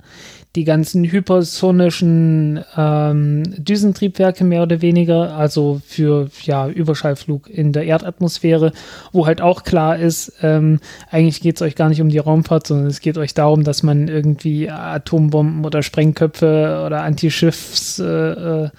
[0.56, 8.72] die ganzen hypersonischen ähm, Düsentriebwerke mehr oder weniger, also für ja, Überschallflug in der Erdatmosphäre,
[9.12, 10.80] wo halt auch klar ist, ähm,
[11.12, 13.84] eigentlich geht es euch gar nicht um die Raumfahrt, sondern es geht euch darum, dass
[13.84, 18.70] man irgendwie Atombomben oder Sprengköpfe oder Antischiffs äh, äh,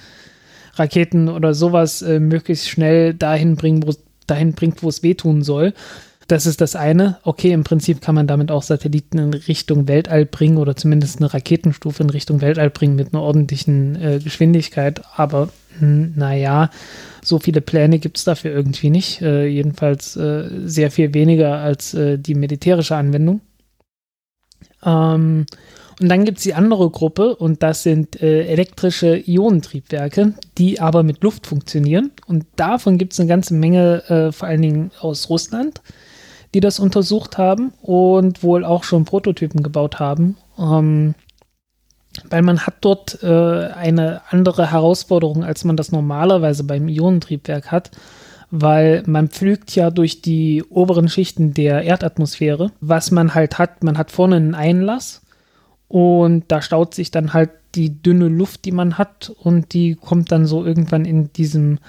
[0.75, 3.85] Raketen oder sowas äh, möglichst schnell dahin bringen,
[4.27, 5.75] dahin bringt, wo es wehtun soll.
[6.29, 7.19] Das ist das eine.
[7.23, 11.33] Okay, im Prinzip kann man damit auch Satelliten in Richtung Weltall bringen oder zumindest eine
[11.33, 15.03] Raketenstufe in Richtung Weltall bringen mit einer ordentlichen äh, Geschwindigkeit.
[15.15, 16.71] Aber hm, naja,
[17.23, 19.23] so viele Pläne gibt es dafür irgendwie nicht.
[19.23, 23.41] Äh, jedenfalls äh, sehr viel weniger als äh, die militärische Anwendung.
[24.85, 25.47] Ähm,
[26.01, 31.03] und dann gibt es die andere Gruppe und das sind äh, elektrische Ionentriebwerke, die aber
[31.03, 32.11] mit Luft funktionieren.
[32.27, 35.81] Und davon gibt es eine ganze Menge, äh, vor allen Dingen aus Russland,
[36.57, 40.39] die das untersucht haben und wohl auch schon Prototypen gebaut haben.
[40.59, 41.15] Ähm,
[42.31, 47.91] weil man hat dort äh, eine andere Herausforderung, als man das normalerweise beim Ionentriebwerk hat
[48.53, 52.71] weil man pflügt ja durch die oberen Schichten der Erdatmosphäre.
[52.81, 55.23] Was man halt hat, man hat vorne einen Einlass
[55.89, 60.31] und da staut sich dann halt die dünne Luft, die man hat, und die kommt
[60.31, 61.81] dann so irgendwann in diesem,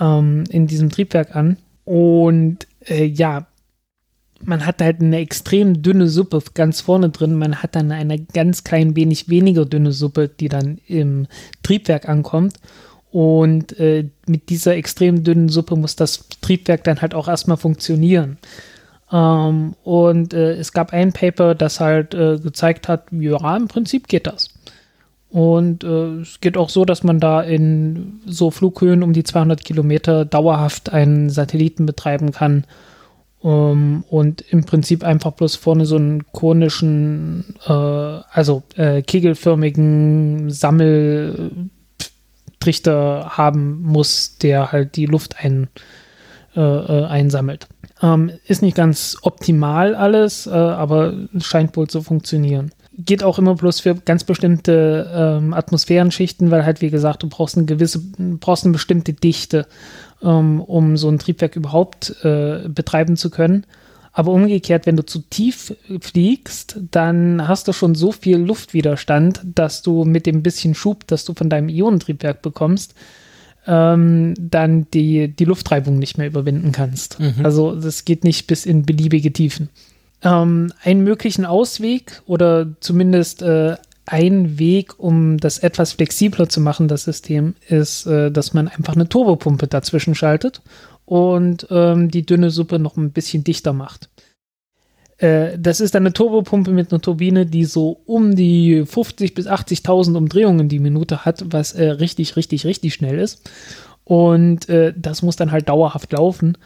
[0.00, 1.56] ähm, in diesem Triebwerk an.
[1.84, 3.46] Und äh, ja,
[4.44, 7.38] man hat halt eine extrem dünne Suppe ganz vorne drin.
[7.38, 11.26] Man hat dann eine ganz klein wenig weniger dünne Suppe, die dann im
[11.62, 12.58] Triebwerk ankommt.
[13.10, 18.38] Und äh, mit dieser extrem dünnen Suppe muss das Triebwerk dann halt auch erstmal funktionieren.
[19.10, 24.08] Ähm, und äh, es gab ein Paper, das halt äh, gezeigt hat, ja, im Prinzip
[24.08, 24.50] geht das.
[25.30, 29.64] Und äh, es geht auch so, dass man da in so Flughöhen um die 200
[29.64, 32.64] Kilometer dauerhaft einen Satelliten betreiben kann.
[33.46, 40.50] Um, ähm, und im Prinzip einfach bloß vorne so einen konischen, äh, also äh, kegelförmigen
[40.50, 41.68] Sammeltrichter
[43.36, 45.68] haben muss, der halt die Luft ein,
[46.56, 47.68] äh, äh, einsammelt.
[48.02, 52.72] Ähm, ist nicht ganz optimal alles, äh, aber scheint wohl zu funktionieren.
[52.98, 57.56] Geht auch immer bloß für ganz bestimmte ähm, Atmosphärenschichten, weil halt, wie gesagt, du brauchst
[57.56, 58.00] eine gewisse,
[58.40, 59.68] brauchst eine bestimmte Dichte,
[60.22, 63.66] ähm, um so ein Triebwerk überhaupt äh, betreiben zu können.
[64.12, 69.82] Aber umgekehrt, wenn du zu tief fliegst, dann hast du schon so viel Luftwiderstand, dass
[69.82, 72.94] du mit dem bisschen Schub, das du von deinem Ionentriebwerk bekommst,
[73.66, 77.20] ähm, dann die, die Luftreibung nicht mehr überwinden kannst.
[77.20, 77.44] Mhm.
[77.44, 79.68] Also das geht nicht bis in beliebige Tiefen.
[80.22, 86.88] Ähm, einen möglichen Ausweg oder zumindest äh, ein Weg, um das etwas flexibler zu machen,
[86.88, 90.62] das System, ist, äh, dass man einfach eine Turbopumpe dazwischen schaltet
[91.04, 94.08] und ähm, die dünne Suppe noch ein bisschen dichter macht.
[95.18, 100.16] Äh, das ist eine Turbopumpe mit einer Turbine, die so um die 50 bis 80.000
[100.16, 103.50] Umdrehungen die Minute hat, was äh, richtig, richtig, richtig schnell ist.
[104.04, 106.58] Und äh, das muss dann halt dauerhaft laufen.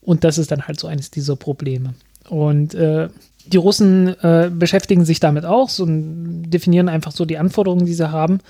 [0.00, 1.94] Und das ist dann halt so eines dieser Probleme.
[2.28, 3.08] Und äh,
[3.46, 8.10] die Russen äh, beschäftigen sich damit auch und definieren einfach so die Anforderungen, die sie
[8.10, 8.40] haben.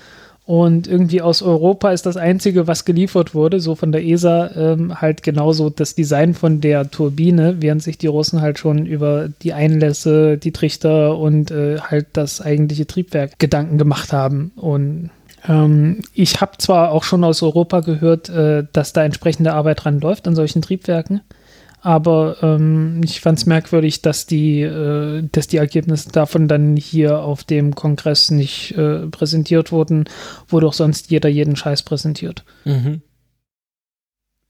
[0.45, 5.01] Und irgendwie aus Europa ist das Einzige, was geliefert wurde, so von der ESA, ähm,
[5.01, 9.53] halt genauso das Design von der Turbine, während sich die Russen halt schon über die
[9.53, 14.51] Einlässe, die Trichter und äh, halt das eigentliche Triebwerk Gedanken gemacht haben.
[14.55, 15.09] Und
[15.47, 19.99] ähm, ich habe zwar auch schon aus Europa gehört, äh, dass da entsprechende Arbeit dran
[19.99, 21.21] läuft an solchen Triebwerken
[21.85, 27.19] aber ähm, ich fand es merkwürdig, dass die, äh, dass die Ergebnisse davon dann hier
[27.19, 30.05] auf dem Kongress nicht äh, präsentiert wurden,
[30.47, 32.43] wo doch sonst jeder jeden Scheiß präsentiert.
[32.63, 33.01] Mhm.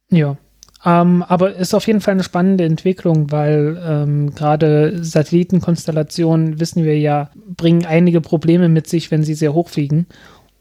[0.09, 0.37] Ja,
[0.85, 6.97] Ähm, aber ist auf jeden Fall eine spannende Entwicklung, weil ähm, gerade Satellitenkonstellationen, wissen wir
[6.97, 10.05] ja, bringen einige Probleme mit sich, wenn sie sehr hoch fliegen.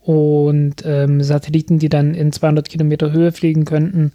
[0.00, 4.10] Und ähm, Satelliten, die dann in 200 Kilometer Höhe fliegen könnten,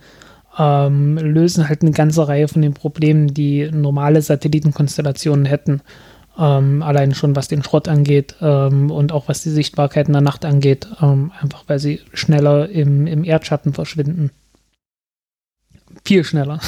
[0.59, 5.81] ähm, lösen halt eine ganze Reihe von den Problemen, die normale Satellitenkonstellationen hätten.
[6.37, 10.21] Ähm, allein schon was den Schrott angeht ähm, und auch was die Sichtbarkeit in der
[10.21, 14.31] Nacht angeht, ähm, einfach weil sie schneller im, im Erdschatten verschwinden.
[16.05, 16.59] Viel schneller.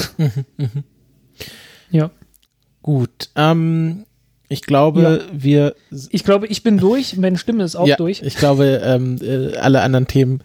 [1.90, 2.10] ja.
[2.82, 3.30] Gut.
[3.36, 4.04] Ähm,
[4.52, 5.18] ich glaube, ja.
[5.32, 5.74] wir.
[6.10, 7.16] Ich glaube, ich bin durch.
[7.16, 8.22] Meine Stimme ist auch ja, durch.
[8.22, 10.42] Ich glaube, ähm, äh, alle anderen Themen,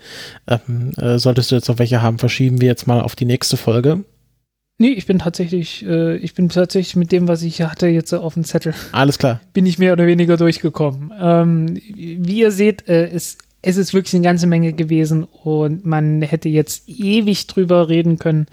[0.47, 3.57] ähm, äh, solltest du jetzt noch welche haben, verschieben wir jetzt mal auf die nächste
[3.57, 4.05] Folge.
[4.79, 8.35] Nee, ich bin tatsächlich, äh, ich bin tatsächlich mit dem, was ich hatte, jetzt auf
[8.35, 8.73] dem Zettel.
[8.91, 9.41] Alles klar.
[9.53, 11.11] Bin ich mehr oder weniger durchgekommen.
[11.19, 16.21] Ähm, wie ihr seht, äh, ist, es ist wirklich eine ganze Menge gewesen und man
[16.21, 18.45] hätte jetzt ewig drüber reden können.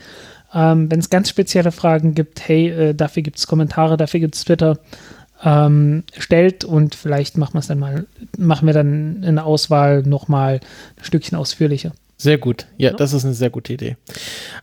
[0.54, 4.36] Ähm, Wenn es ganz spezielle Fragen gibt, hey, äh, dafür gibt es Kommentare, dafür gibt
[4.36, 4.78] es Twitter,
[5.44, 8.06] ähm, stellt und vielleicht machen wir es dann mal,
[8.38, 10.60] machen wir dann in der Auswahl nochmal
[10.96, 11.92] ein Stückchen ausführlicher.
[12.16, 12.66] Sehr gut.
[12.78, 13.96] Ja, das ist eine sehr gute Idee.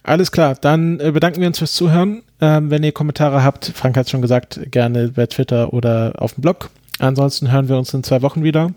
[0.04, 2.24] Alles klar, dann äh, bedanken wir uns fürs Zuhören.
[2.40, 6.34] Ähm, wenn ihr Kommentare habt, Frank hat es schon gesagt, gerne bei Twitter oder auf
[6.34, 6.72] dem Blog.
[6.98, 8.72] Ansonsten hören wir uns in zwei Wochen wieder.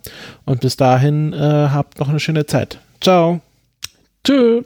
[0.45, 2.79] Und bis dahin äh, habt noch eine schöne Zeit.
[3.01, 3.41] Ciao.
[4.25, 4.65] Tschüss.